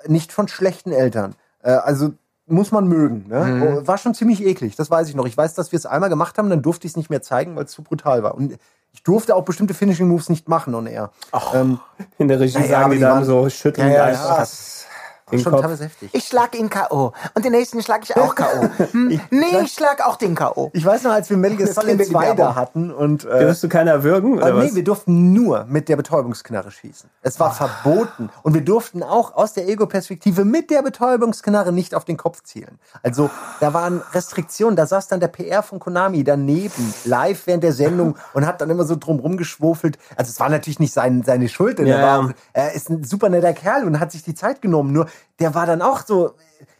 [0.06, 1.34] nicht von schlechten Eltern.
[1.62, 2.12] Äh, also
[2.48, 3.26] muss man mögen.
[3.28, 3.44] Ne?
[3.44, 3.62] Mhm.
[3.62, 5.26] Oh, war schon ziemlich eklig, das weiß ich noch.
[5.26, 7.56] Ich weiß, dass wir es einmal gemacht haben, dann durfte ich es nicht mehr zeigen,
[7.56, 8.34] weil es zu brutal war.
[8.34, 8.58] Und
[8.92, 11.10] ich durfte auch bestimmte Finishing Moves nicht machen on air.
[11.32, 11.78] Ach, ähm,
[12.18, 13.90] in der Regie naja, sagen die dann so schütteln.
[13.90, 14.86] Ja, ja, das
[15.30, 15.62] Den Schon Kopf.
[15.62, 16.10] teilweise heftig.
[16.12, 17.12] Ich schlag ihn K.O.
[17.34, 18.68] Und den nächsten schlag ich auch K.O.
[18.92, 20.70] Hm, nee, ich schlag auch den K.O.
[20.72, 23.40] Ich weiß noch, als wir Metal Gear Solid klingt wie 2 da hatten und äh,
[23.40, 24.38] Dürfst du keiner würgen?
[24.38, 24.74] Oder Aber nee, was?
[24.74, 27.10] wir durften nur mit der Betäubungsknarre schießen.
[27.22, 28.30] Es war verboten.
[28.42, 32.78] Und wir durften auch aus der Ego-Perspektive mit der Betäubungsknarre nicht auf den Kopf zielen.
[33.02, 34.76] Also da waren Restriktionen.
[34.76, 38.70] Da saß dann der PR von Konami daneben, live während der Sendung und hat dann
[38.70, 39.98] immer so drum rumgeschwofelt.
[40.16, 41.78] Also es war natürlich nicht sein, seine Schuld.
[41.80, 44.92] Ja, er, war, er ist ein super netter Kerl und hat sich die Zeit genommen.
[44.92, 45.06] Nur
[45.40, 46.34] der war dann auch so...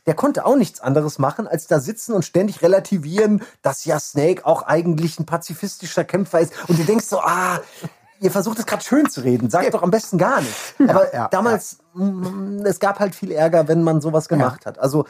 [0.06, 4.46] Der konnte auch nichts anderes machen, als da sitzen und ständig relativieren, dass ja Snake
[4.46, 6.54] auch eigentlich ein pazifistischer Kämpfer ist.
[6.66, 7.60] Und du denkst so, ah,
[8.18, 9.50] ihr versucht es gerade schön zu reden.
[9.50, 10.54] Sagt doch am besten gar nicht.
[10.88, 14.78] Aber ja, damals, mm, es gab halt viel Ärger, wenn man sowas gemacht hat.
[14.78, 15.04] Also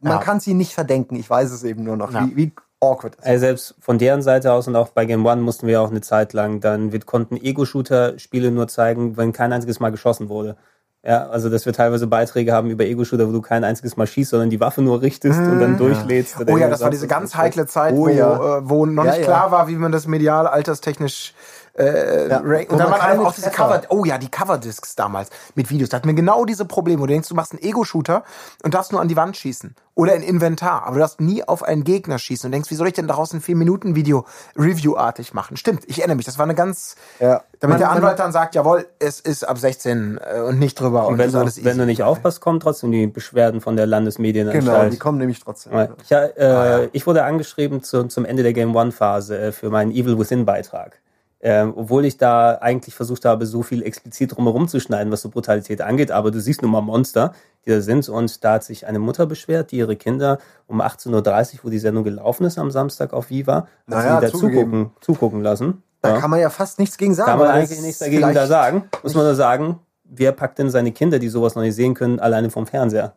[0.00, 0.18] man Ja.
[0.20, 1.16] kann sie nicht verdenken.
[1.16, 2.24] Ich weiß es eben nur noch, Ja.
[2.26, 3.26] wie, wie awkward ist.
[3.26, 6.00] Also selbst von deren Seite aus und auch bei Game One mussten wir auch eine
[6.00, 10.56] Zeit lang dann, wir konnten Ego-Shooter-Spiele nur zeigen, wenn kein einziges Mal geschossen wurde.
[11.02, 14.30] Ja, also dass wir teilweise Beiträge haben über Ego-Shooter, wo du kein einziges Mal schießt,
[14.30, 16.38] sondern die Waffe nur richtest und dann durchlädst.
[16.38, 18.58] oder Oh ja, das war diese ganz heikle Zeit, Oh wo, ja.
[18.58, 19.26] äh, wo noch Ja, nicht ja.
[19.26, 21.32] klar war, wie man das medial alterstechnisch
[21.78, 25.88] äh, Ja, Und dann waren auch diese Cover, oh ja, die Coverdiscs damals mit Videos.
[25.90, 28.24] Da hatten wir genau diese Probleme, wo du denkst, du machst einen Ego-Shooter
[28.62, 29.74] und darfst nur an die Wand schießen.
[29.96, 32.86] Oder ein Inventar, aber du darfst nie auf einen Gegner schießen und denkst, wie soll
[32.86, 34.24] ich denn daraus ein 4-Minuten-Video
[34.56, 35.56] Review-artig machen?
[35.56, 37.42] Stimmt, ich erinnere mich, das war eine ganz, Ja.
[37.58, 41.06] damit Man- der Anwalt dann sagt, jawohl, es ist ab 16 äh, und nicht drüber
[41.06, 41.78] und, Und wenn, ist du, alles wenn easy.
[41.80, 44.64] du nicht aufpasst, kommen trotzdem die Beschwerden von der Landesmedienanstalt.
[44.64, 45.72] Genau, die kommen nämlich trotzdem.
[45.74, 49.90] Ja, Ich, äh, ich wurde angeschrieben zu, zum Ende der Game One-Phase äh, für meinen
[49.90, 50.98] Evil Within-Beitrag.
[51.42, 55.30] Ähm, obwohl ich da eigentlich versucht habe, so viel explizit drumherum zu schneiden, was so
[55.30, 56.10] Brutalität angeht.
[56.10, 57.32] Aber du siehst nun mal Monster,
[57.64, 58.08] die da sind.
[58.10, 61.78] Und da hat sich eine Mutter beschwert, die ihre Kinder um 18.30 Uhr, wo die
[61.78, 65.82] Sendung gelaufen ist am Samstag auf Viva, hat Naja, sie da zugucken, zugucken lassen.
[66.02, 66.20] Da Ja.
[66.20, 67.30] kann man ja fast nichts gegen sagen.
[67.30, 68.84] Kann man eigentlich nichts dagegen da sagen.
[69.02, 72.20] Muss man nur sagen, wer packt denn seine Kinder, die sowas noch nicht sehen können,
[72.20, 73.14] alleine vom Fernseher?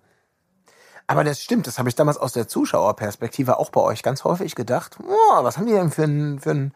[1.08, 4.56] Aber das stimmt, das habe ich damals aus der Zuschauerperspektive auch bei euch ganz häufig
[4.56, 4.98] gedacht.
[5.06, 6.74] Oh, was haben die denn für einen für einen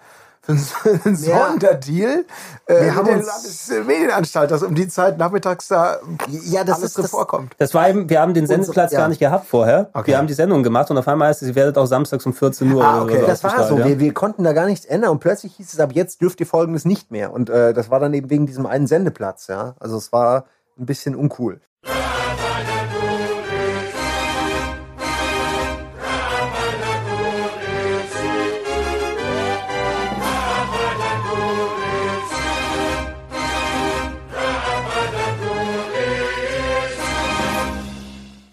[0.48, 1.48] Ja.
[1.50, 2.26] Sonderdeal?
[2.66, 5.98] Äh, Wir haben uns- Landesmedienanstalt, dass um die Zeit nachmittags da
[6.30, 7.54] Ja, das alles ist so das, vorkommt.
[7.58, 9.00] Das war eben, wir haben den Sendeplatz ja.
[9.00, 9.90] gar nicht gehabt vorher.
[9.94, 10.08] Okay.
[10.08, 12.34] Wir haben die Sendung gemacht und auf einmal heißt es, ihr werdet auch samstags um
[12.34, 13.22] 14 Uhr Ah, oder okay.
[13.22, 13.58] so Das war so.
[13.58, 16.40] ausgestrahlt, Wir, wir konnten da gar nichts ändern und plötzlich hieß es, ab jetzt dürft
[16.40, 17.34] ihr folgendes nicht mehr.
[17.34, 19.76] Und äh, das war dann eben wegen diesem einen Sendeplatz, ja.
[19.80, 20.46] Also es war
[20.80, 21.60] ein bisschen uncool.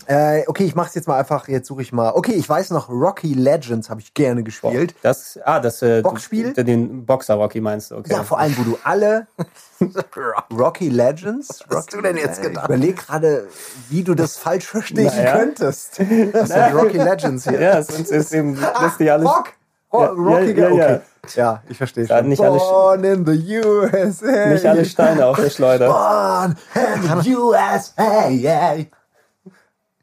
[0.07, 2.11] Äh, okay, ich mach's jetzt mal einfach, jetzt suche ich mal.
[2.15, 4.95] Okay, ich weiß noch, Rocky Legends habe ich gerne gespielt.
[5.03, 6.53] Das, ah, das äh, Boxspiel?
[6.53, 8.13] Du, den Boxer Rocky meinst du, okay.
[8.13, 9.27] Ja, vor allem, wo du alle
[10.53, 11.65] Rocky Legends.
[11.69, 12.67] Was hast du denn jetzt Ich gedacht?
[12.67, 13.49] überlege gerade,
[13.89, 15.37] wie du das falsch verstehen Naja.
[15.39, 15.99] könntest.
[16.33, 17.61] Das sind Rocky Legends hier.
[17.61, 19.27] ja, sonst ist eben, das die alles.
[19.29, 19.53] Rock!
[19.93, 21.01] Ro Ja, Rocky, ja, ja, okay.
[21.37, 21.63] ja.
[21.69, 22.29] Ich verstehe schon.
[22.29, 24.47] nicht alle- Born in the USA.
[24.49, 25.89] Nicht alle Steine auf der Schleuder.
[25.89, 28.29] Born in the USA.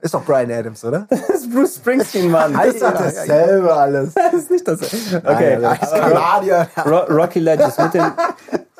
[0.01, 1.05] Ist doch Brian Adams, oder?
[1.09, 2.53] Das ist Bruce Springsteen, Mann.
[2.53, 4.13] Das ist doch dasselbe alles.
[4.15, 4.81] Das ist nicht das.
[4.81, 6.67] Okay, Nein, Als aber Kanadier.
[6.85, 8.11] Ro Rocky Legends mit dem,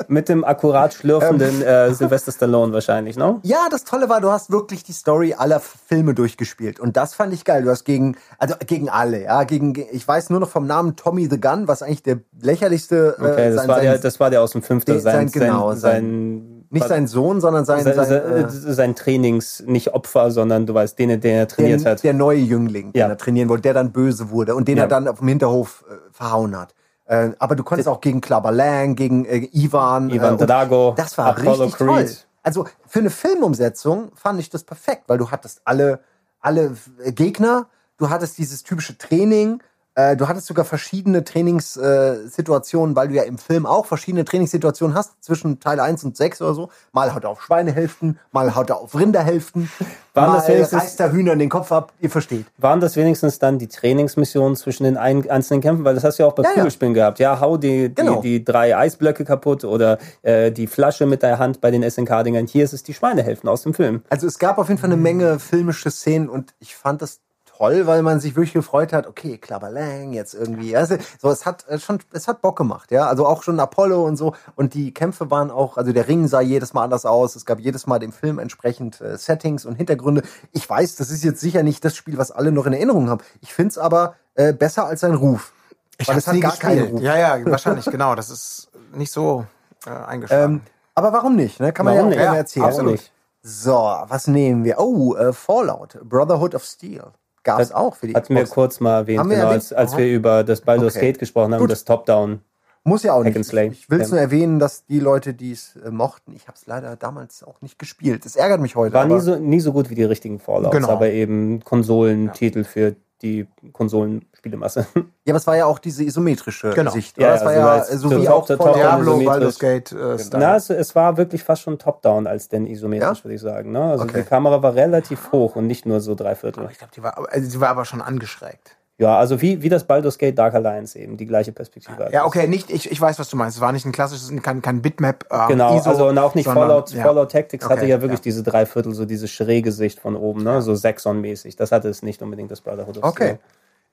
[0.07, 3.39] mit dem akkurat schlürfenden äh, Sylvester Stallone wahrscheinlich, ne?
[3.43, 6.79] Ja, das Tolle war, du hast wirklich die Story aller Filme durchgespielt.
[6.79, 7.63] Und das fand ich geil.
[7.63, 11.27] Du hast gegen, also gegen alle, ja, gegen, ich weiß nur noch vom Namen Tommy
[11.29, 14.41] the Gun, was eigentlich der lächerlichste, äh, Okay, das, sein, war, der, das war der
[14.41, 17.93] aus dem Fünfter, Den- sein, sein- genau, sein, sein, nicht sein Sohn, sondern sein, sein,
[17.95, 21.91] sein, sein, äh, sein Trainings, nicht Opfer, sondern du weißt, den, den er trainiert der,
[21.91, 22.03] hat.
[22.03, 23.07] der neue Jüngling, den Ja.
[23.09, 24.83] er trainieren wollte, der dann böse wurde und den Ja.
[24.83, 26.73] er dann auf dem Hinterhof äh, verhauen hat.
[27.05, 30.09] Äh, aber du konntest auch gegen Clubber Lang, gegen äh, Ivan.
[30.09, 31.87] Ivan äh, und Drago, Das war Apollo richtig Creed.
[31.87, 32.09] toll.
[32.43, 35.99] Also für eine Filmumsetzung fand ich das perfekt, weil du hattest alle,
[36.39, 37.67] alle äh, Gegner,
[37.97, 39.61] du hattest dieses typische Training,
[39.95, 44.95] äh, du hattest sogar verschiedene Trainingssituationen, äh, weil du ja im Film auch verschiedene Trainingssituationen
[44.95, 46.69] hast, zwischen Teil 1 und 6 oder so.
[46.91, 49.69] Mal haut er auf Schweinehälften, mal haut er auf Rinderhälften,
[50.13, 52.45] Waren mal das reißt er Hühnern den Kopf ab, ihr versteht.
[52.57, 55.85] Waren das wenigstens dann die Trainingsmissionen zwischen den ein, einzelnen Kämpfen?
[55.85, 56.55] Weil das hast du ja auch bei Ja, ja.
[56.55, 57.19] Kugelspielen gehabt.
[57.19, 58.21] Ja, hau die, die, Genau.
[58.21, 62.47] die drei Eisblöcke kaputt oder äh, die Flasche mit der Hand bei den SNK-Dingern.
[62.47, 64.03] Hier ist es die Schweinehälften aus dem Film.
[64.09, 67.21] Also es gab auf jeden Fall eine Menge filmische Szenen und ich fand das
[67.61, 70.75] toll, weil man sich wirklich gefreut hat, okay, Klabberlang jetzt irgendwie.
[70.75, 73.05] Also, so, es hat äh, schon, es hat Bock gemacht, ja.
[73.07, 74.33] Also auch schon Apollo und so.
[74.55, 77.35] Und die Kämpfe waren auch, also der Ring sah jedes Mal anders aus.
[77.35, 80.23] Es gab jedes Mal dem Film entsprechend äh, Settings und Hintergründe.
[80.53, 83.21] Ich weiß, das ist jetzt sicher nicht das Spiel, was alle noch in Erinnerung haben.
[83.41, 85.53] Ich find's aber äh, besser als sein Ruf.
[85.99, 86.93] Ich Weil es hat gar keinen gespielt.
[86.93, 87.01] Ruf.
[87.01, 88.15] Ja, ja, wahrscheinlich, genau.
[88.15, 89.45] Das ist nicht so
[89.85, 90.55] äh, eingeschlagen.
[90.55, 90.61] Ähm,
[90.95, 91.59] aber warum nicht?
[91.59, 91.71] Ne?
[91.73, 92.65] Kann man Warum ja auch gerne Ja, erzählen.
[92.65, 93.11] absolut.
[93.43, 94.79] So, was nehmen wir?
[94.79, 97.11] Oh, äh, Fallout, Brotherhood of Steel.
[97.43, 98.53] Gab es auch für die Hatten wir Xbox.
[98.55, 99.53] kurz mal erwähnt, wir genau, erwähnt?
[99.53, 101.07] als, als wir über das Baldur's Okay.
[101.07, 101.71] Gate gesprochen haben, Gut.
[101.71, 102.41] das Top-Down.
[102.83, 103.35] Muss ja auch nicht.
[103.35, 104.15] Ich will es Ja.
[104.15, 107.61] nur erwähnen, dass die Leute, die es äh, mochten, ich habe es leider damals auch
[107.61, 108.25] nicht gespielt.
[108.25, 108.93] Das ärgert mich heute.
[108.95, 110.89] War nie so, nie so gut wie die richtigen Fallouts, Genau.
[110.89, 114.85] aber eben Konsolentitel für die Konsolenspielemasse.
[115.23, 116.89] Ja, aber es war ja auch diese isometrische Genau.
[116.89, 117.15] Sicht.
[117.19, 117.35] Ja, oder?
[117.35, 119.19] es ja, war so ja so wie auch von Diablo.
[119.23, 120.41] Baldur's Gate, äh, Style.
[120.41, 123.23] Na, es, es war wirklich fast schon Top-Down als denn isometrisch, Ja?
[123.23, 123.71] würde ich sagen.
[123.71, 123.83] Ne?
[123.83, 124.21] Also Okay.
[124.23, 126.67] die Kamera war relativ hoch und nicht nur so drei Viertel.
[126.71, 128.77] ich glaube, die war, also die war aber schon angeschrägt.
[129.01, 131.97] Ja, also wie, wie das Baldur's Gate Dark Alliance eben, die gleiche Perspektive.
[131.97, 132.11] hat.
[132.13, 133.57] Ja, okay, nicht, ich, ich weiß, was du meinst.
[133.57, 135.25] Es war nicht ein klassisches, kein, kein Bitmap.
[135.31, 137.03] Ähm, Genau, ISO, also und auch nicht sondern- Fallout, ja.
[137.03, 138.23] Fallout Tactics hatte Okay, ja wirklich ja.
[138.25, 140.61] diese Dreiviertel, so diese schräge Sicht von oben, ne?
[140.61, 141.55] so Sexon-mäßig.
[141.55, 143.23] Das hatte es nicht unbedingt, das Brotherhood of Okay.
[143.25, 143.39] Steel.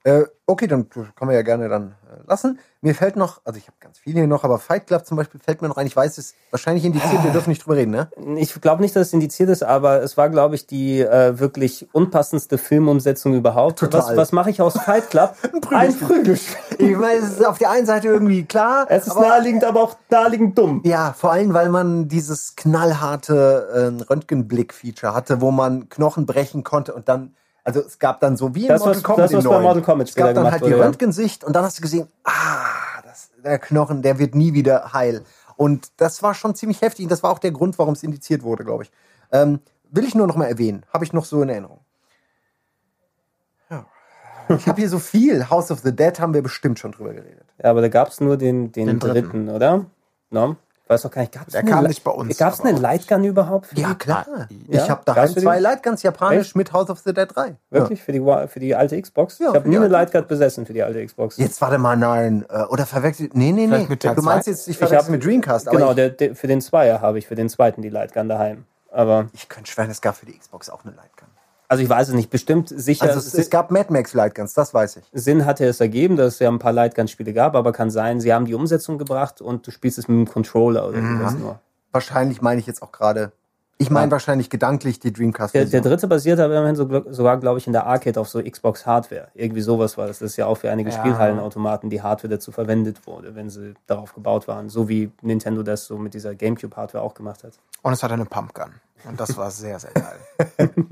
[0.05, 2.59] Äh, okay, dann können wir ja gerne dann äh, lassen.
[2.81, 5.41] Mir fällt noch, also ich habe ganz viele hier noch, aber Fight Club zum Beispiel
[5.41, 5.85] fällt mir noch ein.
[5.85, 8.09] Ich weiß, es ist wahrscheinlich indiziert, wir dürfen nicht drüber reden, ne?
[8.37, 11.89] Ich glaube nicht, dass es indiziert ist, aber es war, glaube ich, die äh, wirklich
[11.91, 13.79] unpassendste Filmumsetzung überhaupt.
[13.79, 14.01] Total.
[14.01, 15.35] Was, was mache ich aus Fight Club?
[15.69, 16.91] Ein Prügelspiel.
[16.91, 18.85] Ich meine, es ist auf der einen Seite irgendwie klar.
[18.87, 20.81] Es ist aber, naheliegend, aber auch naheliegend dumm.
[20.85, 26.93] Ja, vor allem, weil man dieses knallharte äh, Röntgenblick-Feature hatte, wo man Knochen brechen konnte
[26.93, 29.43] und dann, also es gab dann so wie in Das, Mortal was- Kombat das, was
[29.43, 29.59] bei.
[29.59, 30.83] Mortal Kombat Es gab dann halt die wurde, ja.
[30.85, 35.23] Röntgensicht und dann hast du gesehen, ah, das, der Knochen, der wird nie wieder heil.
[35.55, 38.43] Und das war schon ziemlich heftig und das war auch der Grund, warum es indiziert
[38.43, 38.91] wurde, glaube ich.
[39.31, 39.59] Ähm,
[39.91, 41.79] will ich nur noch mal erwähnen, habe ich noch so in Erinnerung.
[43.69, 43.85] Ja.
[44.49, 45.49] Ich habe hier so viel.
[45.49, 47.45] House of the Dead haben wir bestimmt schon drüber geredet.
[47.61, 49.13] Ja, aber da gab es nur den, den, Den dritten.
[49.31, 49.49] dritten.
[49.49, 49.85] oder?
[50.31, 50.55] No?
[50.89, 52.75] Ich weiß noch gar nicht, gab es Der kam nicht bei uns, Gab es eine
[52.75, 53.67] auch Lightgun überhaupt?
[53.67, 53.95] für Ja, die?
[53.99, 54.25] klar.
[54.27, 54.47] Ja?
[54.69, 56.55] Ich habe daheim Gab's die- zwei Lightguns japanisch Echt?
[56.55, 57.55] mit House of the Dead 3.
[57.69, 58.01] Wirklich?
[58.01, 59.37] Für, die, für die alte Xbox?
[59.37, 61.37] Ja, ich habe nie eine Lightgun besessen für die alte Xbox.
[61.37, 62.43] Jetzt warte mal, nein.
[62.49, 63.35] äh, Oder verwechselt.
[63.35, 63.85] Nee, nee, nee.
[63.87, 65.67] Mit du meinst jetzt, ich Ich verwechsel hab- mit Dreamcast.
[65.67, 68.27] Aber genau, ich, der, der, für den Zweier habe ich für den zweiten die Lightgun
[68.27, 68.65] daheim.
[68.91, 71.18] Aber, ich könnte schwören, es gab für die Xbox auch eine Lightgun.
[71.69, 73.05] Also ich weiß es nicht, bestimmt sicher.
[73.05, 75.03] Also es, es gab Mad Max Lightguns, das weiß ich.
[75.13, 78.33] Sinn hatte es ergeben, dass es ja ein paar Lightgun-Spiele gab, aber kann sein, sie
[78.33, 81.19] haben die Umsetzung gebracht und du spielst es mit dem Controller oder Mhm.
[81.19, 81.59] sowas nur.
[81.91, 83.31] Wahrscheinlich meine ich jetzt auch gerade.
[83.81, 85.53] Ich meine wahrscheinlich gedanklich die Dreamcast.
[85.55, 88.43] Der, der dritte basiert aber immerhin so, sogar, glaube ich, in der Arcade auf so
[88.43, 89.29] Xbox Hardware.
[89.35, 90.19] Irgendwie sowas war das.
[90.19, 90.97] Das ist ja auch für einige Ja.
[90.97, 94.67] Spielhallenautomaten die Hardware dazu verwendet wurde, wenn sie darauf gebaut waren.
[94.67, 97.53] So wie Nintendo das so mit dieser Gamecube-Hardware auch gemacht hat.
[97.81, 98.71] Und es hatte eine Pumpgun.
[99.07, 100.69] Und das war sehr, sehr geil.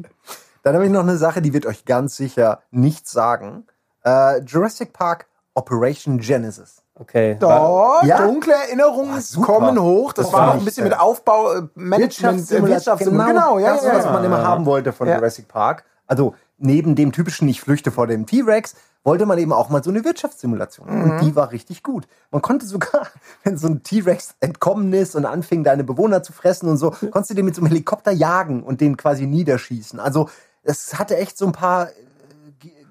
[0.68, 3.65] Dann habe ich noch eine Sache, die wird euch ganz sicher nichts sagen.
[4.03, 6.84] Äh, Jurassic Park Operation Genesis.
[6.95, 7.38] Okay.
[7.39, 8.28] Doch, Ja?
[8.28, 9.45] dunkle Erinnerungen super.
[9.45, 10.11] kommen hoch.
[10.11, 13.34] Das, Das war noch ein nicht, bisschen äh, mit Aufbau, äh, Management, äh, Wirtschaftssimulation.
[13.34, 15.15] Genau, ja, das, ja, was man immer haben wollte von Ja.
[15.15, 15.86] Jurassic Park.
[16.05, 19.89] Also neben dem typischen Ich flüchte vor dem T-Rex, wollte man eben auch mal so
[19.89, 20.89] eine Wirtschaftssimulation.
[20.89, 21.03] Mhm.
[21.11, 22.09] Und die war richtig gut.
[22.30, 23.07] Man konnte sogar,
[23.45, 27.30] wenn so ein T-Rex entkommen ist und anfing, deine Bewohner zu fressen und so, konntest
[27.30, 30.01] du den mit so einem Helikopter jagen und den quasi niederschießen.
[30.01, 30.30] Also
[30.68, 31.91] es hatte echt so ein paar äh,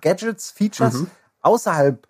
[0.00, 1.10] Gadgets, Features Mhm.
[1.42, 2.06] außerhalb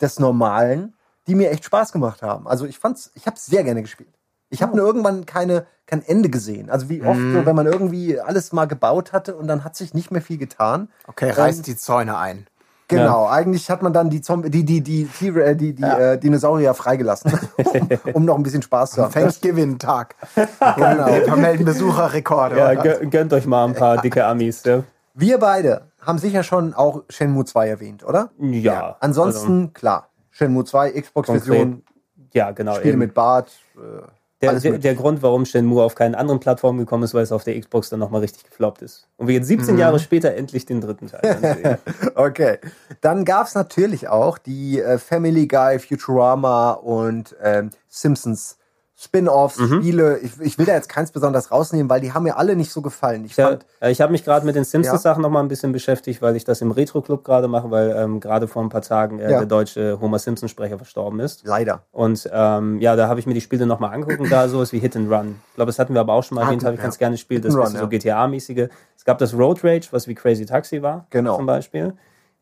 [0.00, 0.94] des Normalen,
[1.26, 2.46] die mir echt Spaß gemacht haben.
[2.46, 4.12] Also ich fand's, ich habe sehr gerne gespielt.
[4.50, 6.70] Ich habe nur irgendwann keine, kein Ende gesehen.
[6.70, 7.32] Also wie oft, Mhm.
[7.34, 10.38] so, wenn man irgendwie alles mal gebaut hatte und dann hat sich nicht mehr viel
[10.38, 10.88] getan.
[11.06, 12.46] Okay, reißt die Zäune ein.
[12.88, 16.18] Genau, eigentlich hat man dann die Zombie, die, die, die, die, äh, die, die äh,
[16.18, 17.32] Dinosaurier freigelassen,
[18.12, 19.12] um noch ein bisschen Spaß zu haben.
[19.12, 20.14] Thanksgiving-Tag.
[20.34, 21.06] genau.
[21.06, 22.58] Wir vermelden Besucherrekorde.
[22.58, 24.62] ja, gö- gönnt euch mal ein paar dicke Amis.
[24.64, 24.82] Ja.
[25.14, 28.30] Wir beide haben sicher schon auch Shenmue 2 erwähnt, oder?
[28.38, 28.96] Ja.
[29.00, 32.74] Ansonsten, klar, Shenmue 2, Xbox-Version, Also, ja, genau.
[32.74, 32.98] Spiele eben.
[32.98, 33.50] mit Bart.
[33.76, 34.02] Äh,
[34.40, 37.44] Der, der, der Grund, warum Shenmue auf keinen anderen Plattformen gekommen ist, weil es auf
[37.44, 39.08] der Xbox dann nochmal richtig gefloppt ist.
[39.16, 39.60] Und wir jetzt Mhm.
[39.60, 41.78] 17 Jahre später endlich den dritten Teil sehen.
[42.16, 42.58] Okay.
[43.00, 48.58] Dann gab's natürlich auch die äh, Family Guy, Futurama und ähm, Simpsons
[49.04, 49.80] Spin-offs, Mhm.
[49.82, 50.18] Spiele.
[50.18, 52.82] Ich, ich will da jetzt keins besonders rausnehmen, weil die haben mir alle nicht so
[52.82, 53.24] gefallen.
[53.24, 54.68] Ich Ja, äh, ich habe mich gerade mit den Ja.
[54.68, 58.20] Simpsons-Sachen noch mal ein bisschen beschäftigt, weil ich das im Retro-Club gerade mache, weil ähm,
[58.20, 59.38] gerade vor ein paar Tagen äh, Ja.
[59.38, 61.42] der deutsche Homer Simpson-Sprecher verstorben ist.
[61.44, 61.82] leider.
[61.92, 64.72] Und ähm, ja, da habe ich mir die Spiele noch mal angeguckt und da sowas
[64.72, 65.36] wie Hit and Run.
[65.50, 66.84] Ich glaube, das hatten wir aber auch schon mal Hatten- erwähnt, habe ich ja.
[66.84, 67.44] ganz gerne gespielt.
[67.44, 67.86] Das ist so ja.
[67.86, 68.68] GTA-mäßige.
[68.96, 71.36] Es gab das Road Rage, was wie Crazy Taxi war, Genau.
[71.36, 71.94] zum Beispiel.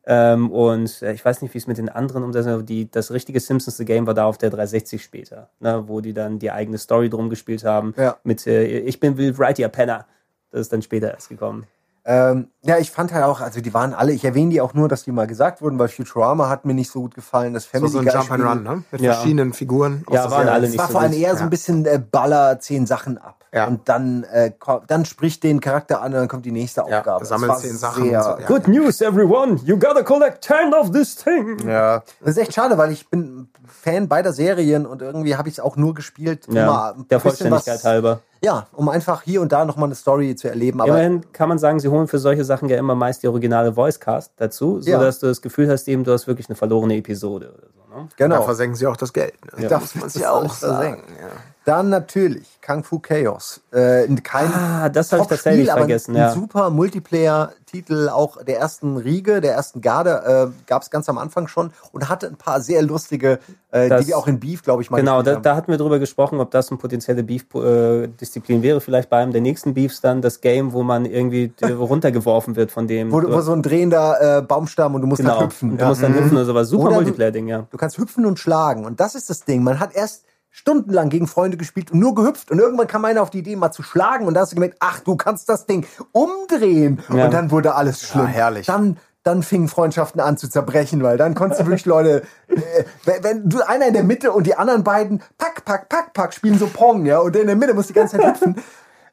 [0.05, 3.13] Ähm, und äh, ich weiß nicht, wie es mit den anderen umsetzen, aber die, das
[3.13, 6.51] richtige Simpsons The Game war da auf der 360 später, ne, wo die dann die
[6.51, 7.95] eigene Story drum gespielt haben.
[7.97, 8.17] Ja.
[8.25, 10.07] Mit äh, Ich bin Will Wright, ihr Penner.
[10.51, 11.67] Das ist dann später erst gekommen.
[12.05, 14.89] Ähm, ja, ich fand halt auch, also die waren alle, ich erwähne die auch nur,
[14.89, 17.55] dass die mal gesagt wurden, weil Futurama hat mir nicht so gut gefallen.
[17.55, 18.83] Das So, Family so ein Guy Jump and Run, ne?
[18.91, 19.13] Mit Ja.
[19.13, 20.05] verschiedenen Figuren.
[20.11, 21.87] Ja, Aus waren der alle Es nicht war so vor allem eher so ein bisschen
[21.87, 23.42] äh, Baller, zehn Sachen ab.
[23.55, 23.67] Ja.
[23.67, 24.53] Und dann, äh,
[24.87, 27.27] dann spricht den Charakter an und dann kommt die nächste Ja, Aufgabe.
[27.27, 28.47] sammelt war zehn Sachen Sehr, und so, ja.
[28.47, 29.61] Good news, everyone.
[29.65, 31.59] You gotta collect 10 of this thing.
[31.69, 32.03] Ja.
[32.21, 35.61] Das ist echt schade, weil ich bin Fan beider Serien und irgendwie habe ich es
[35.61, 38.21] auch nur gespielt, um mal Ja, ein der Vollständigkeit was, halber.
[38.43, 40.81] Ja, um einfach hier und da nochmal eine Story zu erleben.
[40.81, 43.77] Aber Immerhin kann man sagen, sie holen für solche Sachen ja immer meist die originale
[43.77, 44.99] Voicecast dazu, Ja.
[44.99, 47.97] sodass du das Gefühl hast, eben du hast wirklich eine verlorene Episode oder so.
[48.01, 48.09] Ne?
[48.17, 48.43] Da genau.
[48.43, 49.35] versenken sie auch das Geld.
[49.57, 49.65] Ne?
[49.65, 49.69] Ja.
[49.69, 51.03] Das muss man sich auch sagen.
[51.21, 51.29] Ja.
[51.65, 53.61] Dann natürlich Kung Fu Chaos.
[53.73, 56.33] Äh, kein Ah, das habe ich tatsächlich vergessen, Ein ja.
[56.33, 61.47] super Multiplayer-Titel, auch der ersten Riege, der ersten Garde, äh, gab es ganz am Anfang
[61.47, 63.39] schon und hatte ein paar sehr lustige,
[63.71, 65.79] äh, Das- die wir auch in Beef, glaube ich, mal Genau, da, da hatten wir
[65.79, 68.81] drüber gesprochen, ob das eine potenzielle Beef-Disziplin wäre.
[68.81, 72.73] Vielleicht bei einem der nächsten Beefs dann das Game, wo man irgendwie äh, runtergeworfen wird
[72.73, 73.13] von dem.
[73.13, 75.39] wo, wo so ein drehender äh, Baumstamm und du musst genau.
[75.39, 75.71] halt hüpfen.
[75.73, 75.89] Und du ja.
[75.89, 76.69] musst dann hüpfen oder sowas.
[76.69, 77.67] Super Multiplayer-Ding, ja.
[77.71, 78.85] Du kannst hüpfen und schlagen.
[78.85, 79.63] Und das ist das Ding.
[79.63, 82.51] Man hat erst stundenlang gegen Freunde gespielt und nur gehüpft.
[82.51, 84.27] Und irgendwann kam einer auf die Idee, mal zu schlagen.
[84.27, 87.03] Und da hast du gemerkt, ach, du kannst das Ding umdrehen.
[87.13, 87.25] Ja.
[87.25, 88.27] Und dann wurde alles schlimm.
[88.27, 88.67] herrlich.
[88.67, 93.25] Dann, dann fingen Freundschaften an zu zerbrechen, weil dann konntest du wirklich Leute, äh, wenn,
[93.25, 96.59] wenn du einer in der Mitte und die anderen beiden pack, pack, pack, pack spielen
[96.59, 97.19] so Pong, ja.
[97.19, 98.57] Und der in der Mitte muss die ganze Zeit hüpfen.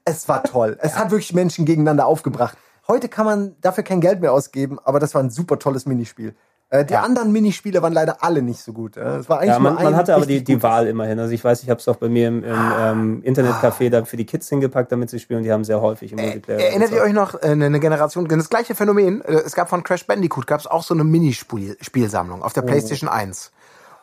[0.03, 0.77] Es war toll.
[0.81, 2.57] Es hat wirklich Menschen gegeneinander aufgebracht.
[2.87, 6.35] Heute kann man dafür kein Geld mehr ausgeben, aber das war ein super tolles Minispiel.
[6.71, 8.95] Äh, die anderen Minispiele waren leider alle nicht so gut.
[8.95, 9.17] äh.
[9.17, 10.61] Es war eigentlich Ja, man, man hatte aber die, die.
[10.61, 11.19] Wahl immerhin.
[11.19, 14.17] Also ich weiß, ich habe es auch bei mir im, im ähm, Internetcafé da für
[14.17, 15.43] die Kids hingepackt, damit sie spielen.
[15.43, 16.59] Die haben sehr häufig im Multiplayer.
[16.59, 17.07] Erinnert ihr gezockt.
[17.07, 20.59] euch noch äh, eine Generation, das gleiche Phänomen, äh, es gab von Crash Bandicoot, gab
[20.59, 23.51] es auch so eine Minispielsammlung auf der PlayStation 1.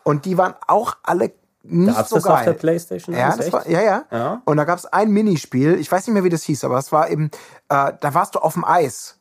[0.02, 1.32] Und die waren auch alle
[1.62, 2.34] nicht Gab's so das geil.
[2.34, 3.14] auf der PlayStation?
[3.14, 3.52] Ja, das echt?
[3.52, 4.42] war, ja, ja, Ja.
[4.44, 6.92] Und da gab es ein Minispiel, ich weiß nicht mehr, wie das hieß, aber es
[6.92, 7.26] war eben,
[7.68, 9.15] äh, da warst du auf dem Eis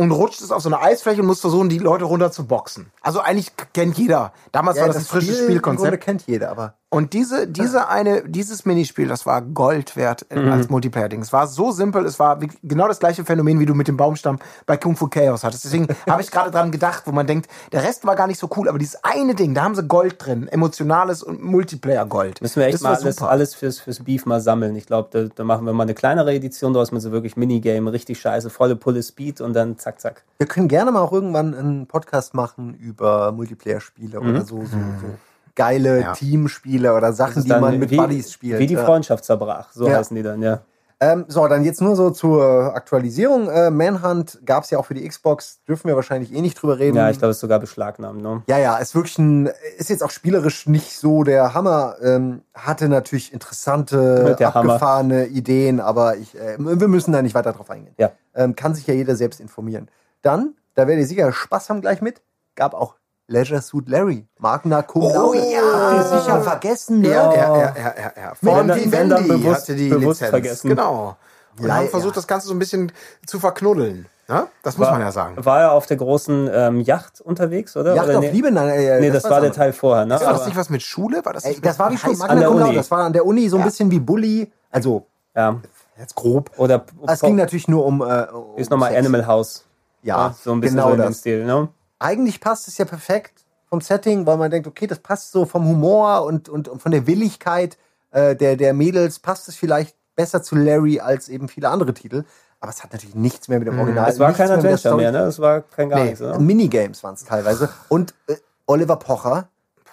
[0.00, 2.90] und rutschtest auf so eine Eisfläche und musst versuchen, die Leute runter zu boxen.
[3.02, 4.32] Also eigentlich kennt jeder.
[4.52, 6.02] Damals Ja, war das, ein frisches Spiel Spielkonzept.
[6.02, 10.50] kennt jeder, aber Und diese, diese eine, dieses Minispiel, das war Gold wert äh, Mhm.
[10.52, 11.22] als Multiplayer-Ding.
[11.22, 13.96] Es war so simpel, es war wie, genau das gleiche Phänomen, wie du mit dem
[13.96, 15.64] Baumstamm bei Kung Fu Chaos hattest.
[15.64, 18.50] Deswegen habe ich gerade dran gedacht, wo man denkt, der Rest war gar nicht so
[18.56, 22.42] cool, aber dieses eine Ding, da haben sie Gold drin, emotionales und Multiplayer-Gold.
[22.42, 23.30] Müssen wir echt Das mal alles, super.
[23.30, 24.74] alles fürs, fürs Beef mal sammeln.
[24.74, 27.92] Ich glaube, da, da machen wir mal eine kleinere Edition draus mit so wirklich Minigame,
[27.92, 30.24] richtig scheiße, volle Pulle Speed und dann zack, zack.
[30.38, 34.28] wir können gerne mal auch irgendwann einen Podcast machen über Multiplayer-Spiele Mhm.
[34.30, 34.66] oder so, so,
[35.00, 35.06] so
[35.54, 36.12] geile Ja.
[36.12, 38.58] Teamspiele oder Sachen, die man mit wie, Buddies spielt.
[38.58, 38.84] Wie die Ja.
[38.84, 39.96] Freundschaft zerbrach, so Ja.
[39.98, 40.60] heißen die dann, ja.
[41.02, 43.48] Ähm, so, dann jetzt nur so zur Aktualisierung.
[43.48, 46.78] Äh, Manhunt gab es ja auch für die Xbox, dürfen wir wahrscheinlich eh nicht drüber
[46.78, 46.98] reden.
[46.98, 48.42] Ja, ich glaube, es ist sogar beschlagnahmt, ne?
[48.48, 51.96] Ja, ja, ist wirklich ein, ist jetzt auch spielerisch nicht so der Hammer.
[52.02, 54.72] Ähm, hatte natürlich interessante, der Hammer.
[54.74, 57.94] abgefahrene Ideen, aber ich, äh, wir müssen da nicht weiter drauf eingehen.
[57.96, 58.10] Ja.
[58.34, 59.88] Ähm, kann sich ja jeder selbst informieren.
[60.20, 62.20] Dann, da werdet ihr sicher Spaß haben gleich mit,
[62.56, 62.96] gab auch
[63.30, 64.26] Leisure Suit Larry.
[64.38, 65.38] Magna Cum Oh Laude.
[65.38, 65.60] ja!
[65.62, 67.08] Habt ihr sicher vergessen, ne?
[67.08, 68.34] Ja, ja, ja, ja, ja, ja.
[68.34, 70.30] Von dann- wenn dann Vivendi bewusst- hatte die bewusst Lizenz.
[70.30, 70.68] vergessen.
[70.70, 71.16] Genau.
[71.58, 71.90] Und Ja, haben ja.
[71.90, 72.90] versucht, das Ganze so ein bisschen
[73.26, 74.06] zu verknuddeln.
[74.28, 74.46] Ne?
[74.62, 75.44] Das muss man ja sagen.
[75.44, 77.94] War er auf der großen ähm, Yacht unterwegs, oder?
[77.96, 78.30] Yacht oder auf nee?
[78.30, 78.50] Liebe?
[78.52, 80.20] Nein, äh, Nee, das, war der Teil vorher, ne?
[80.20, 81.24] War das nicht was mit Schule?
[81.24, 82.64] War das, Ey, das war wie schon Magna der Cum Uni.
[82.66, 82.76] Laude.
[82.76, 84.52] Das war an der Uni so ein bisschen wie Bully.
[84.70, 85.56] Also, ja.
[85.98, 86.50] jetzt grob.
[86.58, 88.00] Oder Es ging natürlich nur um.
[88.02, 88.96] Äh, um ist nochmal.
[88.96, 89.64] Animal House.
[90.02, 91.18] Ja, so ein bisschen genau so in dem das.
[91.18, 91.68] Stil, ne?
[92.00, 95.64] Eigentlich passt es ja perfekt vom Setting, weil man denkt, okay, das passt so vom
[95.64, 97.78] Humor und, und, und von der Willigkeit
[98.10, 102.24] äh, der, der Mädels, passt es vielleicht besser zu Larry als eben viele andere Titel.
[102.58, 104.06] Aber es hat natürlich nichts mehr mit dem Original.
[104.06, 104.10] Mhm.
[104.10, 104.96] Es war kein mehr Adventure Story.
[104.96, 105.18] mehr, ne?
[105.20, 106.38] Es war kein gar Nee, nichts, oder?
[106.38, 107.70] Minigames waren es teilweise.
[107.88, 108.36] Und äh,
[108.66, 109.48] Oliver Pocher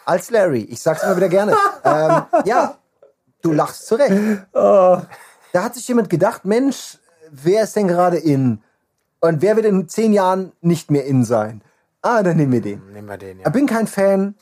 [0.06, 0.62] als Larry.
[0.64, 1.56] Ich sag's immer wieder gerne.
[1.84, 2.76] ähm, ja,
[3.42, 4.14] du lachst zurecht.
[4.54, 4.98] Oh.
[5.54, 6.98] Da hat sich jemand gedacht, Mensch,
[7.32, 8.62] wer ist denn gerade in?
[9.20, 11.62] Und wer wird in zehn Jahren nicht mehr in sein?
[12.02, 12.82] Ah, dann nehmen wir den.
[12.94, 13.50] Nehmen wir den, Ich ja.
[13.50, 14.36] bin kein Fan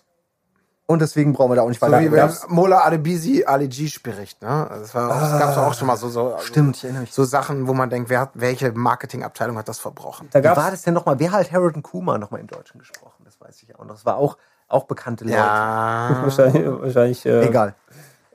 [0.87, 2.01] und deswegen brauchen wir da auch nicht So weiter.
[2.01, 4.69] wie wenn Gab's- Mola Adebisi Ali G spricht, ne?
[4.69, 7.13] Also Das war, das gab's auch schon mal so, so, Stimmt, ich erinnere mich.
[7.13, 10.27] so Sachen, wo man denkt, wer hat, welche Marketingabteilung hat das verbrochen?
[10.31, 11.17] Da Wie war das denn nochmal?
[11.19, 13.23] Wer hat Harold und Kuma nochmal im Deutschen gesprochen?
[13.25, 13.95] Das weiß ich auch noch.
[13.95, 14.37] Das war auch,
[14.67, 15.37] auch bekannte Leute.
[15.37, 16.19] Ja.
[16.23, 17.73] wahrscheinlich, wahrscheinlich äh, Egal.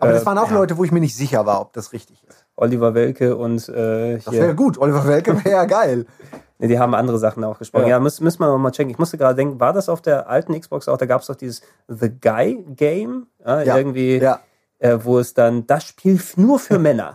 [0.01, 2.40] Aber das waren auch Leute, wo ich mir nicht sicher war, ob das richtig ist.
[2.61, 4.55] Oliver Welke und äh, Das wäre hier.
[4.55, 4.79] gut.
[4.79, 6.07] Oliver Welke wäre ja geil.
[6.63, 7.85] Nee, die haben andere Sachen auch gesprochen.
[7.85, 7.93] Ja.
[7.93, 8.91] Ja, müssen, müssen wir mal checken.
[8.91, 10.99] Ich musste gerade denken, war das auf der alten Xbox auch?
[10.99, 13.29] Da gab es doch dieses The Guy Game.
[13.43, 13.79] Ja, Ja.
[13.79, 14.19] Irgendwie.
[14.19, 14.41] Ja.
[14.83, 17.13] Äh, wo es dann das Spiel nur für Männer.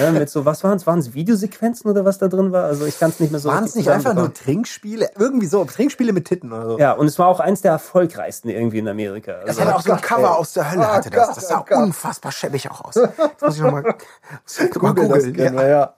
[0.00, 0.86] ja, mit so, was waren es?
[0.86, 2.64] Waren es Videosequenzen oder was da drin war?
[2.66, 4.32] Also ich kann es nicht mehr so Waren es nicht einfach nur.
[4.32, 5.10] Trinkspiele?
[5.18, 6.78] Irgendwie so, Trinkspiele mit Titten oder so.
[6.78, 9.32] Ja, und es war auch eins der erfolgreichsten irgendwie in Amerika.
[9.44, 10.26] Das Also, hatte auch so ein Cover ey.
[10.28, 11.34] aus der Hölle, Oh hatte das.
[11.34, 12.94] Das sah oh unfassbar schäbig auch aus.
[12.94, 13.94] Das muss ich nochmal mal
[14.74, 15.34] Google das googeln.
[15.34, 15.94] gerne, Ja.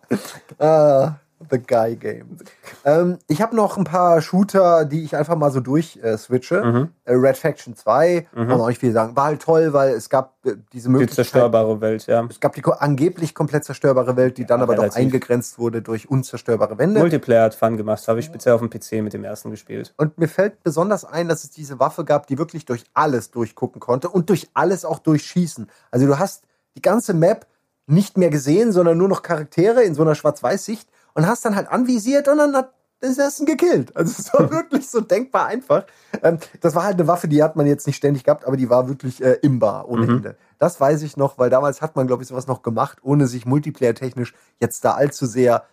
[0.59, 0.67] ja.
[0.67, 1.15] Ah,
[1.51, 2.39] the Guy Game.
[2.85, 6.63] Ähm, ich habe noch ein paar Shooter, die ich einfach mal so durch äh, switche.
[6.65, 6.89] Mhm.
[7.05, 9.17] Äh, Red Faction 2, kann man auch nicht viel sagen.
[9.17, 11.15] War halt toll, weil es gab äh, diese Die Möglichkeit.
[11.17, 12.27] zerstörbare Welt, ja.
[12.29, 14.99] Es gab die angeblich komplett zerstörbare Welt, die dann aber doch relativ.
[14.99, 17.01] eingegrenzt wurde durch unzerstörbare Wände.
[17.01, 18.01] Multiplayer hat Fun gemacht.
[18.01, 19.93] Das habe ich speziell auf dem PC mit dem ersten gespielt.
[19.97, 23.81] Und mir fällt besonders ein, dass es diese Waffe gab, die wirklich durch alles durchgucken
[23.81, 25.69] konnte und durch alles auch durchschießen.
[25.91, 26.45] Also du hast
[26.77, 27.47] die ganze Map
[27.87, 31.69] nicht mehr gesehen, sondern nur noch Charaktere in so einer Schwarz-Weiß-Sicht und hast dann halt
[31.69, 33.97] anvisiert und dann hat das ersten gekillt.
[33.97, 35.85] Also es war wirklich so denkbar einfach.
[36.23, 38.69] Ähm, das war halt eine Waffe, die hat man jetzt nicht ständig gehabt, aber die
[38.69, 40.37] war wirklich äh, imbar ohne Ende.
[40.59, 43.47] Das weiß ich noch, weil damals hat man, glaube ich, sowas noch gemacht, ohne sich
[43.47, 45.65] multiplayer-technisch jetzt da allzu sehr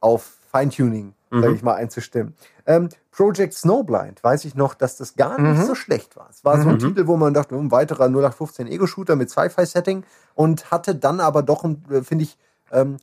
[0.00, 2.34] auf Feintuning, sage ich mal, einzustimmen.
[2.66, 6.28] Ähm, Project Snowblind weiß ich noch, dass das gar nicht so schlecht war.
[6.30, 10.04] Es war so ein Titel, wo man dachte, ein weiterer 0815 Ego-Shooter mit Sci-Fi-Setting
[10.34, 12.36] und hatte dann aber doch, äh, finde ich,
[12.70, 12.98] ähm,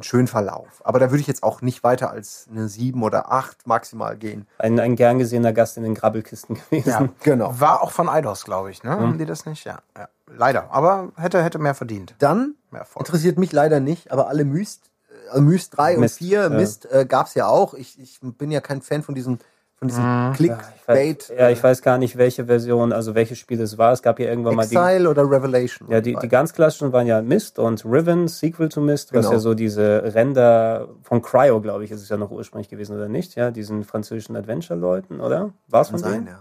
[0.00, 0.82] schönen Verlauf.
[0.84, 4.46] Aber da würde ich jetzt auch nicht weiter als eine 7 oder 8 maximal gehen.
[4.58, 6.88] Ein, ein gern gesehener Gast in den Grabbelkisten gewesen.
[6.88, 7.58] Ja, Genau.
[7.58, 8.90] War auch von Eidos, glaube ich, ne?
[8.90, 9.64] Haben die das nicht?
[9.64, 10.08] Ja, ja.
[10.26, 10.70] Leider.
[10.70, 12.14] Aber hätte, hätte mehr verdient.
[12.18, 14.90] Dann Mehr interessiert mich leider nicht, aber alle Myst,
[15.32, 16.48] äh, Myst 3 und Mist, 4, ja.
[16.50, 17.74] Myst äh, gab es ja auch.
[17.74, 19.38] Ich, ich bin ja kein Fan von diesem,
[19.78, 21.28] von diesem Ich Clickbait.
[21.30, 23.92] weiß, ja, ich weiß gar nicht, welche Version, also welches Spiel es war.
[23.92, 25.88] Es gab ja irgendwann mal die, Exile oder Revelation.
[25.90, 29.32] ja, die, die ganz klassischen waren ja Mist und Riven, Sequel to Mist, was Genau.
[29.34, 33.08] ja so diese Render von Cryo, glaube ich, ist es ja noch ursprünglich gewesen, oder
[33.08, 33.36] nicht?
[33.36, 35.52] Ja, diesen französischen Adventure-Leuten, oder?
[35.68, 36.26] War es von sein, denen?
[36.26, 36.38] ja.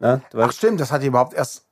[0.00, 1.66] Na, du Ach stimmt, das hat die überhaupt erst.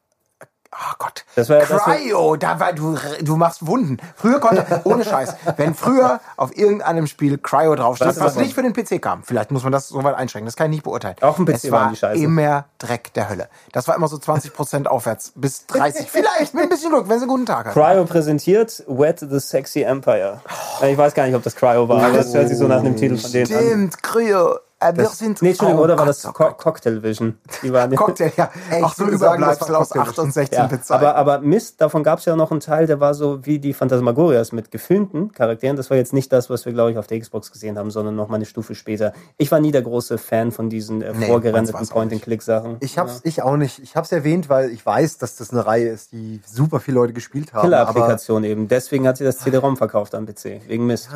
[0.73, 1.25] Oh Gott.
[1.35, 3.97] Das war- das war- Cryo, da war du, du machst Wunden.
[4.15, 8.37] Früher konnte, ohne Scheiß, wenn früher auf irgendeinem Spiel Cryo draufsteht, Was was, das?
[8.43, 10.77] nicht für den PC kam, vielleicht muss man das so weit einschränken, das kann ich
[10.77, 11.17] nicht beurteilen.
[11.23, 12.23] Auf dem PC es waren war die Scheiße.
[12.23, 13.49] immer Dreck der Hölle.
[13.73, 16.07] Das war immer so 20% aufwärts bis 30.
[16.11, 17.73] Vielleicht mit ein bisschen Glück, wenn sie einen guten Tag hat.
[17.75, 20.41] Cryo präsentiert Wet the Sexy Empire.
[20.87, 22.95] Ich weiß gar nicht, ob das Cryo war, aber es hört sich so nach einem
[22.97, 23.59] Titel von denen an.
[23.61, 24.57] Stimmt, Cryo.
[24.81, 26.52] Äh, wir sind Nee, Entschuldigung, oh oder war das oh Co.
[26.52, 27.39] Cocktail Vision?
[27.62, 28.51] Die waren Cocktail, ja.
[28.70, 30.81] Ey, ich so würde sagen, Überbleibsel das war aus Cocktail 8 und 16 Ja, Bit
[30.90, 33.74] aber, aber Mist, davon gab es ja noch einen Teil, der war so wie die
[33.74, 35.77] Phantasmagorias mit gefilmten Charakteren.
[35.77, 38.16] Das war jetzt nicht das, was wir, glaube ich, auf der Xbox gesehen haben, sondern
[38.16, 39.12] noch mal eine Stufe später.
[39.36, 42.78] Ich war nie der große Fan von diesen äh, Nee, vorgerenderten Point-and-Click-Sachen.
[42.81, 43.81] Ich hab's ich auch nicht.
[43.81, 47.12] Ich hab's erwähnt, weil ich weiß, dass das eine Reihe ist, die super viele Leute
[47.12, 47.62] gespielt haben.
[47.62, 48.69] Killer-Applikation eben.
[48.69, 50.62] Deswegen hat sie das CD-ROM verkauft am PC.
[50.66, 51.11] Wegen Mist.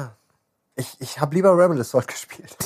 [0.76, 2.56] Ich, ich habe lieber Rebel Assault gespielt.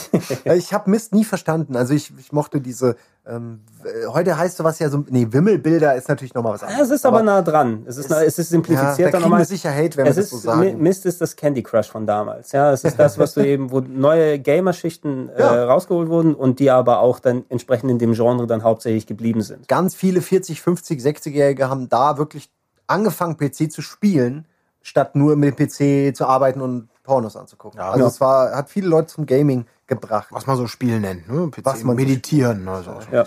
[0.44, 1.76] ich habe Mist nie verstanden.
[1.76, 2.96] Also ich, ich mochte diese.
[3.26, 5.04] Ähm, äh, heute heißt sowas ja so.
[5.10, 6.88] Nee, Wimmelbilder ist natürlich nochmal was Ja, anderes.
[6.88, 7.84] es ist aber, nah dran.
[7.86, 9.40] Es ist, nah, es ist ja, simplifizierter da kriegen nochmal.
[9.40, 10.60] wir sicher Hate, wenn wir es das ist, so sagen.
[10.62, 12.52] Mi- Mist ist das Candy Crush von damals.
[12.52, 15.64] Ja, es ist das, was du eben, wo neue Gamerschichten äh, Ja.
[15.66, 19.68] rausgeholt wurden und die aber auch dann entsprechend in dem Genre dann hauptsächlich geblieben sind.
[19.68, 22.48] Ganz viele 40, 50, 60-Jährige haben da wirklich
[22.86, 24.46] angefangen, PC zu spielen,
[24.80, 27.80] statt nur mit dem PC zu arbeiten und Pornos anzugucken.
[27.80, 28.06] also Ja.
[28.06, 30.28] es war, hat viele Leute zum Gaming gebracht.
[30.30, 31.48] was man so Spiel nennt, ne?
[31.50, 32.98] PC, Was man so meditieren, also.
[33.10, 33.24] Ja.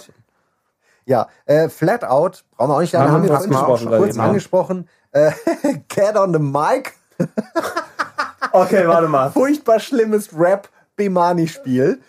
[1.05, 4.23] Ja, äh, Flatout, brauchen wir auch nicht, haben, Haben wir angesprochen kurz eben, ja.
[4.25, 4.87] angesprochen.
[5.11, 5.31] Äh,
[5.89, 6.93] Get on the Mic,
[8.51, 9.31] Okay, warte mal.
[9.31, 12.01] furchtbar schlimmes Rap-Bemani-Spiel.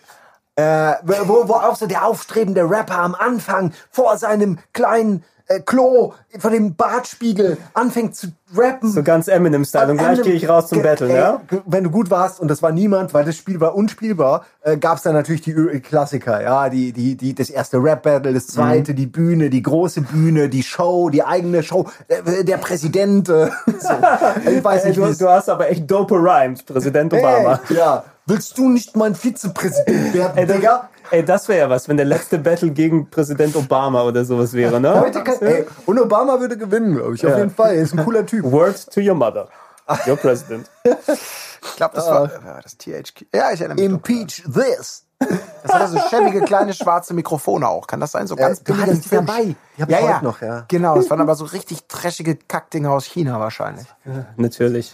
[0.55, 6.13] Äh, wo, wo auch so der aufstrebende Rapper am Anfang vor seinem kleinen äh, Klo
[6.39, 8.91] vor dem Bartspiegel anfängt zu rappen.
[8.91, 9.91] So ganz Eminem-Style.
[9.91, 11.41] Und gleich gehe ich raus zum Battle, ey, ja?
[11.65, 14.97] Wenn du gut warst und das war niemand, weil das Spiel war unspielbar, äh, gab
[14.97, 18.91] es dann natürlich die Ö- Klassiker, ja, die, die, die, das erste Rap-Battle, das zweite,
[18.91, 18.95] Mhm.
[18.95, 23.49] die Bühne, die große Bühne, die Show, die eigene Show, äh, der Präsident, äh,
[23.79, 23.89] so.
[24.51, 27.59] ich weiß nicht, du, du hast aber echt dope Rhymes, Präsident Obama.
[27.69, 30.89] Ey, ja, willst du nicht mein Vizepräsident werden, Ey, Digga?
[31.03, 34.53] das, ey, das wäre ja was, wenn der letzte Battle gegen Präsident Obama oder sowas
[34.53, 34.99] wäre, ne?
[34.99, 37.37] Heute kann, ey, und Obama würde gewinnen, glaube ich, auf Ja.
[37.39, 37.75] jeden Fall.
[37.75, 38.43] Er ist ein cooler Typ.
[38.43, 39.47] Word to your mother.
[40.07, 40.69] Your president.
[41.65, 43.25] Ich glaube, das war ja, das THQ.
[43.33, 43.85] Ja, ich erinnere mich.
[43.85, 45.05] Impeach this.
[45.63, 47.87] Das hatte so schäbige kleine schwarze Mikrofone auch.
[47.87, 48.27] Kann das sein?
[48.27, 49.55] So ganz du billige hattest die Film- dabei.
[49.77, 50.21] Ja, ich ja.
[50.21, 50.65] noch, ja.
[50.67, 53.87] Genau, das waren aber so richtig trashige Kackdinger aus China wahrscheinlich.
[54.35, 54.93] Natürlich.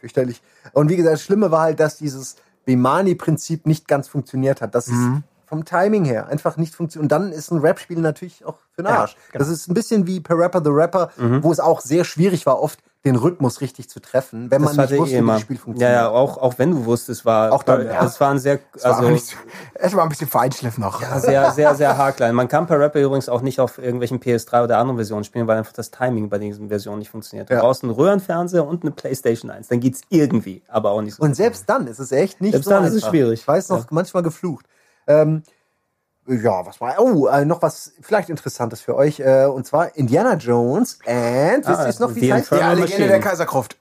[0.00, 0.40] fürchterlich.
[0.72, 2.36] Und wie gesagt, das Schlimme war halt, dass dieses
[2.68, 4.74] Bimani-Prinzip nicht ganz funktioniert hat.
[4.74, 5.00] Das ist
[5.46, 7.04] vom Timing her einfach nicht funktioniert.
[7.04, 9.16] Und dann ist ein Rap-Spiel natürlich auch für den Ja, Arsch.
[9.32, 12.60] Das ist ein bisschen wie Per Rapper the Rapper, wo es auch sehr schwierig war,
[12.60, 12.78] oft
[13.08, 15.32] den Rhythmus richtig zu treffen, wenn Das man nicht ich wusste, wie immer.
[15.34, 15.96] das Spiel Ja, funktioniert.
[15.98, 18.04] ja, auch, auch wenn du wusstest, war Auch dann, ja.
[18.04, 19.36] es war ein sehr, war aber also nicht so,
[19.74, 21.02] es war ein bisschen Feinschliff noch.
[21.20, 22.34] sehr, sehr, sehr haarklein.
[22.34, 25.58] Man kann per Rapper übrigens auch nicht auf irgendwelchen PS3 oder anderen Versionen spielen, weil
[25.58, 27.50] einfach das Timing bei diesen Versionen nicht funktioniert.
[27.50, 27.60] Du Ja.
[27.60, 29.68] brauchst einen Röhrenfernseher und eine Playstation 1.
[29.68, 31.22] Dann geht's irgendwie, aber auch nicht so.
[31.22, 33.06] Und selbst dann ist es echt nicht Selbst so dann ist einfach.
[33.06, 33.40] es schwierig.
[33.40, 33.86] Ich weiß noch, Ja.
[33.90, 34.66] manchmal geflucht.
[35.06, 35.42] Ähm,
[36.28, 36.94] ja, was war?
[36.98, 39.20] Oh, äh, noch was vielleicht Interessantes für euch.
[39.20, 42.52] Äh, und zwar Indiana Jones and, wisst Ah, ihr es noch, wie es heißt?
[42.52, 43.08] Infernal Ja, Legende Machine.
[43.08, 43.76] der Kaiserkruft.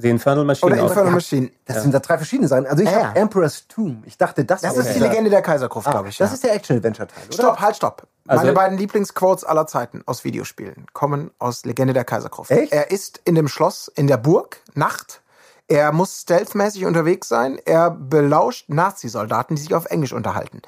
[0.00, 0.72] The Infernal Machine.
[0.72, 0.82] Oder.
[0.82, 1.50] Infernal Machine.
[1.64, 2.66] Das sind da drei verschiedene Sachen.
[2.66, 3.22] Also ich Ja, habe ja.
[3.22, 4.06] Emperor's Tomb.
[4.06, 6.16] Ich dachte, das, Das wäre ist die Legende der Kaisergruft, Ah, glaube ich.
[6.18, 6.34] Das ja.
[6.34, 7.32] ist der Action-Adventure-Teil, oder?
[7.34, 8.06] Stopp, halt, stopp.
[8.28, 12.50] Also- Meine beiden Lieblingsquotes aller Zeiten aus Videospielen kommen aus Legende der Kaisergruft.
[12.52, 12.72] Echt?
[12.72, 15.20] Er ist in dem Schloss, in der Burg, Nacht.
[15.66, 17.58] Er muss stealthmäßig unterwegs sein.
[17.66, 20.62] Er belauscht Nazi-Soldaten, die sich auf Englisch unterhalten.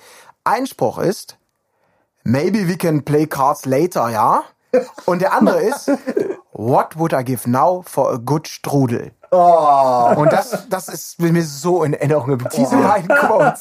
[0.51, 1.39] Einspruch ist,
[2.25, 4.43] maybe we can play cards later, ja?
[5.07, 5.91] Und der andere ist,
[6.53, 9.13] what would I give now for a good Strudel?
[9.33, 12.39] Oh, Und das, das ist mir so in Erinnerung.
[12.57, 13.61] Diese beiden Quotes.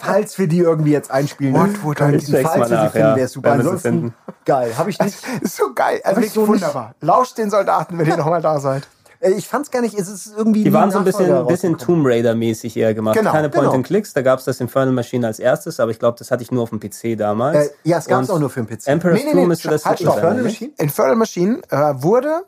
[0.00, 1.54] falls wir die irgendwie jetzt einspielen.
[1.54, 2.42] What would I Falls give?
[2.42, 3.16] check's wir sie nach, finden, ja.
[3.16, 3.52] wäre super.
[3.52, 4.76] Ansonsten, geil.
[4.76, 5.16] Habe ich nicht.
[5.40, 6.00] Ist so geil.
[6.02, 6.94] Also ich wirklich so nicht- wunderbar.
[7.00, 8.88] Lauscht den Soldaten, wenn ihr nochmal da seid.
[9.24, 10.64] Äh, Ich fand's gar nicht, es ist irgendwie.
[10.64, 11.78] Die waren so ein bisschen, bisschen.
[11.78, 13.16] Tomb Raider-mäßig eher gemacht.
[13.16, 13.62] Genau, Keine genau.
[13.62, 16.50] Point-and-Clicks, da gab es das Infernal Machine als erstes, aber ich glaube, das hatte ich
[16.50, 17.68] nur auf dem PC damals.
[17.68, 18.86] Äh, ja, es gab's Und auch nur für den PC.
[18.88, 20.08] Emperor's Nee, nee, Tomb nee, müsste das halt, sein.
[20.08, 20.42] Infernal ne?
[20.42, 20.72] Machine?
[20.78, 22.44] Infernal Machine äh, wurde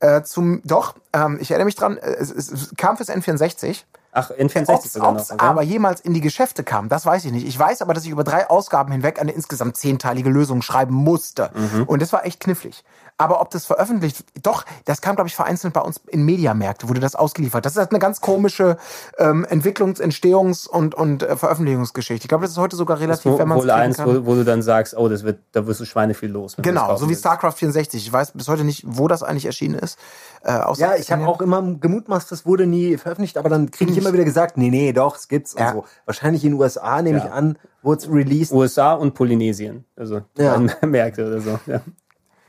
[0.00, 3.84] äh, zum, doch, ähm, ich erinnere mich dran, äh, es, es, es kam fürs N64.
[4.16, 5.20] Ach, N64 Ob sogar noch.
[5.20, 5.44] es okay.
[5.44, 7.48] aber jemals in die Geschäfte kam, das weiß ich nicht.
[7.48, 11.50] Ich weiß aber, dass ich über drei Ausgaben hinweg eine insgesamt zehnteilige Lösung schreiben musste.
[11.52, 11.82] Mhm.
[11.84, 12.84] Und das war echt knifflig.
[13.16, 16.98] Aber ob das veröffentlicht, doch, das kam, glaube ich, vereinzelt bei uns in Mediamärkte, wurde
[16.98, 17.64] das ausgeliefert.
[17.64, 18.76] Das ist halt eine ganz komische
[19.18, 22.24] ähm, Entwicklungs-, Entstehungs- und, und äh, Veröffentlichungsgeschichte.
[22.24, 24.44] Ich glaube, das ist heute sogar relativ, ist wenn man wohl eins, wo, wo du
[24.44, 26.56] dann sagst, oh, das wird, da wirst du Schweine viel los.
[26.58, 27.14] Genau, so wie.
[27.14, 28.04] StarCraft 64.
[28.04, 29.96] Ich weiß bis heute nicht, wo das eigentlich erschienen ist.
[30.42, 33.92] Äh, außer Ja, ich habe auch immer gemutmaßt, das wurde nie veröffentlicht, aber dann kriege
[33.92, 35.68] ich immer wieder gesagt, nee, nee, doch, es gibt's Ja.
[35.70, 35.84] und so.
[36.06, 37.26] Wahrscheinlich in den USA, nehme Ja.
[37.26, 38.52] ich an, wurde es released.
[38.52, 39.84] USA und Polynesien.
[39.94, 40.60] Also Ja.
[40.60, 40.86] ja.
[40.86, 41.60] Märkte oder so.
[41.66, 41.80] Ja.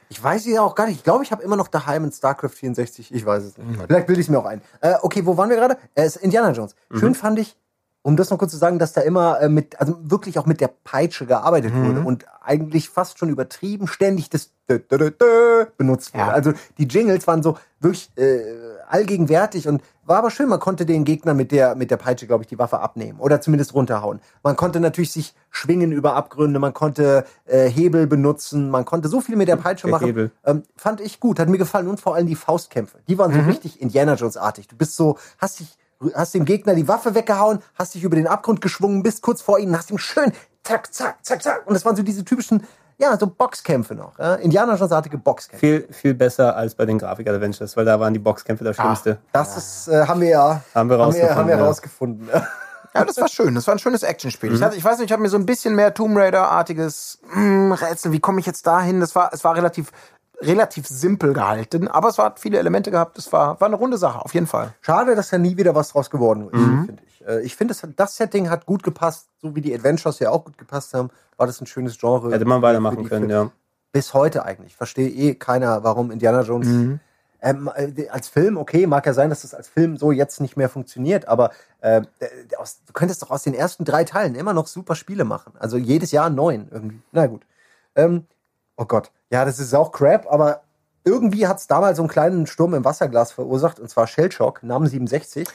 [0.09, 0.97] Ich weiß es ja auch gar nicht.
[0.97, 3.13] Ich glaube, ich habe immer noch daheim in StarCraft 64.
[3.13, 3.81] Ich weiß es nicht.
[3.87, 4.61] Vielleicht bilde ich es mir auch ein.
[4.81, 5.75] Äh, okay, wo waren wir gerade?
[5.95, 6.75] Äh, es ist Indiana Jones.
[6.91, 7.57] Schön fand ich,
[8.05, 10.61] um das noch kurz zu sagen, dass da immer äh, mit, also wirklich auch mit
[10.61, 15.65] der Peitsche gearbeitet wurde und eigentlich fast schon übertrieben ständig das Dö, Dö, Dö, Dö
[15.77, 16.27] benutzt wurde.
[16.27, 16.31] Ja.
[16.31, 20.47] Also die Jingles waren so wirklich äh, allgegenwärtig und war aber schön.
[20.47, 23.41] Man konnte den Gegner mit der, mit der Peitsche, glaube ich, die Waffe abnehmen oder
[23.41, 24.21] zumindest runterhauen.
[24.41, 29.19] Man konnte natürlich sich schwingen über Abgründe, man konnte äh, Hebel benutzen, man konnte so
[29.19, 30.31] viel mit der Peitsche Der machen.
[30.45, 32.99] Ähm, fand ich gut, hat mir gefallen und vor allem die Faustkämpfe.
[33.07, 34.67] Die waren so richtig Indiana Jones-artig.
[34.67, 35.77] Du bist so, hast dich,
[36.13, 39.59] hast dem Gegner die Waffe weggehauen, hast dich über den Abgrund geschwungen, bist kurz vor
[39.59, 40.31] ihm, hast ihm schön
[40.65, 41.67] zack, zack, zack, zack.
[41.67, 42.63] Und das waren so diese typischen,
[42.97, 44.17] ja, so Boxkämpfe noch.
[44.19, 44.35] Ja?
[44.35, 45.59] Indiana Jones-artige Boxkämpfe.
[45.59, 49.17] Viel, viel besser als bei den Graphic Adventures, weil da waren die Boxkämpfe das Schlimmste.
[49.31, 52.35] Das ist, äh, haben wir ja, Haben wir haben wir, haben wir rausgefunden, ja.
[52.37, 52.51] rausgefunden.
[52.95, 53.53] Ja, das war schön.
[53.55, 54.49] Das war ein schönes Actionspiel.
[54.49, 54.55] Mhm.
[54.55, 57.73] Ich, hatte, ich weiß nicht, ich habe mir so ein bisschen mehr Tomb Raider-artiges mm,
[57.73, 58.13] Rätsel.
[58.13, 59.01] Wie komme ich jetzt dahin?
[59.01, 59.91] Das war, es war relativ,
[60.41, 63.17] relativ simpel gehalten, aber es hat viele Elemente gehabt.
[63.17, 64.73] Es war, war eine runde Sache, auf jeden Fall.
[64.81, 66.85] Schade, dass da nie wieder was draus geworden ist, Mhm.
[66.85, 67.27] finde ich.
[67.27, 70.45] Äh, ich finde, das, das Setting hat gut gepasst, so wie die Adventures ja auch
[70.45, 71.09] gut gepasst haben.
[71.37, 72.31] War das ein schönes Genre.
[72.31, 73.51] Hätte man weitermachen die- können, ja.
[73.91, 74.75] bis heute eigentlich.
[74.75, 76.67] Verstehe eh keiner, warum Indiana Jones
[77.41, 80.57] ähm, äh, als Film, okay, mag ja sein, dass das als Film so jetzt nicht
[80.57, 81.51] mehr funktioniert, aber
[81.81, 85.25] äh, der- aus, du könntest doch aus den ersten drei Teilen immer noch super Spiele
[85.25, 85.53] machen.
[85.59, 87.01] Also jedes Jahr neun irgendwie.
[87.11, 87.45] Na gut.
[87.95, 88.25] Ähm,
[88.77, 89.11] oh Gott.
[89.35, 90.61] Ja, das ist auch Crap, aber
[91.03, 94.87] irgendwie hat es damals so einen kleinen Sturm im Wasserglas verursacht, und zwar Shellshock, Namen
[94.87, 95.45] 67.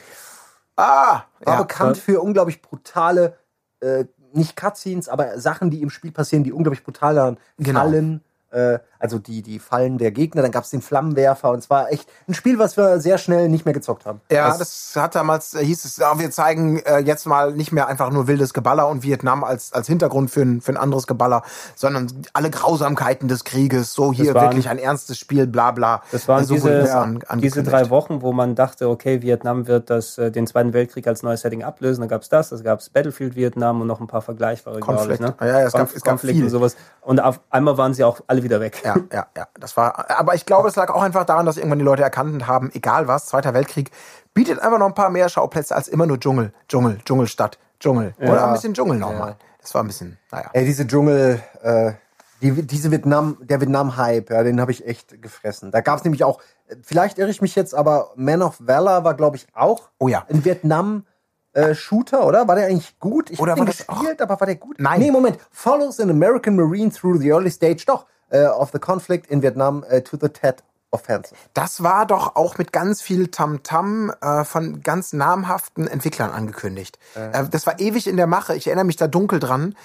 [0.77, 1.63] Ah, War ja.
[1.63, 3.39] bekannt für unglaublich brutale,
[3.81, 4.05] äh,
[4.35, 7.39] nicht Cutscenes, aber Sachen, die im Spiel passieren, die unglaublich brutal waren.
[7.57, 7.81] Genau.
[7.81, 11.71] Fallen, äh, also die, die Fallen der Gegner, dann gab es den Flammenwerfer und es
[11.71, 14.21] war echt ein Spiel, was wir sehr schnell nicht mehr gezockt haben.
[14.31, 17.87] Ja, das hat damals, äh, hieß es, ja, wir zeigen äh, jetzt mal nicht mehr
[17.89, 21.43] einfach nur wildes Geballer und Vietnam als, als Hintergrund für ein, für ein anderes Geballer,
[21.77, 26.03] sondern alle Grausamkeiten des Krieges, so hier waren- wirklich ein ernstes Spiel, bla bla.
[26.13, 29.67] Das waren so wurde diese, das an, diese drei Wochen, wo man dachte, okay, Vietnam
[29.67, 32.03] wird das, äh, den Zweiten Weltkrieg als neues Setting ablösen.
[32.03, 34.93] Dann gab es das, das gab es Battlefield Vietnam und noch ein paar vergleichbare, glaube
[34.93, 35.09] ich.
[35.09, 35.21] Konflikt.
[35.21, 35.35] Ne?
[35.41, 36.43] Ja, ja, es gab- es gab viel.
[36.45, 36.77] und sowas.
[37.01, 38.83] Und auf einmal waren sie auch alle wieder weg.
[38.85, 39.49] Ja, ja, ja.
[39.59, 42.47] Das war, aber ich glaube, es lag auch einfach daran, dass irgendwann die Leute erkannt
[42.47, 43.91] haben, egal was, Zweiter Weltkrieg
[44.35, 48.15] bietet einfach noch ein paar mehr Schauplätze als immer nur Dschungel, Dschungel, Dschungelstadt, Dschungel.
[48.21, 49.37] Oder ein bisschen Dschungel nochmal.
[49.61, 50.51] Das war ein bisschen, naja.
[50.53, 51.93] Ey, diese Dschungel, äh,
[52.41, 55.71] die, diese Vietnam, der Vietnam-Hype, ja, den habe ich echt gefressen.
[55.71, 56.41] Da gab es nämlich auch,
[56.83, 60.25] vielleicht irre ich mich jetzt, aber Man of Valor war, glaube ich, auch Oh ja.
[60.29, 61.05] ein Vietnam.
[61.53, 62.47] Äh, Shooter, oder?
[62.47, 63.29] War der eigentlich gut?
[63.29, 64.77] Ich Oder hab den gespielt, aber war der gut?
[64.79, 65.01] Nein.
[65.01, 65.37] Nee, Moment.
[65.51, 68.07] Follows an American Marine through the early stage, doch,
[68.39, 70.63] of the conflict in Vietnam äh, to the Tet
[70.93, 71.37] Offensive.
[71.55, 76.99] Das war doch auch mit ganz viel Tamtam äh, von ganz namhaften Entwicklern angekündigt.
[77.15, 78.57] Äh, das war ewig in der Mache.
[78.57, 79.77] Ich erinnere mich da dunkel dran.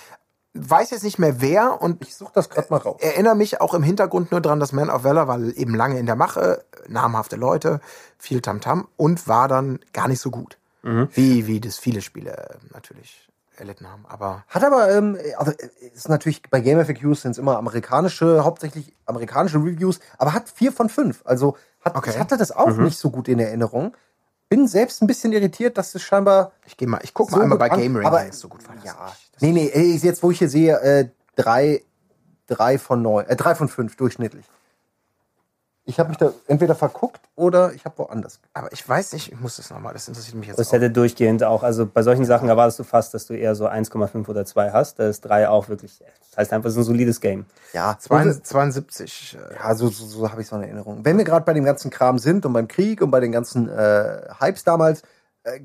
[0.56, 3.02] Weiß jetzt nicht mehr wer und Ich suche das gerade mal raus.
[3.02, 6.06] erinnere mich auch im Hintergrund nur dran, dass Man of Valor war eben lange in
[6.06, 7.82] der Mache, namhafte Leute,
[8.18, 10.58] viel Tamtam und war dann gar nicht so gut.
[10.82, 13.25] Wie, wie das viele Spiele äh, natürlich
[13.60, 14.06] erlitten haben.
[14.08, 18.44] Aber Hat aber, ähm, also äh, ist natürlich bei Game FAQs sind es immer amerikanische,
[18.44, 21.22] hauptsächlich amerikanische Reviews, aber hat vier von fünf.
[21.26, 22.12] Also hat, Okay.
[22.12, 23.96] ich hatte das auch nicht so gut in Erinnerung.
[24.50, 27.44] Bin selbst ein bisschen irritiert, dass es scheinbar ich gehe mal, ich guck mal so
[27.44, 28.94] einmal gut bei Game aber, Rankings so gut war ja.
[29.34, 31.84] Das Nee, nee, jetzt wo ich hier sehe, äh, drei,
[32.48, 34.46] drei von neun, äh, drei von fünf durchschnittlich.
[35.88, 38.40] Ich habe mich da entweder verguckt oder ich habe woanders.
[38.54, 40.74] Aber ich weiß nicht, ich muss das nochmal, das interessiert mich jetzt Das auch.
[40.74, 44.28] hätte durchgehend auch, also bei solchen Sachen erwartest du fast, dass du eher so 1,5
[44.28, 44.98] oder 2 hast.
[44.98, 46.00] Da ist 3 auch wirklich,
[46.32, 47.46] das heißt einfach, es ist ein solides Game.
[47.74, 51.02] Ja, 72, 72 äh, Ja, so, so, so habe ich so eine Erinnerung.
[51.04, 53.70] Wenn wir gerade bei dem ganzen Kram sind und beim Krieg und bei den ganzen
[53.70, 55.06] äh, Hypes damals, äh,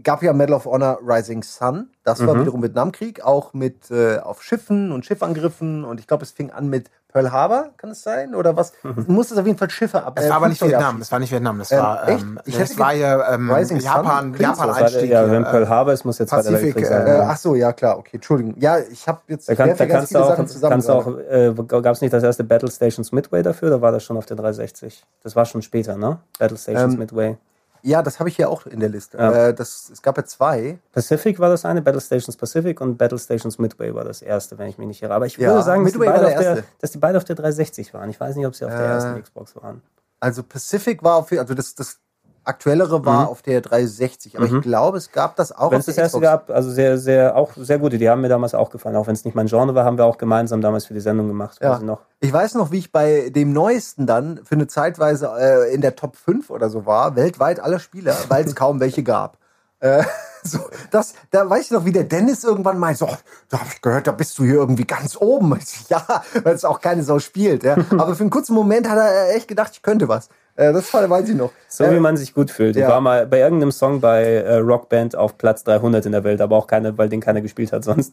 [0.03, 1.89] gab ja Medal of Honor Rising Sun.
[2.05, 5.85] Das war wiederum Vietnamkrieg, auch mit äh, auf Schiffen und Schiffangriffen.
[5.85, 8.35] Und ich glaube, es fing an mit Pearl Harbor, kann es sein?
[8.35, 8.73] Oder was?
[9.07, 10.15] Muss es auf jeden Fall Schiffe ab.
[10.17, 12.23] Es äh, war aber nicht Vietnam, es war nicht Vietnam, das Ähm, war, echt?
[12.23, 14.35] ähm, Ich das hätte war ja ähm, Rising Sun Japan.
[14.39, 15.11] Japan Einstieg.
[15.11, 17.07] ja, wenn äh, Pearl Harbor ist, muss jetzt Zweiter Pazifik, Weltkrieg äh, sein.
[17.07, 18.55] Äh, ach so, ja klar, okay, Entschuldigung.
[18.59, 21.53] Ja, ich habe jetzt Da, kann, da ganz viele auch, Sachen zusammen kannst auch äh,
[21.67, 24.37] gab es nicht das erste Battle Stations Midway dafür, oder war das schon auf der
[24.37, 25.05] 360?
[25.23, 26.19] Das war schon später, ne?
[26.39, 27.37] Battle Stations Ähm, Midway.
[27.83, 29.19] Ja, das habe ich hier auch in der Liste.
[29.19, 29.49] Ja.
[29.49, 30.79] Äh, das, es gab ja zwei.
[30.93, 34.69] Pacific war das eine, Battle Stations Pacific und Battle Stations Midway war das erste, wenn
[34.69, 35.15] ich mich nicht irre.
[35.15, 37.93] Aber ich Ja, würde sagen, dass die, der der, dass die beide auf der 360
[37.95, 38.11] waren.
[38.11, 39.83] Ich weiß nicht, ob sie auf der Äh, ersten Xbox waren.
[40.21, 41.99] Also Pacific war auf, also das, das
[42.45, 45.87] aktuellere war auf der 360, aber ich glaube, es gab das auch Wenn auf es
[45.87, 46.47] das der erste Xbox.
[46.47, 48.97] gab, also sehr, sehr, auch sehr gute, die haben mir damals auch gefallen.
[48.97, 51.29] Auch wenn es nicht mein Genre war, haben wir auch gemeinsam damals für die Sendung
[51.29, 51.59] gemacht.
[51.61, 51.77] Ja.
[51.77, 52.01] ich noch.
[52.21, 55.97] Ich weiß noch, wie ich bei dem neuesten dann für eine Zeitweise äh, in der
[55.97, 59.39] Top 5 oder so war, weltweit aller Spieler, weil es kaum welche gab.
[59.81, 60.05] Äh,
[60.43, 60.59] so,
[60.91, 63.09] das, da weiß ich noch, wie der Dennis irgendwann meint, so,
[63.49, 65.59] da habe ich gehört, da bist du hier irgendwie ganz oben.
[65.89, 67.65] Ja, weil es auch keine Sau spielt.
[67.65, 67.77] Ja.
[67.91, 70.29] Aber für einen kurzen Moment hat er echt gedacht, ich könnte was.
[70.61, 71.53] Äh, das war, weiß ich noch.
[71.69, 72.77] So äh, wie man sich gut fühlt.
[72.77, 72.89] Ich ja.
[72.89, 76.57] war mal bei irgendeinem Song bei äh, Rockband auf Platz 300 in der Welt, aber
[76.57, 78.13] auch keine, weil den keiner gespielt hat sonst.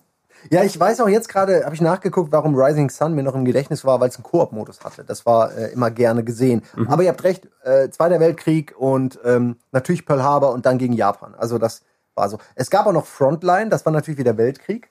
[0.49, 3.43] Ja, ich weiß auch jetzt gerade, habe ich nachgeguckt, warum Rising Sun mir noch im
[3.43, 5.03] Gedächtnis war, weil es einen Koop-Modus hatte.
[5.03, 6.61] Das war äh, immer gerne gesehen.
[6.87, 10.93] Aber ihr habt recht, äh, Zweiter Weltkrieg und ähm, natürlich Pearl Harbor und dann gegen
[10.93, 11.35] Japan.
[11.35, 11.81] Also das
[12.15, 12.37] war so.
[12.55, 14.89] Es gab auch noch Frontline, das war natürlich wieder Weltkrieg.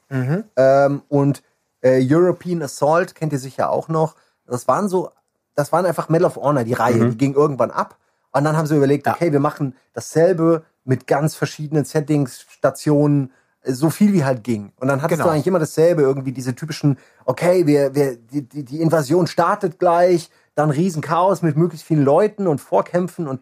[0.56, 1.42] Ähm, und
[1.80, 4.16] äh, European Assault kennt ihr sicher auch noch.
[4.46, 5.10] Das waren so,
[5.56, 7.96] das waren einfach Medal of Honor, die Reihe, die ging irgendwann ab.
[8.30, 13.72] Und dann haben sie überlegt, okay, wir machen dasselbe mit ganz verschiedenen Settings, Stationen, äh,
[13.72, 14.72] so viel wie halt ging.
[14.78, 15.30] Und dann hattest Genau.
[15.30, 19.78] du eigentlich immer dasselbe, irgendwie diese typischen, okay, wir, wir, die, die, die Invasion startet
[19.78, 23.40] gleich, dann Riesenchaos mit möglichst vielen Leuten und Vorkämpfen und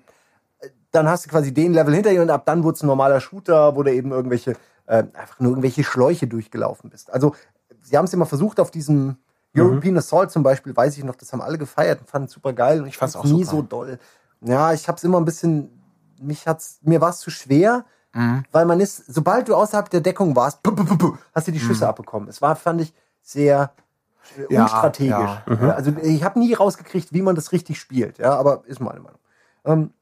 [0.60, 2.86] äh, dann hast du quasi den Level hinter dir und ab dann wurde es ein
[2.86, 4.52] normaler Shooter, wo du eben irgendwelche,
[4.86, 7.12] äh, einfach nur irgendwelche Schläuche durchgelaufen bist.
[7.12, 7.34] Also,
[7.82, 9.16] sie haben es immer versucht auf diesem
[9.56, 12.52] European Assault zum Beispiel, weiß ich noch, das haben alle gefeiert und fanden es super
[12.52, 13.56] geil und ich fand es nie super.
[13.56, 13.98] so doll.
[14.40, 15.70] Ja, ich hab's immer ein bisschen,
[16.20, 17.84] mich hat's, mir war es zu schwer,
[18.52, 20.60] weil man ist, sobald du außerhalb der Deckung warst,
[21.34, 22.28] hast du die Schüsse abbekommen.
[22.28, 23.72] Es war, fand ich, sehr
[24.48, 25.10] Ja, unstrategisch.
[25.10, 25.42] ja.
[25.48, 29.00] Ja, also ich habe nie rausgekriegt, wie man das richtig spielt, ja, aber ist meine
[29.00, 29.18] Meinung.
[29.64, 29.92] Ähm,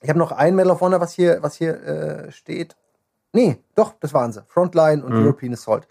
[0.00, 2.76] ich habe noch ein Medal of Honor, was hier, was hier äh, steht.
[3.32, 4.42] Nee, doch, das waren sie.
[4.46, 5.86] Frontline und European Assault.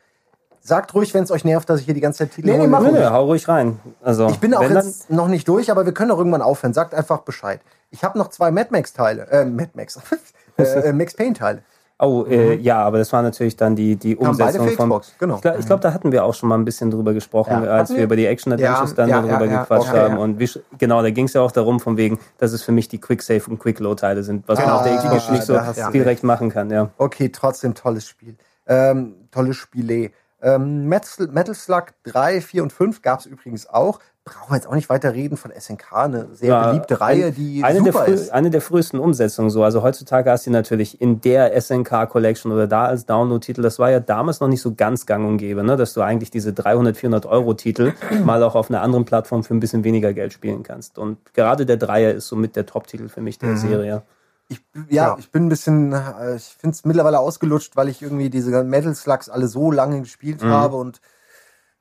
[0.67, 2.67] Sagt ruhig, wenn es euch nervt, dass ich hier die ganze Zeit Titel Nee, nee,
[2.67, 2.99] mach ruhig.
[3.09, 3.79] hau ruhig rein.
[4.03, 6.73] Also, Ich bin auch jetzt noch nicht durch, aber wir können auch irgendwann aufhören.
[6.73, 7.61] Sagt einfach Bescheid.
[7.89, 9.97] Ich habe noch zwei Mad Max Teile, äh, Mad Max,
[10.57, 11.61] äh, äh, Max Payne Teile.
[11.99, 15.01] Oh, äh, ja, aber das war natürlich dann die, die Umsetzung von.
[15.19, 15.35] Genau.
[15.37, 17.71] Ich glaube, glaub, da hatten wir auch schon mal ein bisschen drüber gesprochen, Ja.
[17.71, 18.03] als wir wir?
[18.03, 20.15] über die Action Adventures Ja, dann ja, darüber gequatscht Okay, haben.
[20.17, 20.19] ja.
[20.21, 22.87] Und wie, genau, da ging es ja auch darum, von wegen, dass es für mich
[22.89, 25.31] die Quick Save und Quick Load Teile sind, was man Genau, auf der Xbox ah,
[25.31, 26.89] nicht so recht machen kann, ja.
[26.97, 28.35] Okay, trotzdem tolles Spiel.
[28.67, 30.11] Ähm, tolles Spiele.
[30.41, 33.99] Ähm, Metal, Metal Slug 3, 4 und 5 gab es übrigens auch.
[34.23, 37.63] Brauchen wir jetzt auch nicht weiter reden von SNK, eine sehr Ja, beliebte Reihe, die
[37.63, 38.29] eine der, super früh, ist.
[38.31, 39.63] eine der frühesten Umsetzungen so.
[39.63, 43.89] Also heutzutage hast du natürlich in der SNK Collection oder da als Download-Titel, das war
[43.89, 45.77] ja damals noch nicht so ganz gang und gäbe, ne?
[45.77, 47.93] dass du eigentlich diese 300, 400 Euro Titel
[48.25, 50.97] mal auch auf einer anderen Plattform für ein bisschen weniger Geld spielen kannst.
[50.99, 53.57] Und gerade der Dreier ist somit der Top-Titel für mich der Mhm.
[53.57, 54.01] Serie.
[54.49, 55.15] Ich, ja, Ja.
[55.19, 58.95] ich bin ein bisschen, äh, ich finde es mittlerweile ausgelutscht, weil ich irgendwie diese Metal
[58.95, 60.49] Slugs alle so lange gespielt Mhm.
[60.51, 61.01] habe und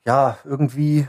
[0.05, 1.07] ja, irgendwie,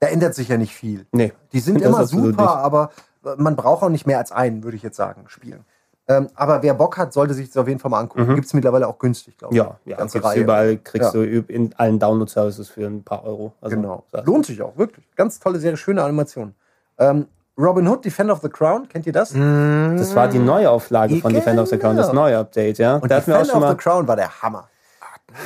[0.00, 1.06] da ändert sich ja nicht viel.
[1.12, 2.90] Nee, Die sind immer super, aber
[3.36, 5.64] man braucht auch nicht mehr als einen, würde ich jetzt sagen, spielen.
[6.08, 8.34] Ähm, aber wer Bock hat, sollte sich das auf jeden Fall mal angucken.
[8.34, 9.60] Gibt's mittlerweile auch günstig, glaube ich.
[9.62, 9.66] Mhm.
[9.68, 10.40] Ja, ja ganze gibt's Reihe.
[10.40, 11.20] überall kriegst Ja.
[11.20, 13.52] du in allen Download-Services für ein paar Euro.
[13.60, 14.04] Also, Genau.
[14.24, 15.08] Lohnt sich auch, wirklich.
[15.14, 16.56] Ganz tolle Serie, schöne Animation.
[16.98, 17.26] Ähm,
[17.58, 19.30] Robin Hood, Defender of the Crown, kennt ihr das?
[19.30, 22.22] Das war die Neuauflage von Defender of the Crown, das Genau.
[22.22, 22.96] neue Update, ja.
[22.96, 23.70] Und da hatten wir auch Defender schon of mal.
[23.72, 24.68] the Crown war der Hammer.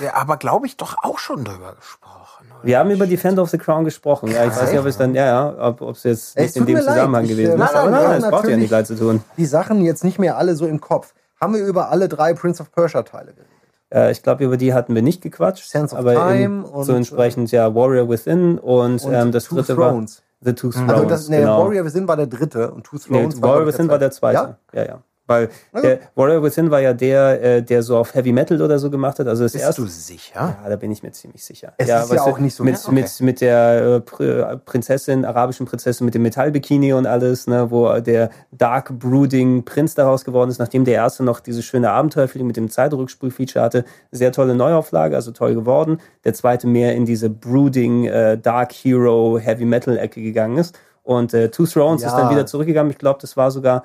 [0.05, 2.47] Ja, aber glaube ich doch auch schon drüber gesprochen.
[2.63, 4.31] Wir haben über Defender of the Crown gesprochen.
[4.31, 6.57] Ja, ich weiß nicht, ob es dann, ja, ja, ob es jetzt Ey, nicht es
[6.57, 6.95] in dem mir leid.
[6.95, 7.75] Zusammenhang Ich, gewesen äh, ist.
[7.75, 9.23] Aber nein, nein, haben braucht ja nicht gleich zu tun.
[9.37, 11.13] Die Sachen jetzt nicht mehr alle so im Kopf.
[11.41, 13.51] Haben wir über alle drei Prince of Persia Teile geredet?
[13.95, 15.69] Äh, ich glaube, über die hatten wir nicht gequatscht.
[15.69, 19.45] Sense of aber Time eben und, so entsprechend ja Warrior Within und, Und ähm, das
[19.45, 20.17] Two dritte Thrones.
[20.19, 20.91] war The Two Thrones.
[20.91, 21.65] Also das, nee, genau.
[21.65, 24.11] Warrior Within war der dritte und Two Nee, Thrones Warrior glaub ich, Within war der
[24.13, 24.59] zweite.
[24.73, 24.81] Ja?
[24.81, 25.03] Ja, ja.
[25.27, 25.49] Weil
[25.83, 29.19] der Warrior Within war ja der, äh, der so auf Heavy Metal oder so gemacht
[29.19, 29.27] hat.
[29.27, 29.83] Also das Bist erste.
[29.83, 30.57] du sicher?
[30.63, 31.73] Ja, da bin ich mir ziemlich sicher.
[31.79, 32.93] Es ist ja weißt du, auch nicht so- mit, Ja, okay.
[32.95, 37.99] mit, mit der äh, Pr- Prinzessin, arabischen Prinzessin mit dem Metallbikini und alles, ne, wo
[38.01, 42.57] der Dark Brooding Prinz daraus geworden ist, nachdem der erste noch dieses schöne Abenteuerfilm mit
[42.57, 43.85] dem Zeitrückspul-Feature hatte.
[44.13, 45.99] Sehr tolle Neuauflage, also toll geworden.
[46.25, 50.79] Der zweite mehr in diese Brooding äh, Dark Hero Heavy Metal Ecke gegangen ist.
[51.03, 52.09] Und äh, Two Thrones Ja.
[52.09, 52.91] ist dann wieder zurückgegangen.
[52.91, 53.83] Ich glaube, das war sogar, äh,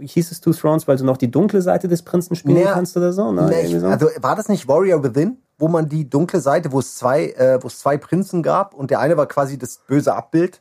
[0.00, 2.96] hieß es Two Thrones, weil du noch die dunkle Seite des Prinzen spielen Nee, kannst
[2.96, 3.32] oder so?
[3.32, 3.42] Ne?
[3.48, 3.86] Nee, Irgendwie ich, so?
[3.86, 7.58] also war das nicht Warrior Within, wo man die dunkle Seite, wo es zwei, äh,
[7.62, 10.60] wo es zwei Prinzen gab und der eine war quasi das böse Abbild?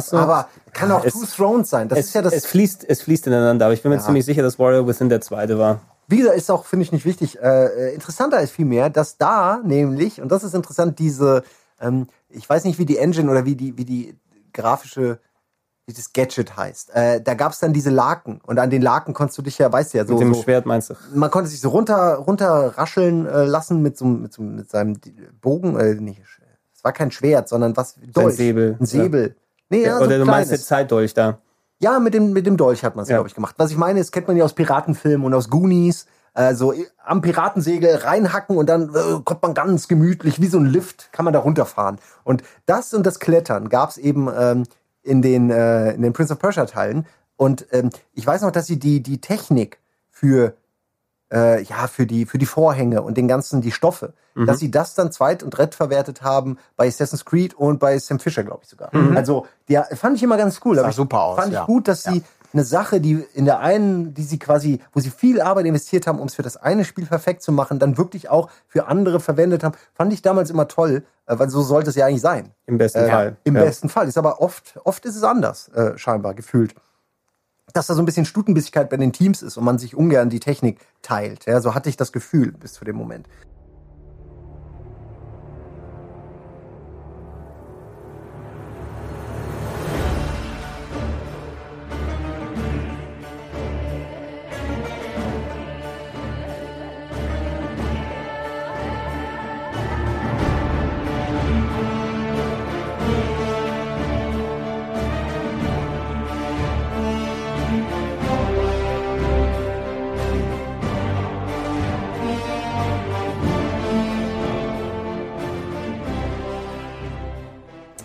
[0.00, 0.16] So?
[0.16, 1.88] Aber kann auch Es- Two Thrones sein.
[1.88, 2.34] Das es, ist ja das.
[2.34, 5.20] es fließt, es fließt ineinander, aber ich bin mir ziemlich sicher, dass Warrior Within der
[5.20, 5.80] zweite war.
[6.06, 7.40] Wie gesagt, ist auch, finde ich, nicht wichtig.
[7.40, 11.42] Äh, äh, interessanter ist vielmehr, dass da nämlich, und das ist interessant, diese,
[11.80, 14.14] ähm, ich weiß nicht, wie die Engine oder wie die, wie die
[14.52, 15.18] grafische,
[15.86, 16.94] wie das Gadget heißt.
[16.94, 19.72] Äh, da gab es dann diese Laken und an den Laken konntest du dich ja,
[19.72, 20.12] weißt du ja, so.
[20.14, 20.94] Mit dem so Schwert meinst du?
[21.14, 24.98] man konnte sich so runter, runter rascheln äh, lassen mit so, mit so mit seinem
[25.40, 26.20] Bogen, äh, nicht,
[26.82, 28.34] es war kein Schwert, sondern was, Dolch.
[28.34, 29.36] Säbel, Ein Säbel.
[29.68, 30.58] Nee, ja, so Oder ein du meinst den.
[30.58, 31.38] Zeitdolch da.
[31.78, 33.16] Ja, mit dem, mit dem Dolch hat man es, Ja.
[33.16, 33.54] glaube ich, gemacht.
[33.58, 36.06] Was ich meine, ist, kennt man ja aus Piratenfilmen und aus Goonies.
[36.34, 36.72] Also
[37.04, 41.24] am Piratensegel reinhacken und dann äh, kommt man ganz gemütlich, wie so ein Lift, kann
[41.24, 41.98] man da runterfahren.
[42.24, 44.64] Und das und das Klettern gab es eben ähm,
[45.02, 47.06] in, den, äh, in den Prince of Persia Teilen.
[47.36, 49.78] Und ähm, ich weiß noch, dass sie die, die Technik
[50.10, 50.54] für
[51.32, 54.46] äh, ja, für die, für die Vorhänge und den ganzen, die Stoffe, Mhm.
[54.46, 58.44] dass sie das dann zweit- und drittverwertet haben bei Assassin's Creed und bei Sam Fisher,
[58.44, 58.88] glaube ich sogar.
[58.96, 59.14] Mhm.
[59.16, 60.76] Also, der fand ich immer ganz cool.
[60.76, 61.64] Sah Aber ich- super aus, Fand ich ja.
[61.66, 62.22] gut, dass sie
[62.52, 66.18] eine Sache, die in der einen, die sie quasi, wo sie viel Arbeit investiert haben,
[66.18, 69.64] um es für das eine Spiel perfekt zu machen, dann wirklich auch für andere verwendet
[69.64, 72.50] haben, fand ich damals immer toll, äh, weil so sollte es ja eigentlich sein.
[72.66, 73.36] Im besten Äh, Fall.
[73.44, 73.62] Im ja.
[73.64, 74.08] besten Fall.
[74.08, 76.74] Ist aber oft, oft ist es anders, äh, scheinbar, gefühlt.
[77.72, 80.40] Dass da so ein bisschen Stutenbissigkeit bei den Teams ist und man sich ungern die
[80.40, 81.46] Technik teilt.
[81.46, 83.26] Ja, so hatte ich das Gefühl bis zu dem Moment.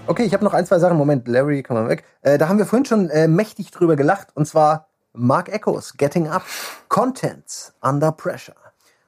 [0.10, 0.96] Okay, ich habe noch ein, zwei Sachen.
[0.96, 2.06] Moment, Larry, komm mal weg.
[2.22, 4.30] Äh, da haben wir vorhin schon äh, mächtig drüber gelacht.
[4.36, 6.44] Und zwar Mark Echoes, Getting Up,
[6.88, 8.56] Contents Under Pressure.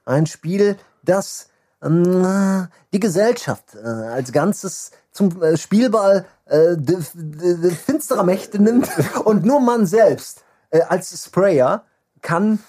[0.03, 1.47] Ein Spiel, das
[1.81, 8.89] ähm, die Gesellschaft äh, als Ganzes zum äh, Spielball äh, finsterer Mächte nimmt
[9.23, 11.85] und nur man selbst äh, als Sprayer
[12.21, 12.59] kann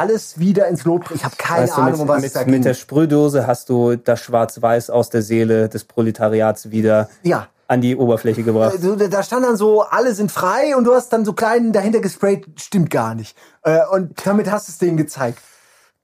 [0.00, 1.10] alles wieder ins Lot.
[1.14, 2.62] Ich habe keine Weißt du, Ahnung, mit, was es mit, da mit ging.
[2.62, 7.48] der Sprühdose hast du das Schwarz-Weiß aus der Seele des Proletariats wieder Ja.
[7.68, 8.72] an die Oberfläche gebracht.
[8.72, 12.00] Also, da stand dann so, alle sind frei und du hast dann so klein dahinter
[12.00, 13.36] gesprayt, stimmt gar nicht.
[13.62, 15.38] Äh, und damit hast du es denen gezeigt.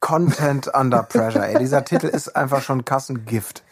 [0.01, 1.47] Content under pressure.
[1.48, 3.62] Ey, dieser Titel ist einfach schon Kassengift.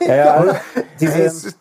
[0.00, 0.54] Ja, ja, also
[1.00, 1.56] diese, Es-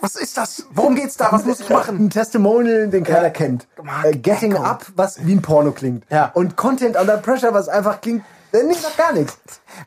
[0.00, 0.66] was ist das?
[0.72, 1.28] Worum geht's da?
[1.30, 1.96] Was muss ich machen?
[2.06, 3.66] Ein Testimonial, den keiner kennt.
[3.82, 4.56] Mark Äh, Getting.
[4.56, 6.04] Up, was wie ein Porno klingt.
[6.10, 6.30] Ja.
[6.34, 9.36] Und Content Under Pressure, was einfach klingt, äh, nicht nach gar nichts.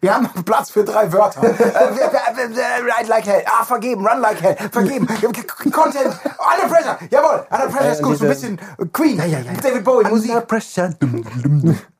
[0.01, 1.43] Wir haben Platz für drei Wörter.
[1.43, 3.43] Äh, Ride like hell.
[3.45, 4.05] Ah, vergeben.
[4.07, 4.55] Run like hell.
[4.71, 5.07] Vergeben.
[5.71, 6.07] Content.
[6.07, 6.97] Under pressure.
[7.09, 7.45] Jawohl.
[7.51, 8.17] Under pressure ist gut.
[8.17, 8.59] So ein bisschen
[8.93, 9.17] Queen.
[9.17, 10.31] David Bowie Musik.
[10.31, 10.89] Under Pressure.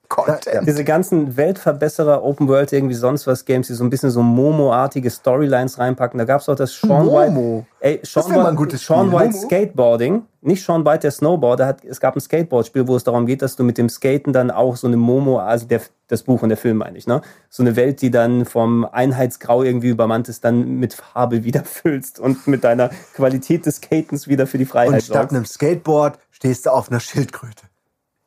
[0.09, 0.67] Content.
[0.67, 5.09] diese ganzen Weltverbesserer, Open World, irgendwie sonst was Games, die so ein bisschen so Momo-artige
[5.09, 6.17] Storylines reinpacken.
[6.17, 7.19] Da gab es auch das Sean Momo?
[7.19, 7.65] White.
[7.79, 9.19] Ey, Sean, mal ein White, gutes Sean Spiel.
[9.19, 9.45] White Momo?
[9.45, 10.23] Skateboarding.
[10.41, 11.65] Nicht Sean White, der Snowboarder.
[11.65, 14.51] Hat, es gab ein Skateboard-Spiel, wo es darum geht, dass du mit dem Skaten dann
[14.51, 17.21] auch so eine Momo, also der, das Buch und der Film meine ich, ne?
[17.49, 22.19] So eine Welt, die dann vom Einheitsgrau irgendwie übermannt ist, dann mit Farbe wieder füllst
[22.19, 25.35] und mit deiner Qualität des Skatens wieder für die Und Freiheit statt sorgst.
[25.35, 27.63] einem Skateboard stehst du auf einer Schildkröte.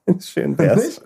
[0.20, 1.00] Schön wär's.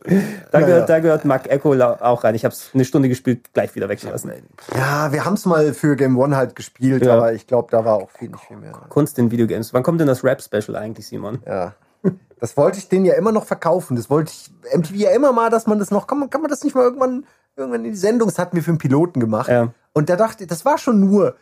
[0.51, 2.35] Da gehört, da gehört Mark Echo auch rein.
[2.35, 4.33] Ich habe es eine Stunde gespielt, gleich wieder weggelassen.
[4.77, 7.15] Ja, wir haben es mal für Game One halt gespielt, Ja.
[7.17, 8.73] aber ich glaube, da war auch viel nicht viel mehr.
[8.89, 9.73] Kunst in Videogames.
[9.75, 11.41] Wann kommt denn das Rap-Special eigentlich, Simon?
[11.47, 11.75] Ja.
[12.41, 13.95] Das wollte ich denen ja immer noch verkaufen.
[13.97, 16.51] Das wollte ich MTV ja immer mal, dass man das noch, kann man, kann man
[16.51, 17.25] das nicht mal irgendwann,
[17.57, 19.49] irgendwann in die Sendung, das hatten wir für einen Piloten gemacht.
[19.49, 19.69] Ja.
[19.93, 21.37] Und da dachte ich, das war schon nur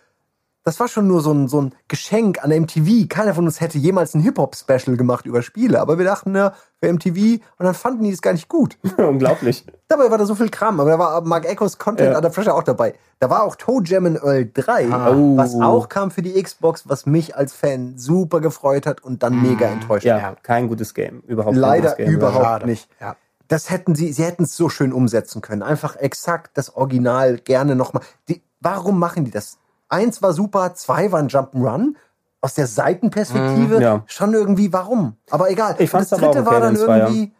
[0.62, 3.08] das war schon nur so ein, so ein Geschenk an MTV.
[3.08, 5.80] Keiner von uns hätte jemals ein Hip-Hop-Special gemacht über Spiele.
[5.80, 7.40] Aber wir dachten, na, für MTV.
[7.58, 8.76] Und dann fanden die es gar nicht gut.
[8.98, 9.64] Unglaublich.
[9.88, 10.78] Dabei war da so viel Kram.
[10.78, 12.16] Aber da war Mark Echoes Content Ja.
[12.18, 12.94] Under Pressure auch dabei.
[13.20, 15.36] Da war auch Toe Jam in Earl 3, Oh.
[15.36, 19.40] was auch kam für die Xbox, was mich als Fan super gefreut hat und dann
[19.42, 20.44] mega enttäuscht Ja, hat.
[20.44, 21.20] kein gutes Game.
[21.26, 22.10] Überhaupt kein Leider Game.
[22.10, 22.66] überhaupt Schade.
[22.66, 22.88] nicht.
[23.00, 23.16] Ja.
[23.48, 25.62] Das hätten sie, sie hätten es so schön umsetzen können.
[25.62, 28.02] Einfach exakt das Original gerne nochmal.
[28.28, 29.56] Die, warum machen die das?
[29.90, 31.94] Eins war super, zwei waren Jump'n'Run.
[32.42, 34.02] Aus der Seitenperspektive Mhm, ja.
[34.06, 35.16] schon irgendwie, warum?
[35.28, 35.74] Aber egal.
[35.78, 37.32] Ich fand's das aber auch dritte okay, war dann irgendwie,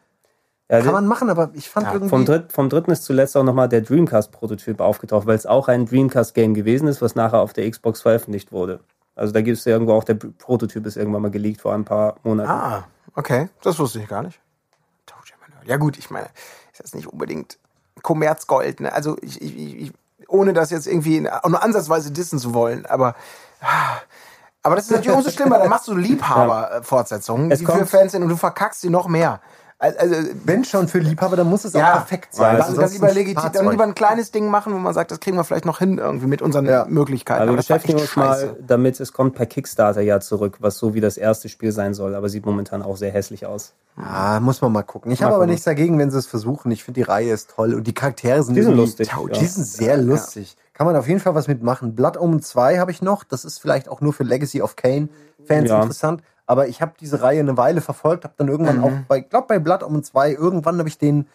[0.68, 2.10] Ja, kann man machen, aber ich fand Ja, irgendwie.
[2.10, 5.86] Vom, Dritt, vom dritten ist zuletzt auch nochmal der Dreamcast-Prototyp aufgetaucht, weil es auch ein
[5.86, 8.81] Dreamcast-Game gewesen ist, was nachher auf der Xbox veröffentlicht wurde.
[9.14, 11.86] Also da gibt es ja irgendwo auch, der Prototyp ist irgendwann mal geleakt vor ein
[11.86, 12.51] paar Monaten.
[12.51, 12.85] Ah,
[13.16, 13.48] okay.
[13.62, 14.39] Das wusste ich gar nicht.
[15.66, 16.27] Ja gut, ich meine,
[16.72, 17.59] ist jetzt nicht unbedingt
[18.02, 18.81] Kommerzgold.
[18.81, 18.93] Ne?
[18.93, 19.93] Also ich, ich, ich-
[20.31, 23.15] ohne das jetzt irgendwie in, auch nur ansatzweise dissen zu wollen, aber
[23.61, 23.98] ah,
[24.62, 25.59] aber das ist natürlich umso schlimmer.
[25.59, 29.40] Dann machst du Liebhaber-Fortsetzungen, Es die für Fans sind und du verkackst sie noch mehr.
[29.82, 32.59] Also, wenn schon für Liebhaber, dann muss es ja, auch perfekt sein.
[32.59, 35.11] Dann, Also dann, lieber ein legit, dann lieber ein kleines Ding machen, wo man sagt,
[35.11, 36.85] das kriegen wir vielleicht noch hin irgendwie mit unseren Ja.
[36.86, 37.40] Möglichkeiten.
[37.40, 40.20] Aber wir Aber das war beschäftigen echt uns mal damit, es kommt per Kickstarter ja
[40.20, 43.47] zurück, was so wie das erste Spiel sein soll, aber sieht momentan auch sehr hässlich
[43.47, 43.73] aus.
[43.97, 45.11] Ah, muss man mal gucken.
[45.12, 46.70] Ich habe aber nichts dagegen, wenn sie es versuchen.
[46.73, 49.47] Ich finde, die Reihe ist toll und die Charaktere sind, Die sind lustig, Die ja.
[49.48, 50.57] sind sehr lustig.
[50.74, 51.94] Kann man auf jeden Fall was mitmachen.
[51.94, 53.24] Blood Omen 2 habe ich noch.
[53.24, 55.09] Das ist vielleicht auch nur für Legacy of Kane
[55.47, 55.81] Fans Ja.
[55.82, 56.23] interessant.
[56.51, 58.82] Aber ich habe diese Reihe eine Weile verfolgt, habe dann irgendwann Mhm.
[58.82, 61.28] auch bei, glaube bei Blood Omen 2, irgendwann habe ich den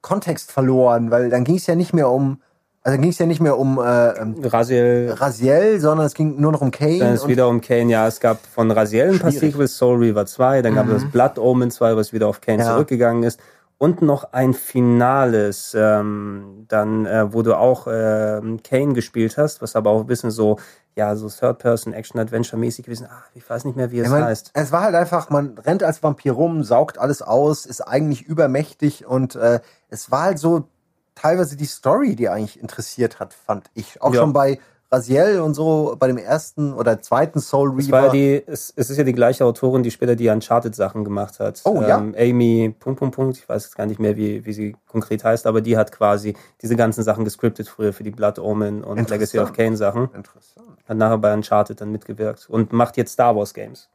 [0.00, 2.40] Kontext verloren, weil dann ging es ja nicht mehr um,
[2.84, 6.40] also dann ging es ja nicht mehr um äh, ähm, Raziel, Raziel, sondern es ging
[6.40, 6.98] nur noch um Kane.
[7.00, 9.32] dann ist wieder um Kane, ja, es gab von Raziel ein paar.
[9.32, 12.60] Sequels, Soul Reaver 2, dann gab es das Blood Omen 2, was wieder auf Kane
[12.62, 12.70] Ja.
[12.70, 13.40] zurückgegangen ist.
[13.82, 19.74] Und noch ein Finales, ähm, dann, äh, wo du auch ähm, Kane gespielt hast, was
[19.74, 20.58] aber auch ein bisschen so,
[20.96, 23.06] ja, so Third-Person-Action-Adventure-mäßig gewesen.
[23.10, 24.50] Ah, ich weiß nicht mehr, wie es Ich mein, heißt.
[24.52, 29.06] Es war halt einfach, man rennt als Vampir rum, saugt alles aus, ist eigentlich übermächtig
[29.06, 30.68] und äh, es war halt so
[31.14, 34.02] teilweise die Story, die eigentlich interessiert hat, fand ich.
[34.02, 34.20] Auch Ja.
[34.20, 34.58] schon bei
[34.92, 38.12] Raziel und so, bei dem ersten oder zweiten Soul Es, war Reaver.
[38.12, 41.60] die, es, es ist ja die gleiche Autorin, die später die Uncharted-Sachen gemacht hat.
[41.64, 41.98] Oh, ja?
[41.98, 45.22] ähm, Amy, Punkt, Punkt, Punkt, ich weiß jetzt gar nicht mehr, wie, wie sie konkret
[45.22, 49.08] heißt, aber die hat quasi diese ganzen Sachen gescriptet früher für die Blood Omen und.
[49.08, 50.08] Legacy of Kane Sachen.
[50.12, 50.66] Interessant.
[50.88, 53.88] Hat nachher bei Uncharted dann mitgewirkt und macht jetzt Star Wars Games.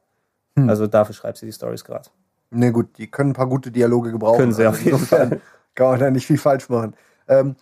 [0.55, 0.69] Hm.
[0.69, 2.09] Also dafür schreibt sie die Stories gerade.
[2.51, 4.37] Ne, gut, die können ein paar gute Dialoge gebrauchen.
[4.37, 5.41] Können sie auf jeden Fall.
[5.75, 6.95] Kann man da nicht viel falsch machen.
[7.27, 7.55] Ähm,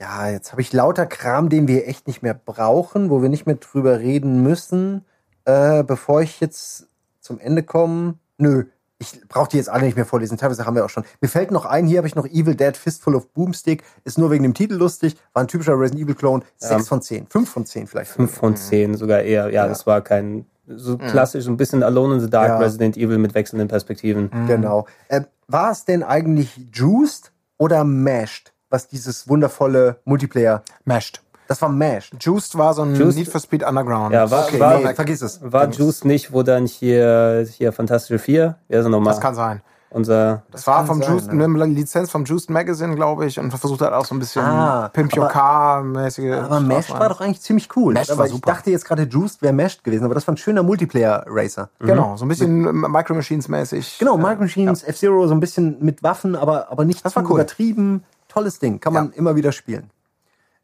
[0.00, 3.46] ja, jetzt habe ich lauter Kram, den wir echt nicht mehr brauchen, wo wir nicht
[3.46, 5.04] mehr drüber reden müssen.
[5.44, 6.88] Äh, bevor ich jetzt
[7.20, 8.14] zum Ende komme.
[8.38, 8.64] Nö,
[8.98, 10.38] ich brauche die jetzt alle nicht mehr vorlesen.
[10.38, 11.04] Teilweise haben wir auch schon.
[11.20, 13.84] Mir fällt noch ein, hier habe ich noch Evil Dead Fistful of Boomstick.
[14.04, 15.16] Ist nur wegen dem Titel lustig.
[15.32, 16.42] War ein typischer Resident Evil Clone.
[16.56, 17.26] Sechs von zehn.
[17.28, 18.10] Fünf von zehn vielleicht.
[18.10, 19.50] Fünf von zehn sogar eher.
[19.50, 22.58] Ja, das war kein so klassisch, ein bisschen Alone in the Dark Ja.
[22.58, 24.30] Resident Evil mit wechselnden Perspektiven.
[24.46, 24.86] Genau.
[25.08, 30.62] Äh, war es denn eigentlich Juiced oder Mashed, was dieses wundervolle Multiplayer?
[30.84, 31.22] Mashed.
[31.46, 32.14] Das war Mashed.
[32.20, 34.12] Juiced war so ein Juiced- Need for Speed Underground.
[34.12, 35.40] Ja, war, Okay, war, nee, vergiss es.
[35.42, 39.12] War Vergiss Juice nicht, wo dann hier, hier Fantastische 4, wer ist er nochmal?
[39.14, 39.60] das kann sein.
[39.90, 41.44] Unser, Das, war kann vom sein, Juiced, ne?
[41.44, 44.88] eine Lizenz vom Juiced Magazine, glaube ich, und versucht halt auch so ein bisschen Ah,
[44.92, 46.32] Pimp Your aber- Car-mäßige.
[46.32, 47.92] Aber Mashed war doch eigentlich ziemlich cool.
[47.94, 48.50] Mashed aber war ich super.
[48.50, 51.68] dachte jetzt gerade Juiced wäre Mashed gewesen, aber das war ein schöner Multiplayer-Racer.
[51.78, 53.98] Genau, so ein bisschen Micro Machines-mäßig.
[54.00, 57.30] Genau, Micro Machines, F-Zero, so ein bisschen mit Waffen, aber, aber nicht Das war zu
[57.30, 57.40] cool.
[57.40, 58.02] übertrieben.
[58.34, 59.90] Tolles Ding, kann man immer wieder spielen.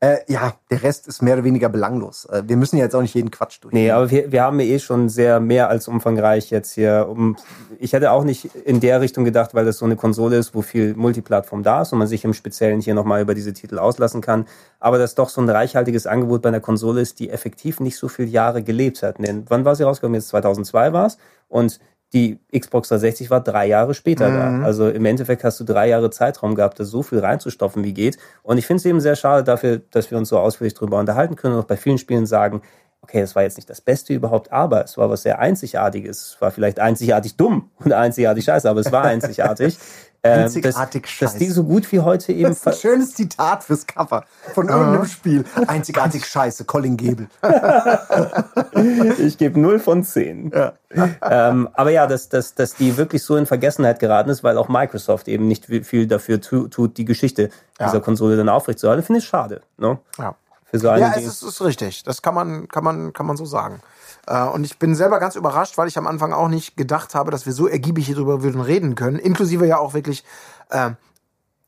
[0.02, 2.24] Äh, ja, der Rest ist mehr oder weniger belanglos.
[2.24, 3.72] Äh, wir müssen ja jetzt auch nicht jeden Quatsch durch.
[3.72, 7.06] nee, aber wir, wir haben ja eh schon sehr mehr als umfangreich jetzt hier.
[7.08, 7.36] Um,
[7.78, 10.62] ich hätte auch nicht in der Richtung gedacht, weil das so eine Konsole ist, wo
[10.62, 14.20] viel Multiplattform da ist und man sich im Speziellen hier nochmal über diese Titel auslassen
[14.20, 14.46] kann.
[14.80, 18.08] Aber das doch so ein reichhaltiges Angebot bei einer Konsole ist, die effektiv nicht so
[18.08, 19.18] viele Jahre gelebt hat.
[19.18, 20.14] Denn wann war sie rausgekommen?
[20.14, 21.18] Jetzt 2002 war es.
[21.48, 21.78] Und
[22.12, 24.64] die Xbox 360 war drei Jahre später da.
[24.64, 28.18] Also im Endeffekt hast du drei Jahre Zeitraum gehabt, da so viel reinzustopfen wie geht.
[28.42, 31.36] Und ich finde es eben sehr schade dafür, dass wir uns so ausführlich drüber unterhalten
[31.36, 32.62] können und auch bei vielen Spielen sagen,
[33.02, 36.34] okay, es war jetzt nicht das Beste überhaupt, aber es war was sehr Einzigartiges.
[36.34, 39.78] Es war vielleicht einzigartig dumm und einzigartig scheiße, aber es war einzigartig.
[40.22, 42.50] Ähm, Einzigartig dass, dass die so gut wie heute eben...
[42.50, 45.46] Das ist ein schönes Zitat fürs Cover von irgendeinem Spiel.
[45.66, 47.28] Einzigartig scheiße, Colin Gable.
[49.16, 50.52] ich gebe 0 von 10.
[51.22, 54.68] ähm, aber ja, dass, dass, dass die wirklich so in Vergessenheit geraten ist, weil auch
[54.68, 57.48] Microsoft eben nicht viel dafür tu, tut, die Geschichte
[57.80, 59.62] dieser Konsole dann aufrechtzuerhalten, finde ich schade.
[59.78, 59.98] Ne?
[60.18, 60.36] Ja.
[60.70, 62.02] Für so eine Ja, es ist, ist richtig.
[62.04, 63.80] Das kann man, kann man, kann man so sagen.
[64.26, 67.30] Äh, Und ich bin selber ganz überrascht, weil ich am Anfang auch nicht gedacht habe,
[67.30, 69.18] dass wir so ergiebig hierüber würden reden können.
[69.18, 70.24] Inklusive ja auch wirklich,
[70.70, 70.90] äh,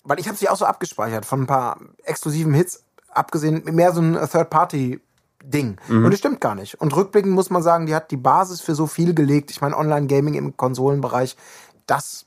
[0.05, 4.01] weil ich habe sie auch so abgespeichert von ein paar exklusiven Hits, abgesehen mehr so
[4.01, 5.01] ein Third-Party
[5.45, 5.77] Ding.
[5.89, 6.05] Mhm.
[6.05, 6.81] Und das stimmt gar nicht.
[6.81, 9.51] Und rückblickend muss man sagen, die hat die Basis für so viel gelegt.
[9.51, 11.37] Ich meine, Online-Gaming im Konsolenbereich,
[11.87, 12.27] das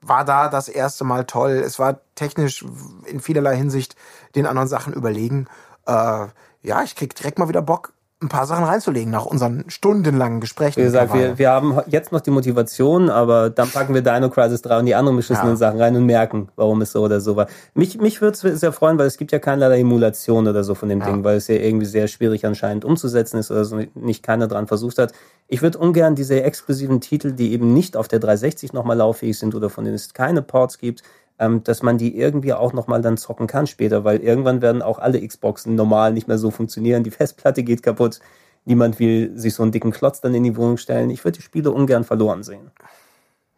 [0.00, 1.62] war da das erste Mal toll.
[1.64, 2.64] Es war technisch
[3.04, 3.96] in vielerlei Hinsicht
[4.34, 5.48] den anderen Sachen überlegen.
[5.86, 6.26] Äh,
[6.62, 7.92] ja, ich krieg direkt mal wieder Bock,
[8.22, 10.80] ein paar Sachen reinzulegen nach unseren stundenlangen Gesprächen.
[10.80, 14.62] Wie gesagt, wir, wir haben jetzt noch die Motivation, aber dann packen wir Dino Crisis
[14.62, 15.56] 3 und die anderen beschissenen ja.
[15.56, 17.46] Sachen rein und merken, warum es so oder so war.
[17.74, 20.88] Mich, mich würde es sehr freuen, weil es gibt ja keinerlei Emulation oder so von
[20.88, 21.06] dem ja.
[21.06, 24.66] Ding, weil es ja irgendwie sehr schwierig anscheinend umzusetzen ist oder so nicht keiner dran
[24.66, 25.12] versucht hat.
[25.46, 29.54] Ich würde ungern diese exklusiven Titel, die eben nicht auf der 360 nochmal lauffähig sind
[29.54, 31.02] oder von denen es keine Ports gibt,
[31.38, 34.98] ähm, dass man die irgendwie auch nochmal dann zocken kann später, weil irgendwann werden auch
[34.98, 37.04] alle Xboxen normal nicht mehr so funktionieren.
[37.04, 38.20] Die Festplatte geht kaputt.
[38.64, 41.10] Niemand will sich so einen dicken Klotz dann in die Wohnung stellen.
[41.10, 42.70] Ich würde die Spiele ungern verloren sehen.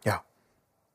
[0.03, 0.21] Ja,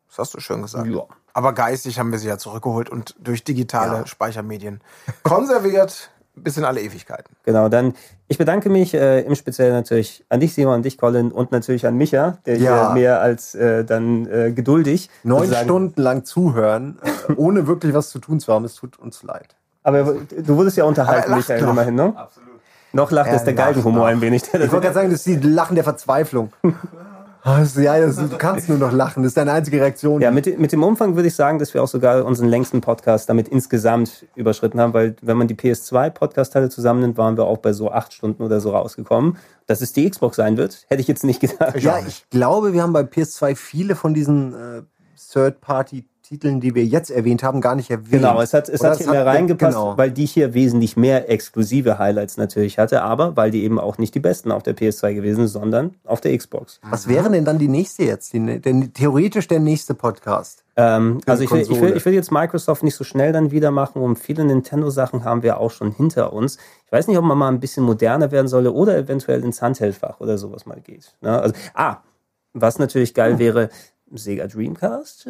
[0.09, 0.86] das hast du schön gesagt.
[0.86, 1.06] Ja.
[1.32, 4.06] Aber geistig haben wir sie ja zurückgeholt und durch digitale ja.
[4.06, 4.81] Speichermedien
[5.24, 7.35] konserviert bis in alle Ewigkeiten.
[7.44, 7.94] Genau, dann
[8.28, 11.86] ich bedanke mich äh, im Speziellen natürlich an dich, Simon, an dich, Colin, und natürlich
[11.86, 12.86] an Micha, der ja.
[12.89, 15.11] hier mehr als äh, dann äh, geduldig.
[15.23, 16.98] Neun Stunden lang zuhören,
[17.28, 19.56] äh, ohne wirklich was zu tun zu haben, es tut uns leid.
[19.82, 21.70] Aber du wurdest ja unterhalten, Michael, noch.
[21.70, 22.12] immerhin, ne?
[22.16, 22.55] Absolut.
[22.93, 24.44] Noch lacht es der Galgenhumor ein wenig.
[24.44, 26.52] Ich wollte gerade sagen, das ist die Lachen der Verzweiflung.
[27.44, 29.22] Ja, das, du kannst nur noch lachen.
[29.22, 30.22] Das ist deine einzige Reaktion.
[30.22, 33.28] Ja, mit, mit dem Umfang würde ich sagen, dass wir auch sogar unseren längsten Podcast
[33.28, 37.90] damit insgesamt überschritten haben, weil wenn man die PS2-Podcast-Teile zusammennimmt, waren wir auch bei so
[37.90, 39.36] acht Stunden oder so rausgekommen.
[39.66, 41.78] Dass es die Xbox sein wird, hätte ich jetzt nicht gedacht.
[41.80, 44.82] Ja, ich glaube, wir haben bei PS2 viele von diesen äh,
[45.32, 48.10] Third-Party Titeln, die wir jetzt erwähnt haben, gar nicht erwähnt.
[48.10, 49.98] Genau, es hat, es hat hier mehr reingepasst, genau.
[49.98, 54.14] weil die hier wesentlich mehr exklusive Highlights natürlich hatte, aber weil die eben auch nicht
[54.14, 56.80] die besten auf der PS2 gewesen, sondern auf der Xbox.
[56.88, 58.32] Was wäre denn dann die nächste jetzt?
[58.32, 60.64] Die, der, theoretisch der nächste Podcast?
[60.76, 63.70] Ähm, also ich will, ich, will, ich will jetzt Microsoft nicht so schnell dann wieder
[63.70, 64.01] machen.
[64.01, 66.56] Um viele Nintendo-Sachen haben wir auch schon hinter uns.
[66.86, 70.20] Ich weiß nicht, ob man mal ein bisschen moderner werden solle oder eventuell ins Handheldfach
[70.20, 71.14] oder sowas mal geht.
[71.20, 71.38] Ne?
[71.38, 71.98] Also, ah,
[72.55, 73.68] was natürlich geil wäre,
[74.18, 75.28] Sega Dreamcast.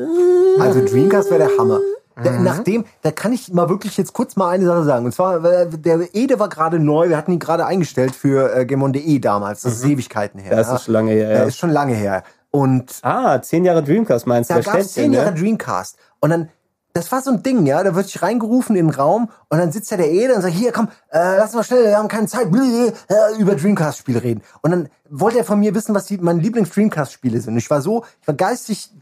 [0.61, 1.81] Also Dreamcast wäre der Hammer.
[2.17, 2.45] Mhm.
[2.45, 5.05] Nachdem, da kann ich mal wirklich jetzt kurz mal eine Sache sagen.
[5.05, 9.19] Und zwar, der Ede war gerade neu, wir hatten ihn gerade eingestellt für äh, Gemon.de
[9.19, 9.63] damals.
[9.63, 9.93] Das ist mhm.
[9.93, 10.55] Ewigkeiten her.
[10.55, 11.31] Das ist schon lange her.
[11.31, 11.39] Ja.
[11.39, 12.23] Das ist schon lange her.
[12.51, 14.55] Und ah, zehn Jahre Dreamcast meinst du?
[14.55, 15.41] Da gab es zehn Jahre ne?
[15.41, 15.99] Dreamcast.
[16.21, 16.51] Und dann
[16.95, 17.83] das war so ein Ding, ja.
[17.83, 20.55] Da wird sich reingerufen in den Raum und dann sitzt da der Ede und sagt,
[20.55, 24.43] hier, komm, äh, lass mal schnell, wir haben keine Zeit, äh, über Dreamcast-Spiele reden.
[24.63, 27.55] Und dann wollte er von mir wissen, was die, meine Lieblings-Dreamcast-Spiele sind.
[27.55, 28.93] Und ich war so, ich war geistig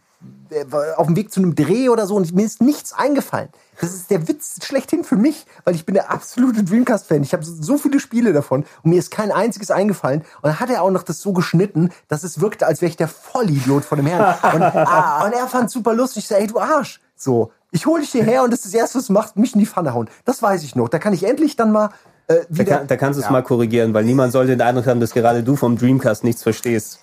[0.48, 0.64] äh,
[0.97, 3.51] auf dem Weg zu einem Dreh oder so und mir ist nichts eingefallen.
[3.78, 7.23] Das ist der Witz schlechthin für mich, weil ich bin der absolute Dreamcast-Fan.
[7.23, 10.20] Ich habe so viele Spiele davon und mir ist kein einziges eingefallen.
[10.20, 12.97] Und dann hat er auch noch das so geschnitten, dass es wirkte, als wäre ich
[12.97, 14.35] der Vollidiot von dem Herrn.
[14.55, 16.23] Und, ah, und er fand super lustig.
[16.23, 17.01] Ich sag, ey, du Arsch.
[17.16, 19.61] So, ich hole dich hierher und das ist das Erste, was du machst, mich in
[19.61, 20.09] die Pfanne hauen.
[20.24, 20.89] Das weiß ich noch.
[20.89, 21.90] Da kann ich endlich dann mal
[22.28, 22.65] äh, wieder...
[22.65, 23.32] Da, kann, da kannst du es ja.
[23.32, 27.01] mal korrigieren, weil niemand sollte den Eindruck haben, dass gerade du vom Dreamcast nichts verstehst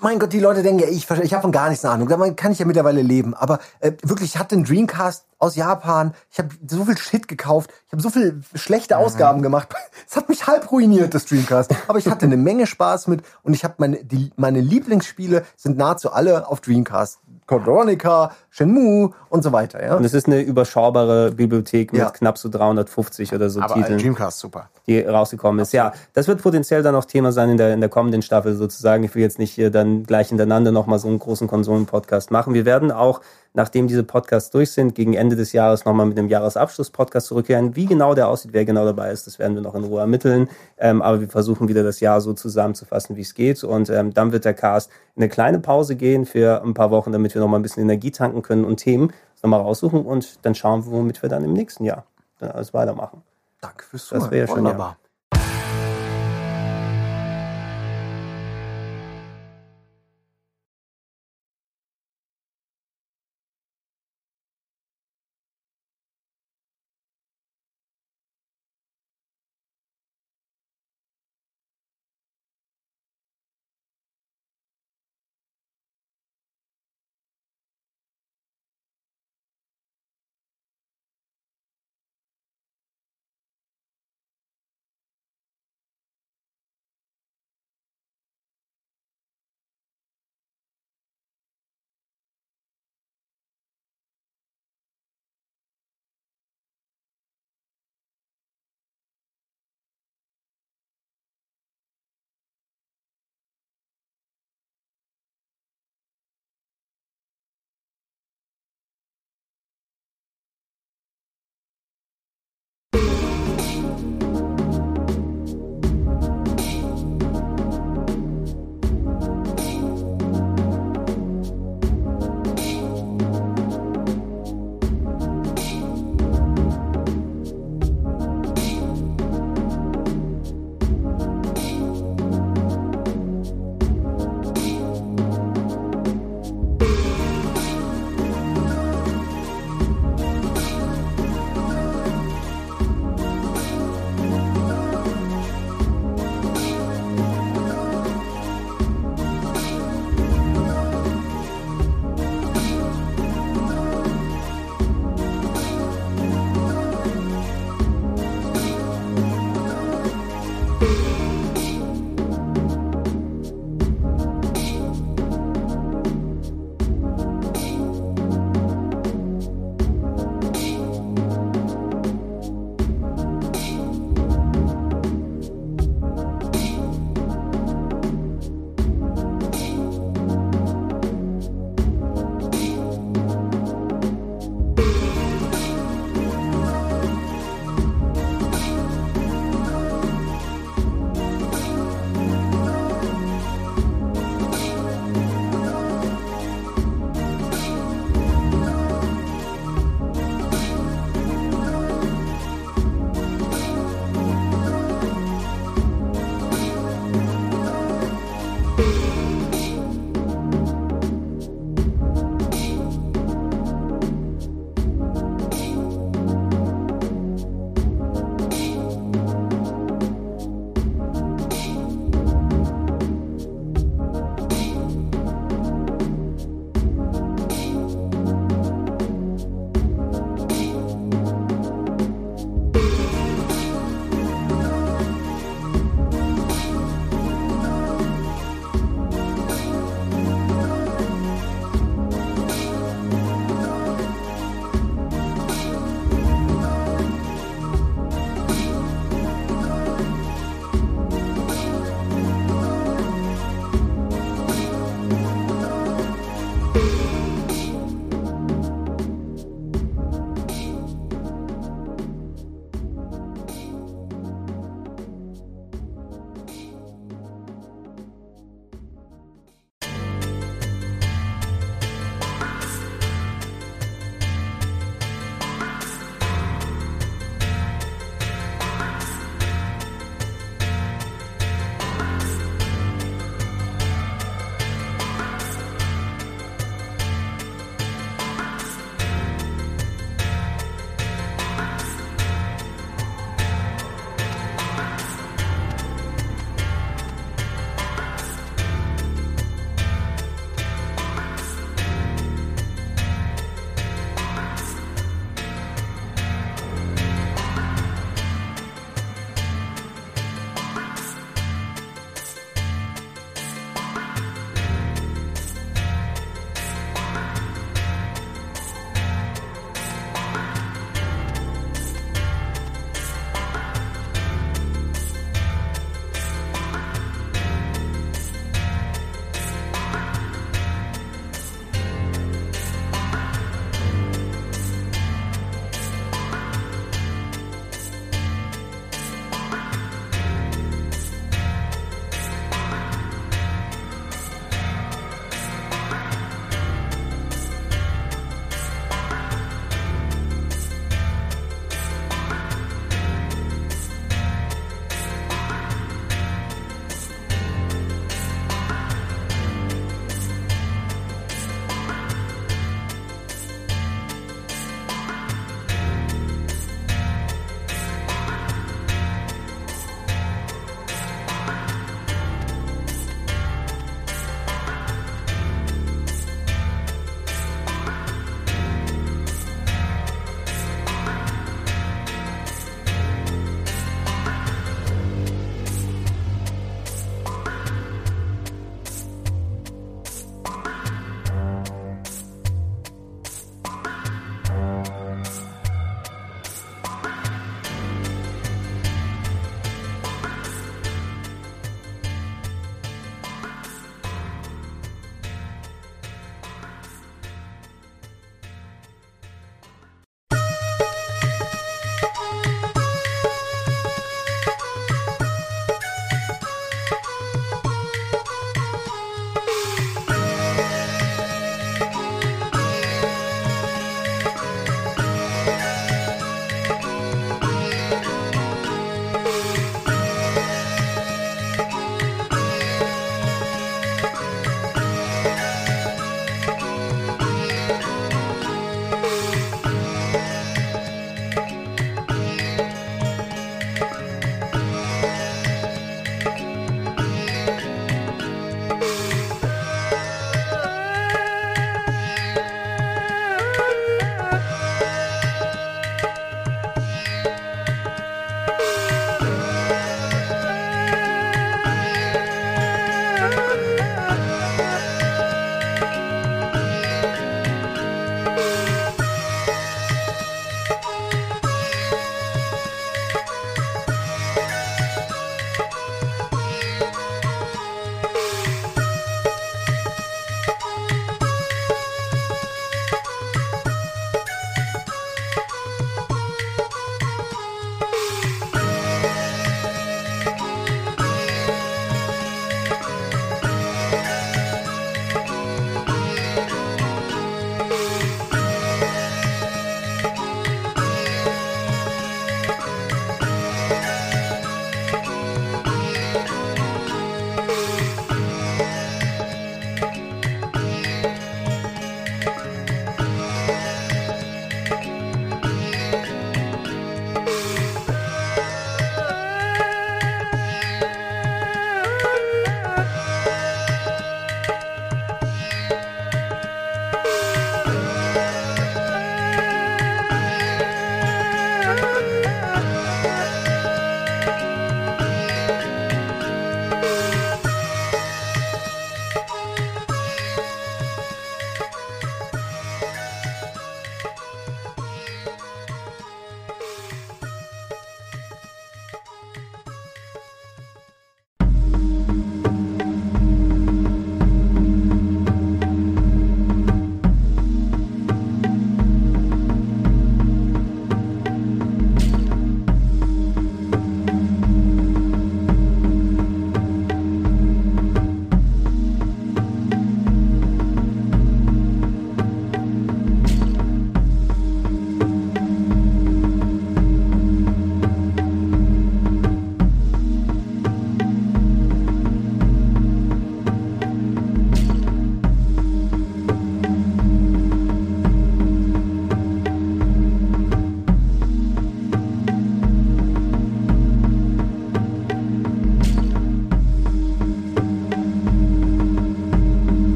[0.00, 2.08] mein Gott, die Leute denken ja, ich, ich habe von gar nichts eine Ahnung.
[2.08, 3.34] Damit kann ich ja mittlerweile leben.
[3.34, 6.14] Aber äh, wirklich, ich hatte einen Dreamcast aus Japan.
[6.30, 7.70] Ich habe so viel Shit gekauft.
[7.86, 9.02] Ich habe so viel schlechte mhm.
[9.02, 9.68] Ausgaben gemacht.
[10.08, 11.72] Es hat mich halb ruiniert, das Dreamcast.
[11.86, 15.78] Aber ich hatte eine Menge Spaß mit und ich habe meine, die, meine Lieblingsspiele sind
[15.78, 17.20] nahezu alle auf Dreamcast.
[17.50, 19.84] Coronica, Shenmue und so weiter.
[19.84, 19.96] Ja?
[19.96, 22.10] Und es ist eine überschaubare Bibliothek mit ja.
[22.10, 23.98] knapp so 350 oder so Aber Titeln.
[23.98, 24.70] Dreamcast super.
[24.86, 25.74] Die rausgekommen ist.
[25.74, 25.94] Absolut.
[25.94, 29.02] Ja, das wird potenziell dann auch Thema sein in der, in der kommenden Staffel sozusagen.
[29.02, 32.54] Ich will jetzt nicht hier dann gleich hintereinander nochmal so einen großen Konsolen-Podcast machen.
[32.54, 33.20] Wir werden auch
[33.52, 37.74] nachdem diese Podcasts durch sind, gegen Ende des Jahres nochmal mit dem Jahresabschluss-Podcast zurückkehren.
[37.76, 40.48] Wie genau der aussieht, wer genau dabei ist, das werden wir noch in Ruhe ermitteln.
[40.78, 43.62] Ähm, aber wir versuchen wieder das Jahr so zusammenzufassen, wie es geht.
[43.64, 47.12] Und ähm, dann wird der Cast in eine kleine Pause gehen für ein paar Wochen,
[47.12, 49.12] damit wir nochmal ein bisschen Energie tanken können und Themen
[49.42, 52.04] nochmal raussuchen und dann schauen wir, womit wir dann im nächsten Jahr
[52.38, 53.22] dann alles weitermachen.
[53.60, 54.24] Danke fürs Zuhören.
[54.24, 54.96] Das wäre ja schon, ja.